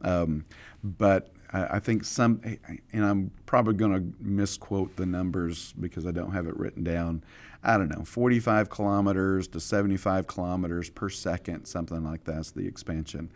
Um, 0.01 0.47
but 0.82 1.28
I, 1.53 1.76
I, 1.76 1.78
think 1.80 2.05
some, 2.05 2.40
and 2.93 3.05
I'm 3.05 3.30
probably 3.45 3.74
going 3.74 3.93
to 3.93 4.24
misquote 4.24 4.97
the 4.97 5.05
numbers 5.05 5.74
because 5.78 6.07
I 6.07 6.12
don't 6.12 6.32
have 6.32 6.47
it 6.47 6.57
written 6.57 6.82
down. 6.82 7.22
I 7.62 7.76
don't 7.76 7.90
know, 7.97 8.05
45 8.05 8.70
kilometers 8.70 9.47
to 9.49 9.61
75 9.61 10.26
kilometers 10.26 10.88
per 10.88 11.11
second, 11.11 11.66
something 11.66 12.03
like 12.03 12.24
that's 12.24 12.53
the 12.53 12.66
expansion. 12.66 13.30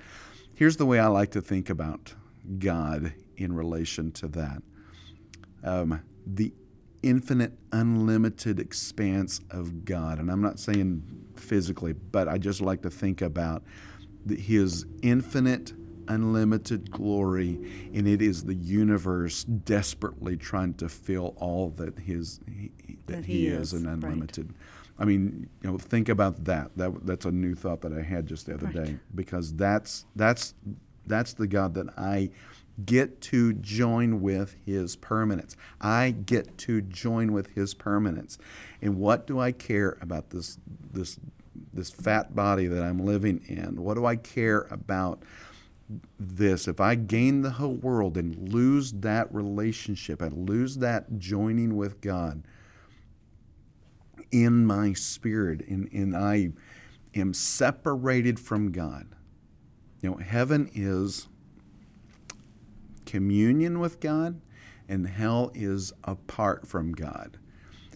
Here's 0.54 0.78
the 0.78 0.86
way 0.86 0.98
I 0.98 1.08
like 1.08 1.32
to 1.32 1.42
think 1.42 1.68
about 1.68 2.14
God 2.58 3.12
in 3.36 3.52
relation 3.52 4.12
to 4.12 4.28
that. 4.28 4.62
Um, 5.62 6.00
the 6.26 6.52
infinite, 7.02 7.52
unlimited 7.72 8.58
expanse 8.60 9.40
of 9.50 9.84
God. 9.84 10.18
And 10.18 10.30
I'm 10.30 10.42
not 10.42 10.58
saying 10.58 11.02
physically, 11.36 11.92
but 11.92 12.28
I 12.28 12.38
just 12.38 12.60
like 12.60 12.82
to 12.82 12.90
think 12.90 13.22
about 13.22 13.62
His 14.28 14.86
infinite, 15.02 15.72
unlimited 16.08 16.90
glory, 16.90 17.58
and 17.94 18.06
it 18.08 18.22
is 18.22 18.44
the 18.44 18.54
universe 18.54 19.44
desperately 19.44 20.36
trying 20.36 20.74
to 20.74 20.88
fill 20.88 21.34
all 21.38 21.70
that 21.76 21.98
His 22.00 22.40
he, 22.48 22.70
that, 23.06 23.16
That 23.16 23.24
He, 23.24 23.40
he 23.40 23.46
is, 23.48 23.72
is, 23.72 23.82
and 23.82 23.86
right. 23.86 24.12
unlimited. 24.12 24.54
I 24.98 25.04
mean, 25.04 25.48
you 25.62 25.70
know, 25.70 25.78
think 25.78 26.08
about 26.08 26.44
that. 26.44 26.70
That 26.76 27.04
that's 27.06 27.26
a 27.26 27.30
new 27.30 27.54
thought 27.54 27.82
that 27.82 27.92
I 27.92 28.00
had 28.02 28.26
just 28.26 28.46
the 28.46 28.54
other 28.54 28.66
Right. 28.66 28.74
day 28.86 28.96
because 29.14 29.52
that's 29.54 30.06
that's 30.16 30.54
that's 31.06 31.34
the 31.34 31.46
God 31.46 31.74
that 31.74 31.88
I 31.98 32.30
get 32.84 33.20
to 33.22 33.52
join 33.54 34.20
with 34.20 34.56
his 34.64 34.96
permanence. 34.96 35.56
I 35.80 36.10
get 36.10 36.58
to 36.58 36.82
join 36.82 37.32
with 37.32 37.54
his 37.54 37.74
permanence. 37.74 38.38
And 38.82 38.98
what 38.98 39.26
do 39.26 39.38
I 39.38 39.52
care 39.52 39.96
about 40.00 40.30
this 40.30 40.58
this 40.92 41.18
this 41.72 41.90
fat 41.90 42.34
body 42.34 42.66
that 42.66 42.82
I'm 42.82 42.98
living 42.98 43.42
in? 43.46 43.82
What 43.82 43.94
do 43.94 44.04
I 44.04 44.16
care 44.16 44.66
about 44.70 45.22
this? 46.18 46.68
If 46.68 46.80
I 46.80 46.96
gain 46.96 47.42
the 47.42 47.50
whole 47.50 47.74
world 47.74 48.16
and 48.16 48.52
lose 48.52 48.92
that 48.92 49.32
relationship 49.32 50.20
and 50.20 50.48
lose 50.48 50.76
that 50.78 51.18
joining 51.18 51.76
with 51.76 52.00
God, 52.00 52.42
in 54.32 54.66
my 54.66 54.92
spirit 54.92 55.66
and, 55.68 55.90
and 55.92 56.16
I 56.16 56.50
am 57.14 57.32
separated 57.32 58.38
from 58.38 58.72
God. 58.72 59.08
You 60.02 60.10
know, 60.10 60.16
heaven 60.16 60.70
is 60.74 61.28
communion 63.06 63.78
with 63.80 64.00
God 64.00 64.40
and 64.88 65.06
hell 65.06 65.50
is 65.54 65.92
apart 66.04 66.66
from 66.66 66.92
God. 66.92 67.38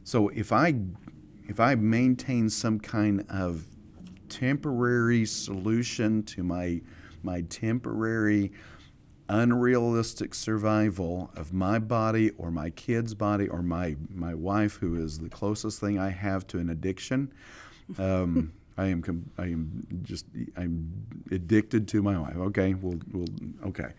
So 0.05 0.29
if 0.29 0.53
I 0.53 0.75
if 1.47 1.61
I 1.61 1.75
maintain 1.75 2.49
some 2.49 2.79
kind 2.79 3.27
of 3.29 3.65
temporary 4.29 5.27
solution 5.27 6.23
to 6.23 6.43
my 6.43 6.81
my 7.23 7.43
temporary 7.43 8.53
unrealistic 9.29 10.35
survival 10.35 11.31
of 11.37 11.53
my 11.53 11.79
body 11.79 12.31
or 12.39 12.51
my 12.51 12.71
kid's 12.71 13.15
body 13.15 13.47
or 13.49 13.63
my 13.63 13.97
my 14.13 14.35
wife 14.35 14.77
who 14.77 14.97
is 14.97 15.19
the 15.19 15.29
closest 15.29 15.81
thing 15.81 15.99
I 15.99 16.11
have 16.11 16.47
to 16.49 16.59
an 16.59 16.71
addiction 16.71 17.33
um, 17.99 18.53
I 18.79 18.87
am 18.87 19.03
com- 19.03 19.31
I 19.39 19.45
am 19.45 19.87
just 20.03 20.27
I'm 20.57 20.91
addicted 21.31 21.87
to 21.89 22.03
my 22.03 22.19
wife 22.19 22.37
okay 22.37 22.75
we'll, 22.75 22.99
we'll 23.13 23.29
okay 23.67 23.93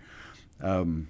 um, 0.62 1.08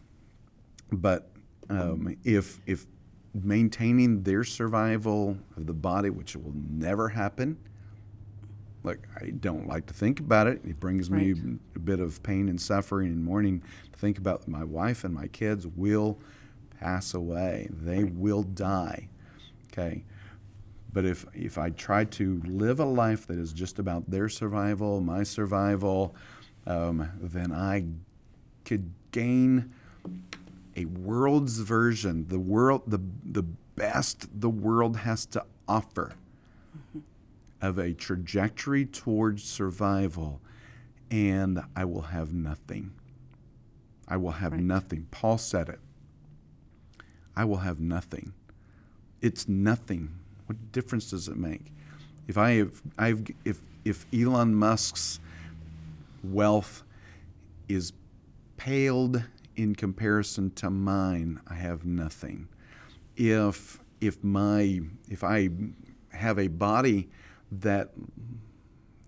but 0.92 1.30
um, 1.70 2.18
if 2.24 2.60
if 2.66 2.86
maintaining 3.34 4.24
their 4.24 4.44
survival 4.44 5.38
of 5.56 5.66
the 5.66 5.74
body 5.74 6.10
which 6.10 6.36
will 6.36 6.54
never 6.54 7.08
happen 7.10 7.58
like 8.84 9.00
I 9.20 9.30
don't 9.30 9.68
like 9.68 9.86
to 9.88 9.94
think 9.94 10.20
about 10.20 10.48
it. 10.48 10.62
It 10.66 10.80
brings 10.80 11.10
me 11.10 11.36
a 11.76 11.80
bit 11.80 12.00
of 12.00 12.22
pain 12.24 12.50
and 12.50 12.60
suffering 12.60 13.10
and 13.10 13.24
mourning 13.24 13.62
to 13.92 14.00
think 14.00 14.18
about 14.18 14.48
my 14.48 14.64
wife 14.64 15.04
and 15.04 15.14
my 15.14 15.28
kids 15.28 15.68
will 15.68 16.18
pass 16.80 17.14
away. 17.14 17.68
They 17.72 18.04
will 18.04 18.44
die. 18.44 19.10
Okay. 19.72 20.04
But 20.94 21.06
if 21.06 21.26
if 21.34 21.58
I 21.58 21.70
try 21.70 22.06
to 22.06 22.42
live 22.46 22.80
a 22.80 22.86
life 22.86 23.28
that 23.28 23.38
is 23.38 23.54
just 23.54 23.80
about 23.80 24.10
their 24.10 24.28
survival, 24.28 25.00
my 25.00 25.24
survival, 25.24 26.16
um, 26.66 27.10
then 27.22 27.52
I 27.52 27.86
could 28.66 28.92
gain 29.12 29.74
a 30.76 30.86
world's 30.86 31.60
version, 31.60 32.28
the 32.28 32.40
world, 32.40 32.84
the 32.88 33.00
the 33.26 33.44
best 33.44 34.28
the 34.40 34.50
world 34.50 34.98
has 34.98 35.26
to 35.28 35.44
offer 35.68 36.14
mm-hmm. 36.78 37.00
of 37.62 37.78
a 37.78 37.94
trajectory 37.94 38.86
towards 38.86 39.44
survival, 39.44 40.42
and 41.10 41.62
I 41.76 41.86
will 41.86 42.04
have 42.04 42.34
nothing. 42.34 42.92
I 44.08 44.18
will 44.18 44.32
have 44.32 44.54
Right. 44.54 44.62
nothing. 44.62 45.08
Paul 45.12 45.38
said 45.38 45.70
it. 45.70 45.80
I 47.36 47.46
will 47.46 47.58
have 47.58 47.80
nothing. 47.80 48.34
It's 49.22 49.48
nothing. 49.48 50.10
What 50.48 50.72
difference 50.72 51.10
does 51.12 51.28
it 51.28 51.38
make? 51.38 51.72
If 52.28 52.38
I 52.38 52.52
have, 52.54 52.82
I've, 52.98 53.26
if 53.46 53.60
if 53.86 54.06
Elon 54.14 54.54
Musk's 54.56 55.20
wealth 56.24 56.84
is 57.68 57.94
paled 58.64 59.24
in 59.56 59.74
comparison 59.74 60.52
to 60.52 60.70
mine, 60.70 61.42
I 61.48 61.56
have 61.56 61.84
nothing. 61.84 62.48
If 63.18 63.80
if 64.00 64.24
my 64.24 64.82
if 65.10 65.24
I 65.24 65.50
have 66.10 66.38
a 66.38 66.48
body 66.48 67.10
that 67.52 67.90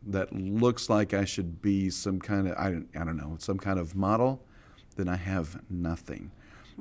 that 0.07 0.33
looks 0.33 0.89
like 0.89 1.13
I 1.13 1.25
should 1.25 1.61
be 1.61 1.91
some 1.91 2.19
kind 2.19 2.47
of 2.47 2.57
I 2.57 2.71
don't, 2.71 2.89
I 2.95 3.03
don't 3.03 3.15
know 3.15 3.35
some 3.37 3.59
kind 3.59 3.77
of 3.77 3.95
model, 3.95 4.43
then 4.95 5.07
I 5.07 5.17
have 5.17 5.61
nothing. 5.69 6.31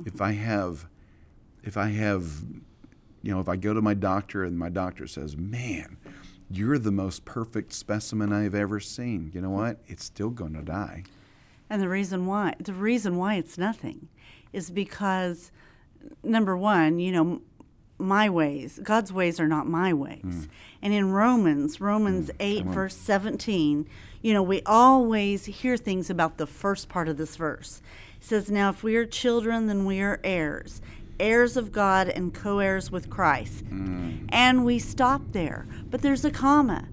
If 0.06 0.22
I 0.22 0.32
have 0.32 0.86
if 1.62 1.76
I 1.76 1.88
have 1.88 2.42
you 3.20 3.34
know 3.34 3.40
if 3.40 3.50
I 3.50 3.56
go 3.56 3.74
to 3.74 3.82
my 3.82 3.94
doctor 3.94 4.44
and 4.44 4.58
my 4.58 4.70
doctor 4.70 5.06
says, 5.06 5.36
"Man, 5.36 5.98
you're 6.50 6.78
the 6.78 6.90
most 6.90 7.26
perfect 7.26 7.74
specimen 7.74 8.32
I've 8.32 8.54
ever 8.54 8.80
seen." 8.80 9.30
You 9.34 9.42
know 9.42 9.50
what? 9.50 9.80
It's 9.86 10.04
still 10.04 10.30
going 10.30 10.54
to 10.54 10.62
die. 10.62 11.04
And 11.72 11.80
the 11.80 11.88
reason 11.88 12.26
why 12.26 12.54
the 12.60 12.74
reason 12.74 13.16
why 13.16 13.36
it's 13.36 13.56
nothing 13.56 14.08
is 14.52 14.68
because 14.68 15.50
number 16.22 16.54
one, 16.54 16.98
you 16.98 17.10
know, 17.10 17.40
my 17.96 18.28
ways, 18.28 18.78
God's 18.82 19.10
ways 19.10 19.40
are 19.40 19.48
not 19.48 19.66
my 19.66 19.94
ways. 19.94 20.20
Mm. 20.22 20.48
And 20.82 20.92
in 20.92 21.12
Romans, 21.12 21.80
Romans 21.80 22.28
mm, 22.28 22.36
8 22.40 22.64
verse 22.66 22.94
17, 22.94 23.88
you 24.20 24.34
know, 24.34 24.42
we 24.42 24.60
always 24.66 25.46
hear 25.46 25.78
things 25.78 26.10
about 26.10 26.36
the 26.36 26.46
first 26.46 26.90
part 26.90 27.08
of 27.08 27.16
this 27.16 27.36
verse. 27.36 27.80
It 28.18 28.24
says, 28.24 28.50
"Now 28.50 28.68
if 28.68 28.82
we 28.82 28.94
are 28.96 29.06
children, 29.06 29.66
then 29.66 29.86
we 29.86 30.02
are 30.02 30.20
heirs." 30.22 30.82
Heirs 31.18 31.56
of 31.56 31.72
God 31.72 32.06
and 32.06 32.34
co 32.34 32.58
heirs 32.58 32.90
with 32.90 33.08
Christ. 33.08 33.64
Mm. 33.70 34.28
And 34.28 34.66
we 34.66 34.78
stop 34.78 35.22
there. 35.32 35.66
But 35.88 36.02
there's 36.02 36.24
a 36.26 36.30
comma. 36.30 36.88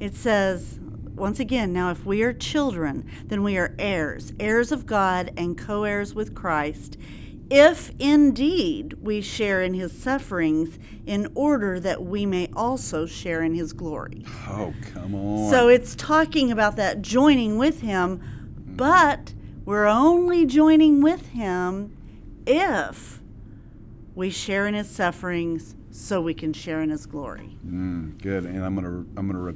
It 0.00 0.16
says, 0.16 0.80
once 1.16 1.40
again, 1.40 1.72
now 1.72 1.90
if 1.90 2.04
we 2.04 2.22
are 2.22 2.32
children, 2.32 3.08
then 3.24 3.42
we 3.42 3.56
are 3.56 3.74
heirs, 3.78 4.32
heirs 4.38 4.70
of 4.70 4.86
God 4.86 5.32
and 5.36 5.56
co 5.56 5.84
heirs 5.84 6.14
with 6.14 6.34
Christ, 6.34 6.96
if 7.50 7.90
indeed 7.98 8.94
we 9.00 9.20
share 9.20 9.62
in 9.62 9.74
his 9.74 9.92
sufferings, 9.92 10.78
in 11.06 11.28
order 11.34 11.78
that 11.80 12.02
we 12.02 12.26
may 12.26 12.48
also 12.54 13.06
share 13.06 13.42
in 13.42 13.54
his 13.54 13.72
glory. 13.72 14.24
Oh, 14.48 14.74
come 14.92 15.14
on. 15.14 15.50
So 15.50 15.68
it's 15.68 15.94
talking 15.94 16.50
about 16.50 16.76
that 16.76 17.02
joining 17.02 17.56
with 17.56 17.80
him, 17.80 18.20
but 18.56 19.32
we're 19.64 19.86
only 19.86 20.44
joining 20.44 21.00
with 21.00 21.28
him 21.28 21.96
if 22.46 23.20
we 24.14 24.30
share 24.30 24.66
in 24.66 24.74
his 24.74 24.88
sufferings 24.88 25.74
so 25.90 26.20
we 26.20 26.34
can 26.34 26.52
share 26.52 26.82
in 26.82 26.90
his 26.90 27.06
glory. 27.06 27.58
Mm, 27.66 28.20
good. 28.20 28.44
And 28.44 28.64
I'm 28.64 28.74
gonna 28.74 29.04
I'm 29.16 29.26
gonna 29.26 29.38
re- 29.38 29.54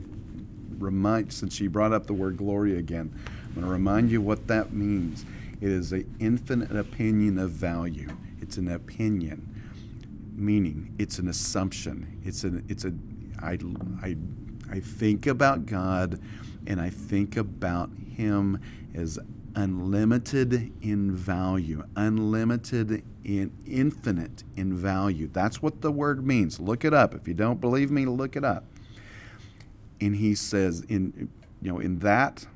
remind 0.80 1.32
since 1.32 1.60
you 1.60 1.70
brought 1.70 1.92
up 1.92 2.06
the 2.06 2.14
word 2.14 2.36
glory 2.36 2.78
again. 2.78 3.14
I'm 3.46 3.54
gonna 3.54 3.72
remind 3.72 4.10
you 4.10 4.20
what 4.20 4.46
that 4.48 4.72
means. 4.72 5.24
It 5.60 5.68
is 5.68 5.92
an 5.92 6.12
infinite 6.18 6.74
opinion 6.74 7.38
of 7.38 7.50
value. 7.50 8.08
It's 8.40 8.56
an 8.56 8.68
opinion, 8.68 9.46
meaning 10.34 10.94
it's 10.98 11.18
an 11.18 11.28
assumption. 11.28 12.20
It's 12.24 12.44
an 12.44 12.64
it's 12.68 12.84
a 12.84 12.92
I 13.42 13.58
I 14.02 14.16
I 14.70 14.80
think 14.80 15.26
about 15.26 15.66
God, 15.66 16.20
and 16.66 16.80
I 16.80 16.90
think 16.90 17.36
about 17.36 17.90
Him 18.16 18.60
as 18.94 19.18
unlimited 19.56 20.72
in 20.80 21.12
value, 21.12 21.84
unlimited 21.96 23.02
in 23.24 23.52
infinite 23.66 24.44
in 24.56 24.72
value. 24.74 25.28
That's 25.32 25.60
what 25.60 25.80
the 25.80 25.92
word 25.92 26.26
means. 26.26 26.60
Look 26.60 26.84
it 26.84 26.94
up. 26.94 27.14
If 27.14 27.28
you 27.28 27.34
don't 27.34 27.60
believe 27.60 27.90
me, 27.90 28.06
look 28.06 28.36
it 28.36 28.44
up. 28.44 28.64
And 30.00 30.16
he 30.16 30.34
says 30.34 30.80
in 30.88 31.28
you 31.62 31.72
know 31.72 31.78
in 31.78 31.98
that 32.00 32.46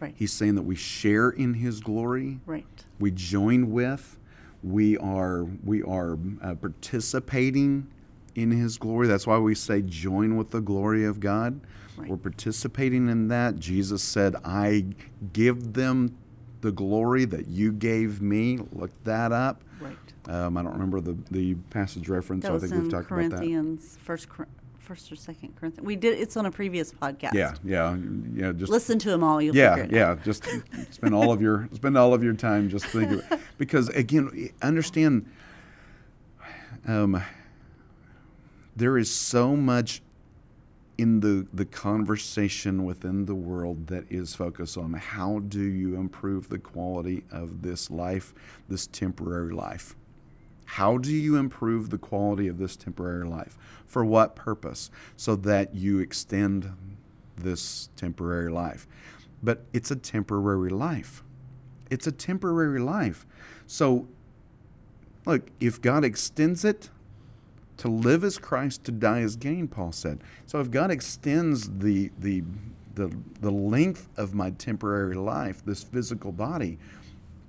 Right. 0.00 0.14
he's 0.16 0.32
saying 0.32 0.54
that 0.54 0.62
we 0.62 0.76
share 0.76 1.28
in 1.28 1.54
his 1.54 1.80
glory. 1.80 2.40
Right. 2.46 2.64
We 2.98 3.10
join 3.10 3.70
with. 3.70 4.18
We 4.62 4.96
are 4.98 5.44
we 5.64 5.82
are 5.82 6.18
uh, 6.42 6.54
participating 6.54 7.86
in 8.34 8.50
his 8.50 8.78
glory. 8.78 9.06
That's 9.08 9.26
why 9.26 9.38
we 9.38 9.54
say 9.54 9.82
join 9.82 10.36
with 10.36 10.50
the 10.50 10.60
glory 10.60 11.04
of 11.04 11.20
God. 11.20 11.60
Right. 11.96 12.08
We're 12.08 12.16
participating 12.16 13.08
in 13.08 13.28
that. 13.28 13.58
Jesus 13.58 14.02
said, 14.02 14.36
"I 14.44 14.86
give 15.32 15.74
them 15.74 16.16
the 16.62 16.72
glory 16.72 17.24
that 17.26 17.48
you 17.48 17.72
gave 17.72 18.22
me." 18.22 18.58
Look 18.72 18.90
that 19.04 19.32
up. 19.32 19.62
Right. 19.80 19.96
Um, 20.28 20.56
I 20.56 20.62
don't 20.62 20.72
remember 20.72 21.00
the, 21.00 21.16
the 21.30 21.54
passage 21.70 22.08
reference. 22.08 22.44
That 22.44 22.52
I 22.52 22.58
think 22.58 22.72
we've 22.74 22.90
talked 22.90 23.10
about 23.10 23.22
that. 23.22 23.30
Corinthians, 23.30 23.98
first, 24.02 24.28
first 24.90 25.12
or 25.12 25.14
second 25.14 25.54
Corinthians. 25.54 25.86
We 25.86 25.94
did. 25.94 26.18
It's 26.18 26.36
on 26.36 26.46
a 26.46 26.50
previous 26.50 26.92
podcast. 26.92 27.32
Yeah, 27.32 27.54
yeah, 27.62 27.96
yeah. 28.34 28.50
Just 28.50 28.72
Listen 28.72 28.98
to 28.98 29.08
them 29.08 29.22
all. 29.22 29.40
You'll 29.40 29.54
yeah, 29.54 29.76
it 29.76 29.82
out. 29.84 29.92
yeah. 29.92 30.16
Just 30.24 30.44
spend 30.90 31.14
all 31.14 31.30
of 31.30 31.40
your 31.40 31.68
spend 31.72 31.96
all 31.96 32.12
of 32.12 32.24
your 32.24 32.32
time 32.34 32.68
just 32.68 32.86
thinking 32.86 33.22
because 33.56 33.88
again, 33.90 34.50
understand 34.60 35.30
um, 36.88 37.22
there 38.74 38.98
is 38.98 39.14
so 39.14 39.54
much 39.54 40.02
in 40.98 41.20
the 41.20 41.46
the 41.54 41.64
conversation 41.64 42.84
within 42.84 43.26
the 43.26 43.34
world 43.36 43.86
that 43.86 44.10
is 44.10 44.34
focused 44.34 44.76
on 44.76 44.94
how 44.94 45.38
do 45.38 45.62
you 45.62 45.94
improve 45.94 46.48
the 46.48 46.58
quality 46.58 47.22
of 47.30 47.62
this 47.62 47.92
life, 47.92 48.34
this 48.68 48.88
temporary 48.88 49.52
life. 49.52 49.94
How 50.74 50.98
do 50.98 51.12
you 51.12 51.34
improve 51.34 51.90
the 51.90 51.98
quality 51.98 52.46
of 52.46 52.58
this 52.58 52.76
temporary 52.76 53.26
life? 53.26 53.58
For 53.86 54.04
what 54.04 54.36
purpose? 54.36 54.88
So 55.16 55.34
that 55.34 55.74
you 55.74 55.98
extend 55.98 56.72
this 57.36 57.88
temporary 57.96 58.52
life. 58.52 58.86
But 59.42 59.64
it's 59.72 59.90
a 59.90 59.96
temporary 59.96 60.70
life. 60.70 61.24
It's 61.90 62.06
a 62.06 62.12
temporary 62.12 62.78
life. 62.78 63.26
So, 63.66 64.06
look, 65.26 65.50
if 65.58 65.80
God 65.80 66.04
extends 66.04 66.64
it, 66.64 66.88
to 67.78 67.88
live 67.88 68.22
as 68.22 68.38
Christ, 68.38 68.84
to 68.84 68.92
die 68.92 69.22
as 69.22 69.34
gain, 69.34 69.66
Paul 69.66 69.90
said. 69.90 70.20
So 70.46 70.60
if 70.60 70.70
God 70.70 70.92
extends 70.92 71.68
the, 71.78 72.12
the, 72.18 72.44
the, 72.94 73.10
the 73.40 73.50
length 73.50 74.06
of 74.16 74.34
my 74.34 74.50
temporary 74.50 75.14
life, 75.14 75.64
this 75.64 75.82
physical 75.82 76.30
body, 76.30 76.78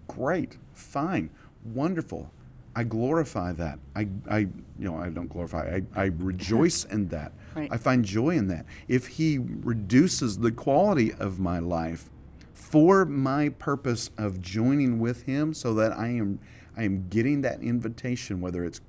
great, 0.07 0.57
fine, 0.74 1.30
wonderful. 1.65 2.32
I 2.76 2.84
glorify 2.84 3.51
that. 3.53 3.80
I, 3.95 4.07
I 4.30 4.38
you 4.39 4.49
know, 4.80 4.97
I 4.97 5.09
don't 5.09 5.28
glorify. 5.28 5.80
I, 5.95 6.01
I 6.01 6.05
rejoice 6.17 6.86
in 6.91 7.07
that. 7.09 7.34
Right. 7.55 7.69
I 7.72 7.78
find 7.78 8.05
joy 8.05 8.30
in 8.30 8.47
that. 8.47 8.65
If 8.88 9.07
He 9.07 9.39
reduces 9.39 10.38
the 10.38 10.51
quality 10.51 11.13
of 11.13 11.39
my 11.39 11.59
life 11.59 12.09
for 12.53 13.05
my 13.05 13.49
purpose 13.49 14.09
of 14.17 14.41
joining 14.41 14.99
with 14.99 15.24
Him, 15.24 15.53
so 15.53 15.74
that 15.74 15.91
I 15.91 16.07
am, 16.07 16.39
I 16.78 16.84
am 16.84 17.07
getting 17.09 17.41
that 17.41 17.61
invitation, 17.61 18.39
whether 18.39 18.63
it's, 18.63 18.80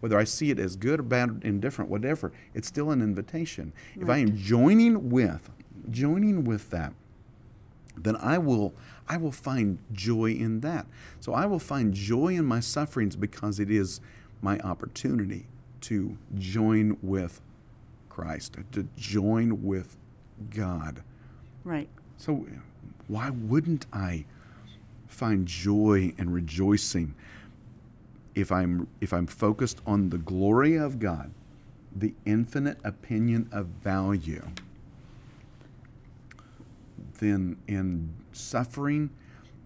whether 0.00 0.18
I 0.18 0.24
see 0.24 0.50
it 0.50 0.58
as 0.58 0.76
good 0.76 1.00
or 1.00 1.02
bad, 1.02 1.42
indifferent, 1.44 1.90
whatever, 1.90 2.32
it's 2.54 2.68
still 2.68 2.90
an 2.90 3.02
invitation. 3.02 3.74
If 4.00 4.08
I 4.08 4.18
am 4.18 4.34
joining 4.34 5.10
with, 5.10 5.50
joining 5.90 6.44
with 6.44 6.70
that, 6.70 6.94
then 7.96 8.16
I 8.16 8.38
will 8.38 8.74
I 9.10 9.16
will 9.16 9.32
find 9.32 9.80
joy 9.92 10.30
in 10.30 10.60
that. 10.60 10.86
So 11.18 11.34
I 11.34 11.44
will 11.44 11.58
find 11.58 11.92
joy 11.92 12.28
in 12.28 12.44
my 12.44 12.60
sufferings 12.60 13.16
because 13.16 13.58
it 13.58 13.68
is 13.68 14.00
my 14.40 14.60
opportunity 14.60 15.48
to 15.82 16.16
join 16.38 16.96
with 17.02 17.40
Christ, 18.08 18.56
to 18.70 18.86
join 18.96 19.64
with 19.64 19.96
God. 20.50 21.02
Right. 21.64 21.88
So 22.18 22.46
why 23.08 23.30
wouldn't 23.30 23.84
I 23.92 24.26
find 25.08 25.44
joy 25.44 26.14
and 26.16 26.32
rejoicing 26.32 27.16
if 28.36 28.52
I'm 28.52 28.86
if 29.00 29.12
I'm 29.12 29.26
focused 29.26 29.80
on 29.84 30.10
the 30.10 30.18
glory 30.18 30.76
of 30.76 31.00
God, 31.00 31.32
the 31.96 32.14
infinite 32.24 32.78
opinion 32.84 33.48
of 33.50 33.66
value? 33.82 34.46
then 37.20 37.56
in 37.68 38.14
suffering 38.32 39.10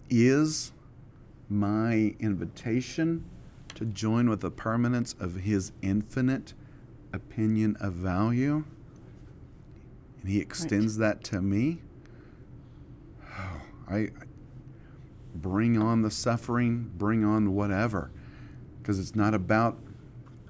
is 0.09 0.71
my 1.49 2.15
invitation 2.19 3.25
to 3.75 3.85
join 3.85 4.29
with 4.29 4.41
the 4.41 4.51
permanence 4.51 5.15
of 5.19 5.35
his 5.35 5.71
infinite 5.81 6.53
opinion 7.13 7.75
of 7.79 7.93
value. 7.93 8.63
And 10.21 10.29
he 10.29 10.39
extends 10.39 10.97
that 10.97 11.23
to 11.25 11.41
me. 11.41 11.81
Oh, 13.37 13.61
I, 13.89 13.97
I 13.97 14.09
bring 15.35 15.77
on 15.77 16.01
the 16.01 16.11
suffering 16.11 16.91
bring 16.97 17.23
on 17.23 17.53
whatever. 17.53 18.11
Because 18.81 18.99
it's 18.99 19.15
not 19.15 19.33
about 19.33 19.79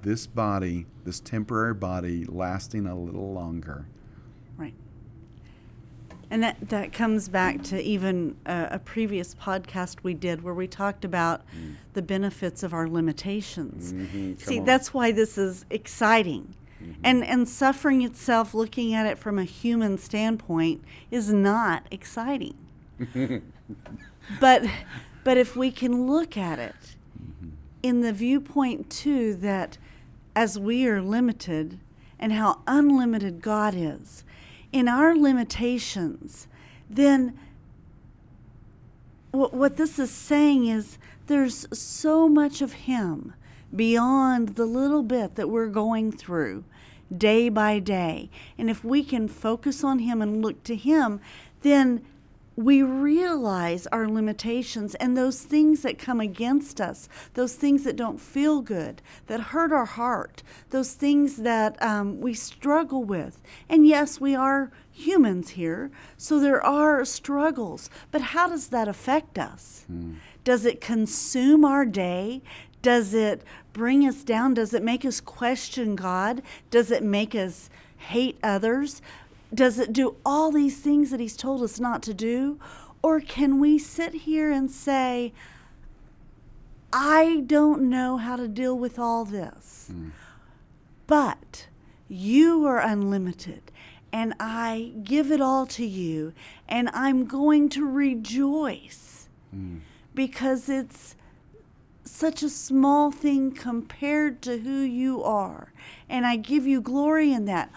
this 0.04 0.28
body 0.28 0.86
this 1.06 1.20
temporary 1.20 1.74
body 1.74 2.26
lasting 2.26 2.86
a 2.88 2.96
little 2.96 3.32
longer. 3.32 3.88
Right. 3.88 3.95
And 6.30 6.44
that, 6.44 6.70
that 6.70 6.92
comes 6.92 7.30
back 7.30 7.62
to 7.64 7.82
even 7.82 8.36
a, 8.46 8.68
a 8.72 8.80
previous 8.80 9.36
podcast 9.36 9.98
we 10.04 10.14
did 10.14 10.44
where 10.44 10.54
we 10.54 10.68
talked 10.68 11.06
about 11.06 11.42
mm. 11.48 11.76
the 11.94 12.02
benefits 12.02 12.64
of 12.64 12.74
our 12.74 12.88
limitations. 12.88 13.94
Mhm, 13.94 14.40
See, 14.40 14.60
on. 14.60 14.66
that's 14.66 14.94
why 14.94 15.12
this 15.12 15.38
is 15.38 15.66
exciting. 15.70 16.56
Mm-hmm. 16.82 17.02
And, 17.04 17.24
and 17.24 17.48
suffering 17.48 18.02
itself, 18.02 18.54
looking 18.54 18.94
at 18.94 19.06
it 19.06 19.18
from 19.18 19.40
a 19.40 19.44
human 19.44 19.98
standpoint, 19.98 20.84
is 21.12 21.32
not 21.32 21.86
exciting. 21.92 22.56
but, 24.40 24.66
but 25.24 25.38
if 25.38 25.56
we 25.56 25.72
can 25.72 26.08
look 26.08 26.38
at 26.38 26.60
it 26.60 26.96
mm-hmm. 27.22 27.50
in 27.84 28.02
the 28.02 28.14
viewpoint, 28.14 28.90
too, 28.90 29.36
that 29.36 29.78
as 30.36 30.60
we 30.60 30.88
are 30.88 31.02
limited 31.02 31.80
and 32.20 32.34
how 32.34 32.62
unlimited 32.68 33.42
God 33.42 33.74
is, 33.76 34.24
in 34.76 34.90
our 34.90 35.16
limitations, 35.16 36.50
then 36.90 37.40
what, 39.32 39.54
what 39.54 39.78
this 39.78 39.98
is 39.98 40.12
saying 40.12 40.68
is 40.68 40.98
there's 41.28 41.66
so 41.72 42.28
much 42.28 42.62
of 42.62 42.74
Him 42.74 43.34
beyond 43.74 44.58
the 44.58 44.66
little 44.66 45.02
bit 45.02 45.36
that 45.36 45.50
we're 45.50 45.70
going 45.70 46.12
through 46.12 46.66
day 47.18 47.48
by 47.48 47.80
day. 47.80 48.30
And 48.58 48.70
if 48.70 48.84
we 48.84 49.02
can 49.02 49.30
focus 49.30 49.82
on 49.82 50.00
Him 50.00 50.22
and 50.22 50.42
look 50.42 50.62
to 50.66 50.76
Him, 50.76 51.22
then 51.62 52.06
we 52.56 52.82
realize 52.82 53.86
our 53.88 54.08
limitations 54.08 54.96
and 54.96 55.18
those 55.18 55.42
things 55.42 55.82
that 55.82 56.00
come 56.00 56.22
against 56.22 56.80
us, 56.80 57.10
those 57.34 57.56
things 57.56 57.84
that 57.84 57.96
don't 57.96 58.20
feel 58.20 58.62
good, 58.62 59.02
that 59.28 59.40
hurt 59.52 59.72
our 59.72 59.86
heart, 59.86 60.42
those 60.70 60.94
things 60.94 61.38
that 61.38 61.82
um, 61.84 62.22
we 62.22 62.34
struggle 62.34 63.04
with. 63.04 63.42
And 63.68 63.86
yes, 63.86 64.22
we 64.22 64.36
are 64.36 64.72
humans 64.92 65.52
here, 65.52 65.92
so 66.16 66.40
there 66.40 66.64
are 66.64 67.04
struggles. 67.04 67.90
But 68.12 68.22
how 68.22 68.48
does 68.48 68.70
that 68.70 68.88
affect 68.88 69.38
us? 69.38 69.86
Does 70.46 70.66
it 70.66 70.80
consume 70.80 71.66
our 71.66 71.86
day? 71.86 72.42
Does 72.82 73.14
it 73.14 73.42
bring 73.74 74.08
us 74.08 74.24
down? 74.24 74.54
Does 74.54 74.74
it 74.74 74.84
make 74.84 75.04
us 75.04 75.20
question 75.20 75.96
God? 75.96 76.42
Does 76.70 76.92
it 76.92 77.04
make 77.04 77.36
us 77.36 77.70
hate 77.98 78.38
others? 78.44 79.02
Does 79.56 79.80
it 79.80 79.94
do 79.94 80.18
all 80.26 80.52
these 80.52 80.80
things 80.80 81.12
that 81.12 81.20
He's 81.20 81.38
told 81.38 81.64
us 81.64 81.80
not 81.80 82.04
to 82.04 82.14
do? 82.14 82.60
Or 83.02 83.20
can 83.22 83.60
we 83.60 83.80
sit 83.80 84.14
here 84.14 84.52
and 84.52 84.70
say, 84.70 85.32
I 86.92 87.44
don't 87.46 87.90
know 87.90 88.18
how 88.18 88.36
to 88.36 88.48
deal 88.48 88.78
with 88.78 88.98
all 88.98 89.26
this, 89.26 89.90
hmm. 89.92 90.10
but 91.08 91.68
you 92.08 92.66
are 92.66 92.80
unlimited, 92.80 93.72
and 94.12 94.34
I 94.40 94.94
give 95.04 95.32
it 95.32 95.42
all 95.42 95.66
to 95.68 95.86
you, 95.86 96.34
and 96.70 96.90
I'm 96.94 97.26
going 97.26 97.70
to 97.70 97.86
rejoice 97.86 99.28
hmm. 99.52 99.80
because 100.14 100.70
it's 100.70 101.16
such 102.06 102.42
a 102.42 102.50
small 102.50 103.12
thing 103.12 103.52
compared 103.52 104.42
to 104.44 104.60
who 104.60 104.80
you 104.80 105.22
are. 105.24 105.74
And 106.08 106.26
I 106.26 106.38
give 106.38 106.66
you 106.66 106.80
glory 106.80 107.34
in 107.34 107.46
that. 107.46 107.72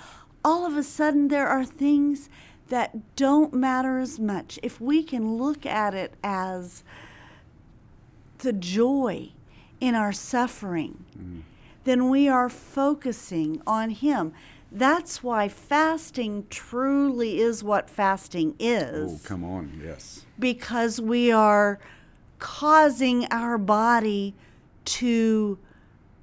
All 0.49 0.65
of 0.65 0.79
a 0.79 0.83
sudden, 0.83 1.29
there 1.29 1.47
are 1.47 1.63
things 1.63 2.31
that 2.69 3.15
don't 3.17 3.53
matter 3.53 3.99
as 3.99 4.19
much. 4.19 4.59
If 4.63 4.81
we 4.81 5.03
can 5.03 5.37
look 5.37 5.67
at 5.67 5.93
it 5.93 6.15
as 6.25 6.83
the 8.39 8.55
joy 8.55 9.33
in 9.79 9.95
our 9.95 10.11
suffering, 10.13 11.05
mm. 11.15 11.43
then 11.85 12.09
we 12.09 12.29
are 12.29 12.49
focusing 12.49 13.61
on 13.67 13.91
Him. 13.91 14.33
That's 14.73 15.23
why 15.23 15.49
fasting 15.49 16.47
truly 16.49 17.41
is 17.41 17.63
what 17.63 17.91
fasting 17.91 18.55
is 18.59 19.25
oh 19.25 19.29
come 19.29 19.45
on 19.45 19.81
yes 19.83 20.27
because 20.39 21.01
we 21.01 21.33
are 21.33 21.79
causing 22.39 23.27
our 23.31 23.57
body 23.59 24.35
to 24.85 25.59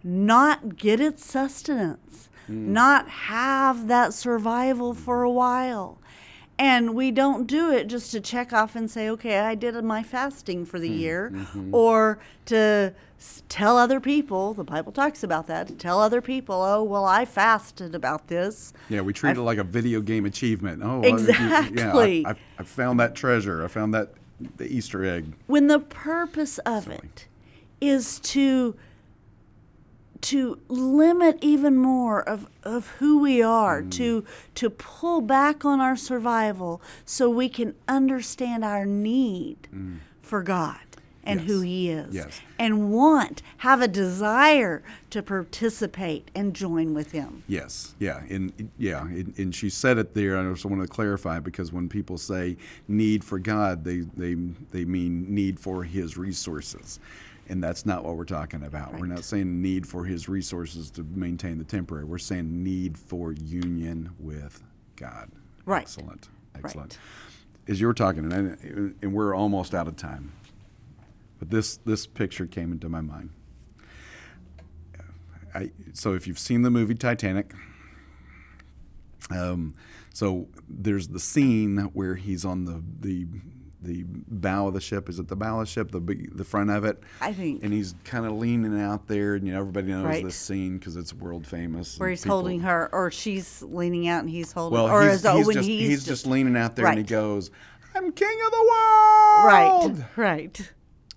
not 0.06 0.78
get 0.78 1.00
its 1.00 1.26
sustenance, 1.26 2.25
not 2.48 3.10
have 3.10 3.88
that 3.88 4.14
survival 4.14 4.94
for 4.94 5.24
a 5.24 5.32
while. 5.32 5.98
And 6.58 6.96
we 6.96 7.12
don't 7.12 7.48
do 7.48 7.70
it 7.70 7.88
just 7.88 8.12
to 8.12 8.22
check 8.22 8.54
off 8.54 8.78
and 8.78 8.90
say, 8.90 9.10
okay, 9.10 9.40
I 9.40 9.56
did 9.56 9.76
my 9.84 10.04
fasting 10.04 10.66
for 10.66 10.80
the 10.80 10.90
mm, 10.90 11.00
year, 11.00 11.32
mm-hmm. 11.34 11.76
or 11.76 12.18
to 12.46 12.94
s- 13.20 13.44
tell 13.50 13.78
other 13.78 14.00
people, 14.00 14.54
the 14.54 14.64
Bible 14.64 14.94
talks 14.94 15.22
about 15.22 15.48
that, 15.48 15.68
to 15.68 15.74
tell 15.74 16.00
other 16.00 16.22
people, 16.22 16.62
oh, 16.62 16.82
well, 16.82 17.04
I 17.04 17.26
fasted 17.26 17.94
about 17.94 18.30
this. 18.30 18.72
Yeah, 18.88 19.02
we 19.02 19.12
treat 19.12 19.36
it 19.36 19.42
like 19.42 19.58
a 19.58 19.66
video 19.66 20.00
game 20.00 20.26
achievement. 20.26 20.82
Oh, 20.82 21.02
I- 21.04 21.08
Yeah, 21.08 21.66
Exactly. 21.68 22.26
I, 22.26 22.32
I, 22.32 22.36
I 22.60 22.64
found 22.64 23.02
that 23.02 23.16
treasure. 23.16 23.62
I 23.66 23.68
found 23.68 23.94
that 23.94 24.14
the 24.56 24.66
Easter 24.66 25.04
egg. 25.04 25.34
when 25.48 25.68
the 25.68 25.80
purpose 25.80 26.58
of 26.60 26.88
it 26.90 27.28
is 27.82 28.20
to 28.20 28.76
to 30.26 30.60
limit 30.70 31.38
even 31.42 31.78
more 31.78 32.28
of, 32.28 32.48
of 32.64 32.88
who 32.98 33.20
we 33.20 33.44
are 33.44 33.84
mm. 33.84 33.92
to 33.92 34.26
to 34.56 34.72
pull 34.72 35.22
back 35.22 35.64
on 35.64 35.80
our 35.80 35.96
survival 35.96 36.82
so 37.06 37.30
we 37.30 37.48
can 37.48 37.76
understand 37.88 38.66
our 38.66 38.88
need 38.88 39.68
mm. 39.72 40.00
for 40.22 40.42
God 40.42 40.80
and 41.24 41.42
who 41.42 41.62
he 41.62 41.90
is 41.90 42.14
Yes. 42.14 42.42
and 42.58 42.92
want 42.92 43.44
have 43.58 43.82
a 43.82 43.88
desire 43.88 44.82
to 45.12 45.22
participate 45.22 46.30
and 46.34 46.56
join 46.56 46.96
with 46.96 47.12
him. 47.12 47.44
Yes, 47.48 47.94
yeah, 48.00 48.24
and 48.28 48.72
yeah, 48.80 49.02
and, 49.02 49.34
and 49.38 49.54
she 49.54 49.70
said 49.70 50.00
it 50.00 50.16
there. 50.16 50.40
I 50.40 50.52
just 50.52 50.66
want 50.66 50.82
to 50.82 50.88
clarify 50.88 51.40
because 51.40 51.72
when 51.72 51.88
people 51.88 52.18
say 52.18 52.58
need 52.88 53.24
for 53.24 53.38
God, 53.38 53.84
they 53.84 54.00
they 54.00 54.34
they 54.72 54.86
mean 54.86 55.34
need 55.34 55.60
for 55.60 55.84
His 55.84 56.18
resources, 56.18 57.00
and 57.48 57.64
that's 57.64 57.86
not 57.86 58.04
what 58.04 58.16
we're 58.18 58.26
talking 58.26 58.64
about. 58.64 59.00
We're 59.00 59.06
not 59.08 59.24
saying 59.24 59.62
need 59.62 59.88
for 59.88 60.06
His 60.06 60.28
resources 60.28 60.90
to 60.92 61.04
maintain 61.04 61.58
the 61.58 61.64
temporary. 61.64 62.06
We're 62.06 62.18
saying 62.18 62.64
need 62.64 62.98
for 62.98 63.32
union 63.32 64.12
with 64.20 64.64
God. 64.96 65.32
Right. 65.66 65.84
Excellent. 65.84 66.30
Excellent. 66.56 66.94
Right. 66.94 67.72
As 67.72 67.82
you 67.82 67.88
were 67.88 67.94
talking, 67.94 68.32
and, 68.32 68.34
I, 68.34 69.06
and 69.06 69.14
we're 69.14 69.36
almost 69.36 69.74
out 69.74 69.88
of 69.88 69.96
time, 69.96 70.32
but 71.40 71.50
this 71.50 71.78
this 71.78 72.06
picture 72.06 72.46
came 72.46 72.72
into 72.72 72.90
my 72.90 73.02
mind. 73.02 73.30
I, 75.54 75.72
so 75.94 76.14
if 76.14 76.28
you've 76.28 76.38
seen 76.38 76.64
the 76.64 76.70
movie 76.70 76.96
Titanic, 76.96 77.54
um, 79.32 79.74
so 80.14 80.48
there's 80.68 81.08
the 81.08 81.20
scene 81.20 81.78
where 81.94 82.16
he's 82.16 82.44
on 82.46 82.66
the 82.66 82.84
the 83.00 83.26
the 83.86 84.04
bow 84.08 84.68
of 84.68 84.74
the 84.74 84.82
ship. 84.82 85.08
Is 85.10 85.20
it 85.20 85.28
the 85.28 85.36
bow 85.36 85.60
of 85.60 85.68
the 85.68 85.72
ship? 85.72 85.92
The 85.92 86.00
the 86.34 86.44
front 86.44 86.70
of 86.72 86.84
it. 86.86 87.02
I 87.22 87.34
think. 87.34 87.64
And 87.64 87.72
he's 87.72 87.96
kind 88.04 88.26
of 88.26 88.34
leaning 88.34 88.80
out 88.80 89.08
there, 89.08 89.36
and 89.36 89.46
you 89.48 89.54
know 89.54 89.60
everybody 89.62 89.88
knows 89.88 90.06
Right. 90.06 90.24
this 90.24 90.36
scene 90.36 90.78
because 90.78 90.96
it's 90.96 91.14
world 91.14 91.46
famous. 91.48 91.98
where 92.00 92.10
he's 92.10 92.24
people- 92.24 92.38
holding 92.38 92.60
her 92.62 92.90
or 92.94 93.12
she's 93.12 93.62
leaning 93.62 94.08
out 94.08 94.22
and 94.22 94.30
he's 94.30 94.52
holding 94.52 94.78
Well, 94.80 94.88
or 94.90 95.10
he's, 95.10 95.26
oh, 95.26 95.38
he's 95.38 95.48
when 95.48 95.54
just, 95.56 95.68
he's, 95.70 95.90
he's 95.90 96.06
just 96.06 96.26
leaning 96.26 96.58
out 96.58 96.76
there, 96.76 96.88
and 96.88 96.98
he 96.98 97.04
goes, 97.04 97.52
"I'm 97.96 98.12
king 98.12 98.38
of 98.46 98.52
the 98.52 98.58
world." 98.72 99.96
right 99.98 100.06
right 100.18 100.72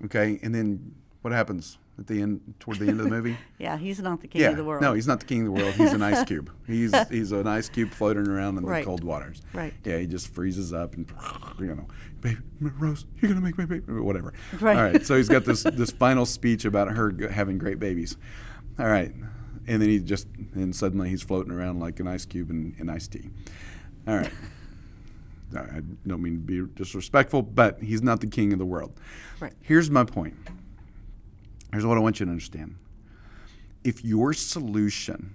Okay, 0.05 0.39
and 0.43 0.55
then 0.55 0.95
what 1.23 1.33
happens 1.33 1.79
at 1.99 2.07
the 2.07 2.23
end, 2.23 2.55
toward 2.61 2.79
the 2.79 2.89
end 2.89 3.01
of 3.01 3.05
the 3.05 3.11
movie? 3.11 3.37
yeah 3.59 3.77
he's 3.77 4.01
not 4.01 4.21
the 4.21 4.29
king 4.29 4.43
yeah, 4.43 4.51
of 4.51 4.57
the 4.57 4.65
world 4.65 4.83
no, 4.83 4.95
he's 4.95 5.07
not 5.07 5.21
the 5.21 5.27
king 5.27 5.47
of 5.47 5.55
the 5.55 5.63
world. 5.63 5.75
He's 5.75 5.93
an 5.93 6.03
ice 6.03 6.25
cube. 6.27 6.51
He's 6.67 6.95
he's 7.09 7.33
an 7.33 7.47
ice 7.47 7.69
cube 7.69 7.91
floating 7.91 8.27
around 8.27 8.59
in 8.59 8.65
the 8.65 8.83
cold 8.83 9.05
waters. 9.05 9.43
Right. 9.53 9.75
Yeah, 9.85 9.99
he 9.99 10.07
just 10.07 10.33
freezes 10.33 10.73
up 10.73 10.95
and 10.95 11.11
you 11.59 11.75
know, 11.75 11.87
baby 12.21 12.39
Rose, 12.61 13.07
you're 13.21 13.29
gonna 13.31 13.41
make 13.41 13.59
my 13.59 13.65
baby, 13.65 13.93
whatever. 13.93 14.33
Right. 14.61 14.77
All 14.77 14.83
right. 14.83 15.07
So 15.07 15.17
he's 15.17 15.29
got 15.29 15.45
this 15.45 15.63
this 15.63 15.91
final 15.91 16.27
speech 16.27 16.65
about 16.65 16.89
her 16.93 17.13
having 17.31 17.59
great 17.59 17.79
babies. 17.79 18.17
All 18.79 18.87
right, 18.87 19.13
and 19.67 19.83
then 19.83 19.89
he 19.89 19.99
just 19.99 20.29
and 20.55 20.75
suddenly 20.75 21.09
he's 21.09 21.23
floating 21.23 21.53
around 21.53 21.81
like 21.81 22.01
an 22.01 22.07
ice 22.07 22.25
cube 22.25 22.51
in, 22.51 22.77
in 22.79 22.89
iced 22.89 23.13
tea. 23.13 23.31
All 24.07 24.17
right. 24.17 24.33
I 25.57 25.81
don't 26.07 26.23
mean 26.23 26.35
to 26.35 26.39
be 26.39 26.75
disrespectful, 26.75 27.43
but 27.43 27.83
he's 27.83 28.03
not 28.03 28.21
the 28.21 28.27
king 28.27 28.53
of 28.53 28.59
the 28.59 28.67
world. 28.67 28.93
Right. 29.41 29.55
Here's 29.61 29.91
my 29.91 30.05
point. 30.05 30.35
Here's 31.73 31.85
what 31.85 31.99
I 31.99 32.01
want 32.01 32.21
you 32.21 32.27
to 32.27 32.33
understand. 32.33 32.77
If 33.85 34.05
your 34.05 34.33
solution, 34.33 35.35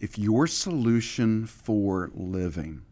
if 0.00 0.18
your 0.18 0.46
solution 0.46 1.46
for 1.46 2.10
living 2.14 2.82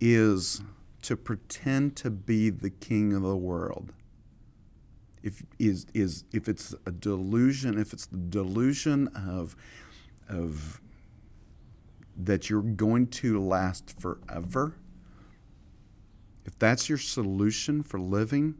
is 0.00 0.62
to 1.02 1.16
pretend 1.16 1.96
to 1.96 2.10
be 2.10 2.50
the 2.50 2.70
king 2.70 3.14
of 3.14 3.22
the 3.22 3.36
world, 3.36 3.92
if 5.22 5.42
is 5.58 5.86
is 5.94 6.24
if 6.32 6.48
it's 6.48 6.74
a 6.86 6.90
delusion, 6.90 7.78
if 7.78 7.92
it's 7.92 8.06
the 8.06 8.16
delusion 8.16 9.08
of 9.08 9.56
of 10.28 10.80
that 12.16 12.50
you're 12.50 12.62
going 12.62 13.06
to 13.06 13.40
last 13.40 13.98
forever, 13.98 14.76
if 16.44 16.58
that's 16.58 16.88
your 16.88 16.98
solution 16.98 17.82
for 17.82 17.98
living, 17.98 18.54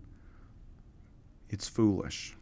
it's 1.50 1.68
foolish. 1.68 2.36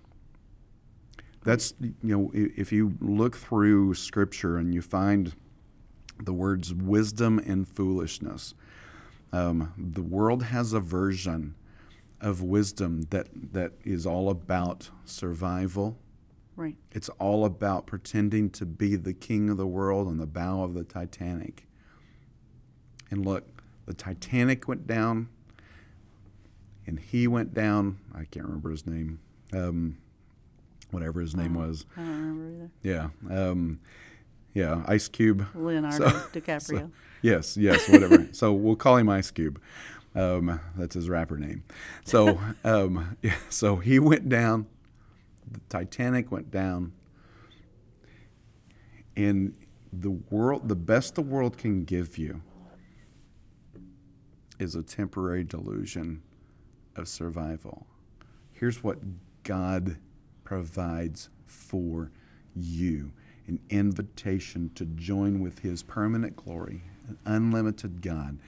That's, 1.44 1.74
you 1.80 1.94
know, 2.02 2.30
if 2.34 2.72
you 2.72 2.96
look 3.00 3.36
through 3.36 3.94
scripture 3.94 4.56
and 4.59 4.74
you 4.74 4.82
find 4.82 5.34
the 6.22 6.32
words 6.32 6.74
wisdom 6.74 7.38
and 7.38 7.66
foolishness, 7.66 8.54
um, 9.32 9.72
the 9.76 10.02
world 10.02 10.44
has 10.44 10.72
a 10.72 10.80
version 10.80 11.54
of 12.20 12.42
wisdom 12.42 13.02
that, 13.11 13.28
that 13.52 13.72
is 13.84 14.04
all 14.04 14.28
about 14.30 14.90
survival. 15.04 15.96
right 16.56 16.76
It's 16.92 17.09
all 17.11 17.44
about 17.44 17.86
pretending 17.86 18.50
to 18.50 18.66
be 18.66 18.96
the 18.96 19.14
king 19.14 19.48
of 19.48 19.56
the 19.56 19.66
world 19.66 20.09
on 20.09 20.18
the 20.18 20.26
bow 20.26 20.62
of 20.64 20.74
the 20.74 20.84
Titanic. 20.84 21.66
And 23.11 23.24
look, 23.24 23.62
the 23.86 23.94
Titanic 23.94 24.68
went 24.68 24.86
down, 24.86 25.28
and 26.89 26.99
he 26.99 27.28
went 27.28 27.53
down. 27.53 27.99
I 28.14 28.24
can't 28.24 28.47
remember 28.47 28.70
his 28.70 28.86
name. 28.86 29.20
Um, 29.53 29.99
whatever 30.91 31.20
his 31.20 31.36
name 31.36 31.53
was. 31.55 31.84
i 31.97 32.01
don't 32.01 32.09
remember 32.11 32.70
either 32.82 33.12
Yeah. 33.30 33.49
Um, 33.51 33.78
yeah, 34.55 34.82
Ice 34.89 35.07
Cube. 35.07 35.47
leonardo 35.55 36.09
So- 36.09 36.14
dicaprio 36.32 36.62
so- 36.80 36.91
yes, 37.20 37.57
yes, 37.59 37.89
whatever. 37.91 38.28
so 38.32 38.55
we'll 38.55 38.74
call 38.74 38.97
him 38.97 39.11
Ice 39.11 39.30
Cube. 39.30 39.61
Um, 40.14 40.59
that's 40.76 40.95
his 40.95 41.11
rapper 41.11 41.36
name. 41.36 41.62
So, 42.05 42.41
um, 42.64 43.16
yeah, 43.22 43.36
so 43.51 43.76
he 43.76 43.99
went 43.99 44.30
down. 44.30 44.66
The 45.51 45.61
Titanic 45.68 46.32
went 46.32 46.51
down, 46.51 46.93
and 49.16 49.55
the 49.93 50.11
world, 50.30 50.68
the 50.68 50.76
best 50.76 51.14
the 51.14 51.22
world 51.22 51.57
can 51.59 51.84
give 51.84 52.18
you, 52.18 52.43
is 54.59 54.74
a 54.74 54.82
temporary 54.82 55.45
delusion 55.45 56.22
of 56.99 57.09
survival. 57.09 57.86
Here's 58.53 58.82
what 58.82 58.99
God 59.44 59.96
provides 60.44 61.28
for 61.46 62.11
you 62.55 63.12
an 63.46 63.59
invitation 63.70 64.70
to 64.74 64.84
join 64.84 65.40
with 65.40 65.61
His 65.61 65.82
permanent 65.82 66.36
glory, 66.36 66.82
an 67.09 67.18
unlimited 67.24 68.03
God. 68.03 68.38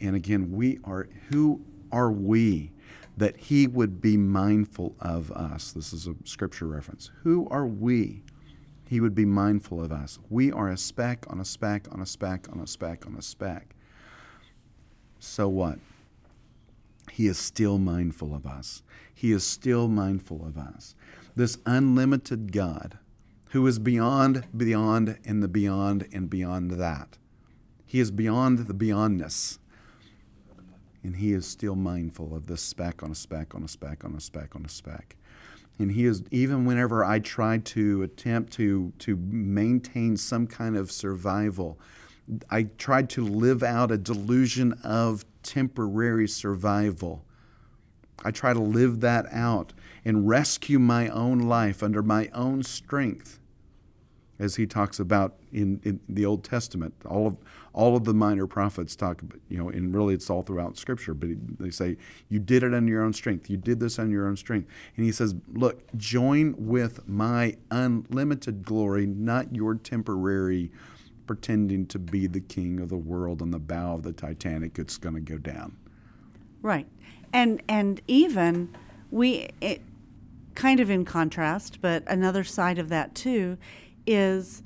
And 0.00 0.16
again, 0.16 0.52
we 0.52 0.78
are, 0.84 1.08
who 1.30 1.60
are 1.92 2.10
we 2.10 2.72
that 3.16 3.36
He 3.36 3.66
would 3.66 4.00
be 4.00 4.16
mindful 4.16 4.94
of 5.00 5.30
us? 5.32 5.72
This 5.72 5.92
is 5.92 6.06
a 6.06 6.14
scripture 6.24 6.66
reference. 6.66 7.10
Who 7.24 7.46
are 7.50 7.66
we? 7.66 8.22
He 8.88 9.00
would 9.00 9.14
be 9.14 9.26
mindful 9.26 9.84
of 9.84 9.92
us. 9.92 10.18
We 10.30 10.50
are 10.50 10.70
a 10.70 10.78
speck 10.78 11.26
on 11.28 11.40
a 11.40 11.44
speck 11.44 11.86
on 11.92 12.00
a 12.00 12.06
speck 12.06 12.46
on 12.50 12.60
a 12.60 12.66
speck 12.66 13.06
on 13.06 13.16
a 13.16 13.22
speck. 13.22 13.74
So 15.18 15.48
what? 15.48 15.78
He 17.18 17.26
is 17.26 17.36
still 17.36 17.78
mindful 17.78 18.32
of 18.32 18.46
us. 18.46 18.84
He 19.12 19.32
is 19.32 19.42
still 19.42 19.88
mindful 19.88 20.46
of 20.46 20.56
us. 20.56 20.94
This 21.34 21.58
unlimited 21.66 22.52
God 22.52 22.96
who 23.46 23.66
is 23.66 23.80
beyond, 23.80 24.46
beyond, 24.56 25.18
and 25.24 25.42
the 25.42 25.48
beyond, 25.48 26.06
and 26.12 26.30
beyond 26.30 26.70
that. 26.70 27.18
He 27.84 27.98
is 27.98 28.12
beyond 28.12 28.68
the 28.68 28.72
beyondness. 28.72 29.58
And 31.02 31.16
he 31.16 31.32
is 31.32 31.44
still 31.44 31.74
mindful 31.74 32.36
of 32.36 32.46
this 32.46 32.62
speck 32.62 33.02
on 33.02 33.10
a 33.10 33.16
speck 33.16 33.52
on 33.52 33.64
a 33.64 33.68
speck 33.68 34.04
on 34.04 34.14
a 34.14 34.20
speck 34.20 34.54
on 34.54 34.64
a 34.64 34.68
speck. 34.68 35.16
And 35.80 35.90
he 35.90 36.04
is 36.04 36.22
even 36.30 36.66
whenever 36.66 37.04
I 37.04 37.18
try 37.18 37.58
to 37.58 38.04
attempt 38.04 38.52
to 38.52 38.92
to 39.00 39.16
maintain 39.16 40.16
some 40.16 40.46
kind 40.46 40.76
of 40.76 40.92
survival, 40.92 41.80
I 42.48 42.64
tried 42.78 43.10
to 43.10 43.24
live 43.24 43.64
out 43.64 43.90
a 43.90 43.98
delusion 43.98 44.74
of 44.84 45.24
temporary 45.42 46.28
survival. 46.28 47.24
I 48.24 48.30
try 48.30 48.52
to 48.52 48.60
live 48.60 49.00
that 49.00 49.26
out 49.32 49.72
and 50.04 50.28
rescue 50.28 50.78
my 50.78 51.08
own 51.08 51.38
life 51.38 51.82
under 51.82 52.02
my 52.02 52.28
own 52.34 52.62
strength. 52.62 53.38
As 54.40 54.54
he 54.54 54.66
talks 54.66 55.00
about 55.00 55.34
in, 55.52 55.80
in 55.84 55.98
the 56.08 56.24
Old 56.24 56.44
Testament, 56.44 56.94
all 57.04 57.26
of 57.26 57.36
all 57.78 57.96
of 57.96 58.02
the 58.02 58.12
minor 58.12 58.48
prophets 58.48 58.96
talk 58.96 59.22
about, 59.22 59.38
you 59.48 59.56
know, 59.56 59.68
and 59.68 59.94
really 59.94 60.12
it's 60.12 60.28
all 60.28 60.42
throughout 60.42 60.76
Scripture, 60.76 61.14
but 61.14 61.28
they 61.60 61.70
say, 61.70 61.96
You 62.28 62.40
did 62.40 62.64
it 62.64 62.74
under 62.74 62.90
your 62.90 63.04
own 63.04 63.12
strength. 63.12 63.48
You 63.48 63.56
did 63.56 63.78
this 63.78 64.00
on 64.00 64.10
your 64.10 64.26
own 64.26 64.36
strength. 64.36 64.68
And 64.96 65.04
he 65.04 65.12
says, 65.12 65.34
Look, 65.52 65.96
join 65.96 66.54
with 66.58 67.06
my 67.08 67.56
unlimited 67.70 68.64
glory, 68.64 69.06
not 69.06 69.54
your 69.54 69.76
temporary 69.76 70.72
pretending 71.28 71.86
to 71.86 71.98
be 71.98 72.26
the 72.26 72.40
king 72.40 72.80
of 72.80 72.88
the 72.88 72.96
world 72.96 73.40
on 73.40 73.52
the 73.52 73.58
bow 73.60 73.94
of 73.94 74.02
the 74.02 74.12
Titanic. 74.12 74.78
It's 74.78 74.96
going 74.96 75.14
to 75.14 75.20
go 75.20 75.38
down. 75.38 75.76
Right. 76.60 76.88
And 77.32 77.62
and 77.68 78.00
even 78.08 78.74
we 79.12 79.50
it, 79.60 79.82
kind 80.56 80.80
of 80.80 80.90
in 80.90 81.04
contrast, 81.04 81.80
but 81.80 82.02
another 82.08 82.42
side 82.42 82.78
of 82.78 82.88
that 82.88 83.14
too 83.14 83.58
is 84.06 84.62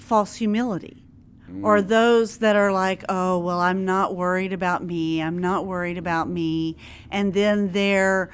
false 0.00 0.36
humility. 0.36 1.04
Mm. 1.48 1.62
Or 1.62 1.82
those 1.82 2.38
that 2.38 2.56
are 2.56 2.72
like, 2.72 3.04
"Oh, 3.08 3.38
well, 3.38 3.60
I'm 3.60 3.84
not 3.84 4.16
worried 4.16 4.52
about 4.52 4.82
me. 4.82 5.22
I'm 5.22 5.38
not 5.38 5.66
worried 5.66 5.98
about 5.98 6.28
me." 6.28 6.76
And 7.10 7.34
then 7.34 7.72
they're 7.72 8.30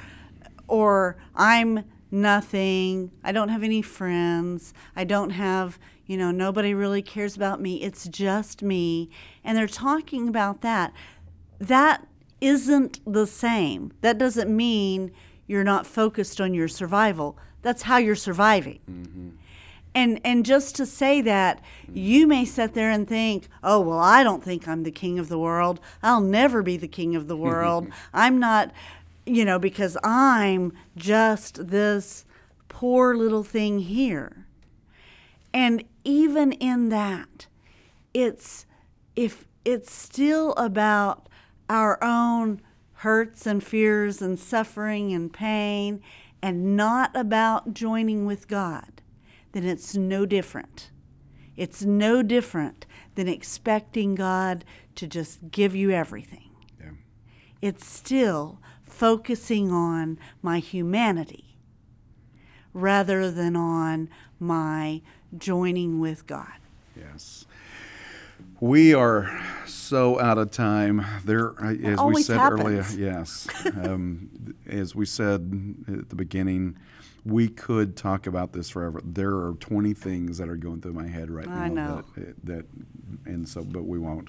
or 0.68 1.16
I'm 1.34 1.84
nothing. 2.10 3.10
I 3.24 3.32
don't 3.32 3.48
have 3.48 3.62
any 3.62 3.82
friends. 3.82 4.72
I 4.94 5.04
don't 5.04 5.30
have, 5.30 5.78
you 6.08 6.16
know, 6.16 6.30
nobody 6.30 6.72
really 6.72 7.02
cares 7.02 7.36
about 7.36 7.60
me. 7.60 7.82
It's 7.82 8.08
just 8.08 8.62
me. 8.62 9.10
And 9.44 9.56
they're 9.56 9.68
talking 9.68 10.26
about 10.26 10.62
that. 10.62 10.92
That 11.60 12.08
isn't 12.40 13.00
the 13.04 13.26
same. 13.26 13.92
That 14.00 14.16
doesn't 14.16 14.54
mean 14.54 15.12
you're 15.46 15.64
not 15.64 15.86
focused 15.86 16.40
on 16.40 16.54
your 16.54 16.66
survival. 16.66 17.36
That's 17.60 17.82
how 17.82 17.98
you're 17.98 18.14
surviving. 18.16 18.80
Mm-hmm. 18.90 19.28
And 19.94 20.20
and 20.24 20.46
just 20.46 20.76
to 20.76 20.86
say 20.86 21.20
that, 21.22 21.62
you 21.92 22.26
may 22.26 22.44
sit 22.44 22.72
there 22.72 22.90
and 22.90 23.06
think, 23.06 23.48
"Oh, 23.62 23.80
well, 23.80 23.98
I 23.98 24.22
don't 24.22 24.42
think 24.42 24.66
I'm 24.66 24.84
the 24.84 24.90
king 24.90 25.18
of 25.18 25.28
the 25.28 25.38
world. 25.38 25.80
I'll 26.02 26.20
never 26.20 26.62
be 26.62 26.76
the 26.76 26.88
king 26.88 27.16
of 27.16 27.26
the 27.26 27.36
world. 27.36 27.88
I'm 28.14 28.38
not, 28.38 28.70
you 29.26 29.44
know, 29.44 29.58
because 29.58 29.96
I'm 30.04 30.72
just 30.96 31.68
this 31.68 32.24
poor 32.68 33.14
little 33.14 33.42
thing 33.42 33.80
here." 33.80 34.46
And 35.52 35.84
even 36.08 36.52
in 36.52 36.88
that, 36.88 37.46
it's 38.14 38.64
if 39.14 39.46
it's 39.64 39.92
still 39.92 40.54
about 40.54 41.28
our 41.68 42.02
own 42.02 42.62
hurts 42.94 43.46
and 43.46 43.62
fears 43.62 44.22
and 44.22 44.38
suffering 44.38 45.12
and 45.12 45.30
pain 45.32 46.00
and 46.42 46.74
not 46.74 47.14
about 47.14 47.74
joining 47.74 48.24
with 48.24 48.48
God, 48.48 49.02
then 49.52 49.64
it's 49.64 49.96
no 49.96 50.24
different. 50.24 50.90
It's 51.56 51.84
no 51.84 52.22
different 52.22 52.86
than 53.14 53.28
expecting 53.28 54.14
God 54.14 54.64
to 54.94 55.06
just 55.06 55.50
give 55.50 55.76
you 55.76 55.90
everything. 55.90 56.50
Yeah. 56.80 56.92
It's 57.60 57.84
still 57.84 58.62
focusing 58.82 59.70
on 59.70 60.18
my 60.40 60.60
humanity 60.60 61.58
rather 62.72 63.30
than 63.30 63.56
on 63.56 64.08
my 64.40 65.02
joining 65.36 66.00
with 66.00 66.26
God. 66.26 66.52
Yes. 66.96 67.46
We 68.60 68.94
are 68.94 69.44
so 69.66 70.18
out 70.20 70.38
of 70.38 70.50
time. 70.50 71.04
There, 71.24 71.50
uh, 71.62 71.74
as 71.74 72.00
we 72.00 72.22
said 72.22 72.38
happens. 72.38 72.60
earlier, 72.60 72.84
yes. 72.96 73.46
um, 73.76 74.54
as 74.66 74.94
we 74.94 75.06
said 75.06 75.84
at 75.88 76.08
the 76.08 76.16
beginning, 76.16 76.76
we 77.28 77.48
could 77.48 77.94
talk 77.94 78.26
about 78.26 78.52
this 78.52 78.70
forever. 78.70 79.02
There 79.04 79.36
are 79.36 79.54
20 79.60 79.92
things 79.92 80.38
that 80.38 80.48
are 80.48 80.56
going 80.56 80.80
through 80.80 80.94
my 80.94 81.06
head 81.06 81.30
right 81.30 81.46
I 81.46 81.68
now. 81.68 81.96
know. 81.96 82.04
That, 82.16 82.46
that, 82.46 82.66
and 83.26 83.46
so, 83.46 83.62
but 83.62 83.84
we 83.84 83.98
won't. 83.98 84.28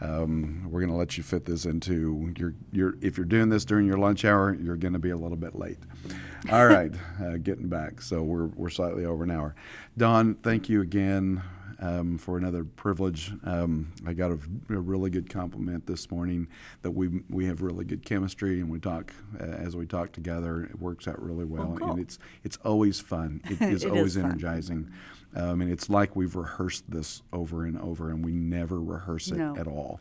Um, 0.00 0.68
we're 0.70 0.80
going 0.80 0.92
to 0.92 0.96
let 0.96 1.16
you 1.16 1.24
fit 1.24 1.44
this 1.44 1.64
into 1.64 2.32
your, 2.36 2.54
your. 2.70 2.94
If 3.00 3.16
you're 3.16 3.26
doing 3.26 3.48
this 3.48 3.64
during 3.64 3.86
your 3.86 3.98
lunch 3.98 4.24
hour, 4.24 4.54
you're 4.54 4.76
going 4.76 4.92
to 4.92 5.00
be 5.00 5.10
a 5.10 5.16
little 5.16 5.36
bit 5.36 5.56
late. 5.56 5.78
All 6.52 6.66
right, 6.66 6.92
uh, 7.20 7.38
getting 7.38 7.68
back. 7.68 8.00
So 8.00 8.22
we're 8.22 8.46
we're 8.46 8.70
slightly 8.70 9.04
over 9.04 9.24
an 9.24 9.32
hour. 9.32 9.56
Don, 9.96 10.36
thank 10.36 10.68
you 10.68 10.80
again 10.80 11.42
um, 11.80 12.18
for 12.18 12.36
another 12.38 12.64
privilege. 12.64 13.32
Um, 13.44 13.92
I 14.06 14.12
got 14.12 14.30
a, 14.30 14.38
a 14.70 14.78
really 14.78 15.10
good 15.10 15.30
compliment 15.30 15.86
this 15.86 16.10
morning 16.10 16.48
that 16.82 16.90
we 16.90 17.22
we 17.30 17.46
have 17.46 17.62
really 17.62 17.84
good 17.84 18.04
chemistry 18.04 18.60
and 18.60 18.68
we 18.70 18.78
talk 18.80 19.12
uh, 19.40 19.44
as 19.44 19.76
we 19.76 19.86
talk 19.86 20.12
together. 20.12 20.64
It 20.64 20.80
works 20.80 21.06
out 21.08 21.22
really 21.22 21.44
well, 21.44 21.76
cool. 21.78 21.92
and 21.92 22.00
it's 22.00 22.18
it's 22.44 22.56
always 22.64 23.00
fun. 23.00 23.40
It 23.50 23.60
is 23.60 23.60
It 23.62 23.72
is 23.72 23.84
always 23.86 24.14
fun. 24.16 24.24
energizing. 24.26 24.90
Um, 25.36 25.60
and 25.60 25.70
it's 25.70 25.90
like 25.90 26.16
we've 26.16 26.34
rehearsed 26.34 26.90
this 26.90 27.22
over 27.32 27.64
and 27.64 27.78
over, 27.80 28.10
and 28.10 28.24
we 28.24 28.32
never 28.32 28.80
rehearse 28.80 29.28
it 29.30 29.36
No. 29.36 29.54
at 29.56 29.66
all. 29.66 30.00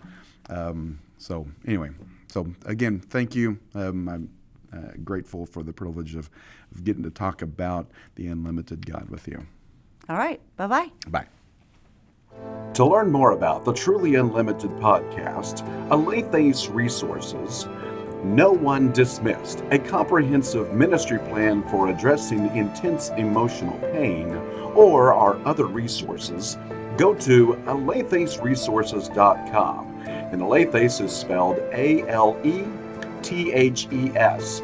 Um, 0.49 0.99
so 1.17 1.45
anyway, 1.65 1.89
so 2.29 2.47
again, 2.65 2.99
thank 3.01 3.35
you. 3.35 3.59
Um, 3.75 4.07
I'm 4.07 4.29
uh, 4.73 4.91
grateful 5.03 5.45
for 5.45 5.63
the 5.63 5.73
privilege 5.73 6.15
of, 6.15 6.29
of 6.73 6.83
getting 6.85 7.03
to 7.03 7.09
talk 7.11 7.41
about 7.41 7.87
the 8.15 8.27
unlimited 8.27 8.85
God 8.85 9.09
with 9.09 9.27
you. 9.27 9.45
All 10.09 10.17
right. 10.17 10.39
Bye 10.55 10.67
bye 10.67 10.91
bye. 11.09 11.27
To 12.73 12.85
learn 12.85 13.11
more 13.11 13.31
about 13.31 13.65
the 13.65 13.73
Truly 13.73 14.15
Unlimited 14.15 14.69
podcast, 14.77 15.67
Alethes 15.89 16.71
Resources, 16.71 17.67
No 18.23 18.51
One 18.51 18.91
Dismissed, 18.91 19.63
a 19.71 19.79
comprehensive 19.79 20.73
ministry 20.73 21.17
plan 21.17 21.67
for 21.69 21.89
addressing 21.89 22.55
intense 22.55 23.09
emotional 23.17 23.79
pain, 23.93 24.29
or 24.75 25.11
our 25.13 25.43
other 25.47 25.65
resources, 25.65 26.55
go 26.97 27.15
to 27.15 27.55
alethesresources.com. 27.65 30.03
And 30.05 30.41
Alethes 30.41 31.01
is 31.03 31.11
spelled 31.11 31.57
A 31.73 32.07
L 32.07 32.39
E 32.43 32.63
T 33.23 33.51
H 33.53 33.87
E 33.91 34.11
S. 34.15 34.61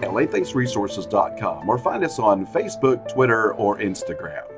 Alethesresources.com 0.00 1.68
or 1.68 1.76
find 1.76 2.02
us 2.04 2.18
on 2.18 2.46
Facebook, 2.46 3.06
Twitter, 3.12 3.52
or 3.54 3.76
Instagram. 3.78 4.49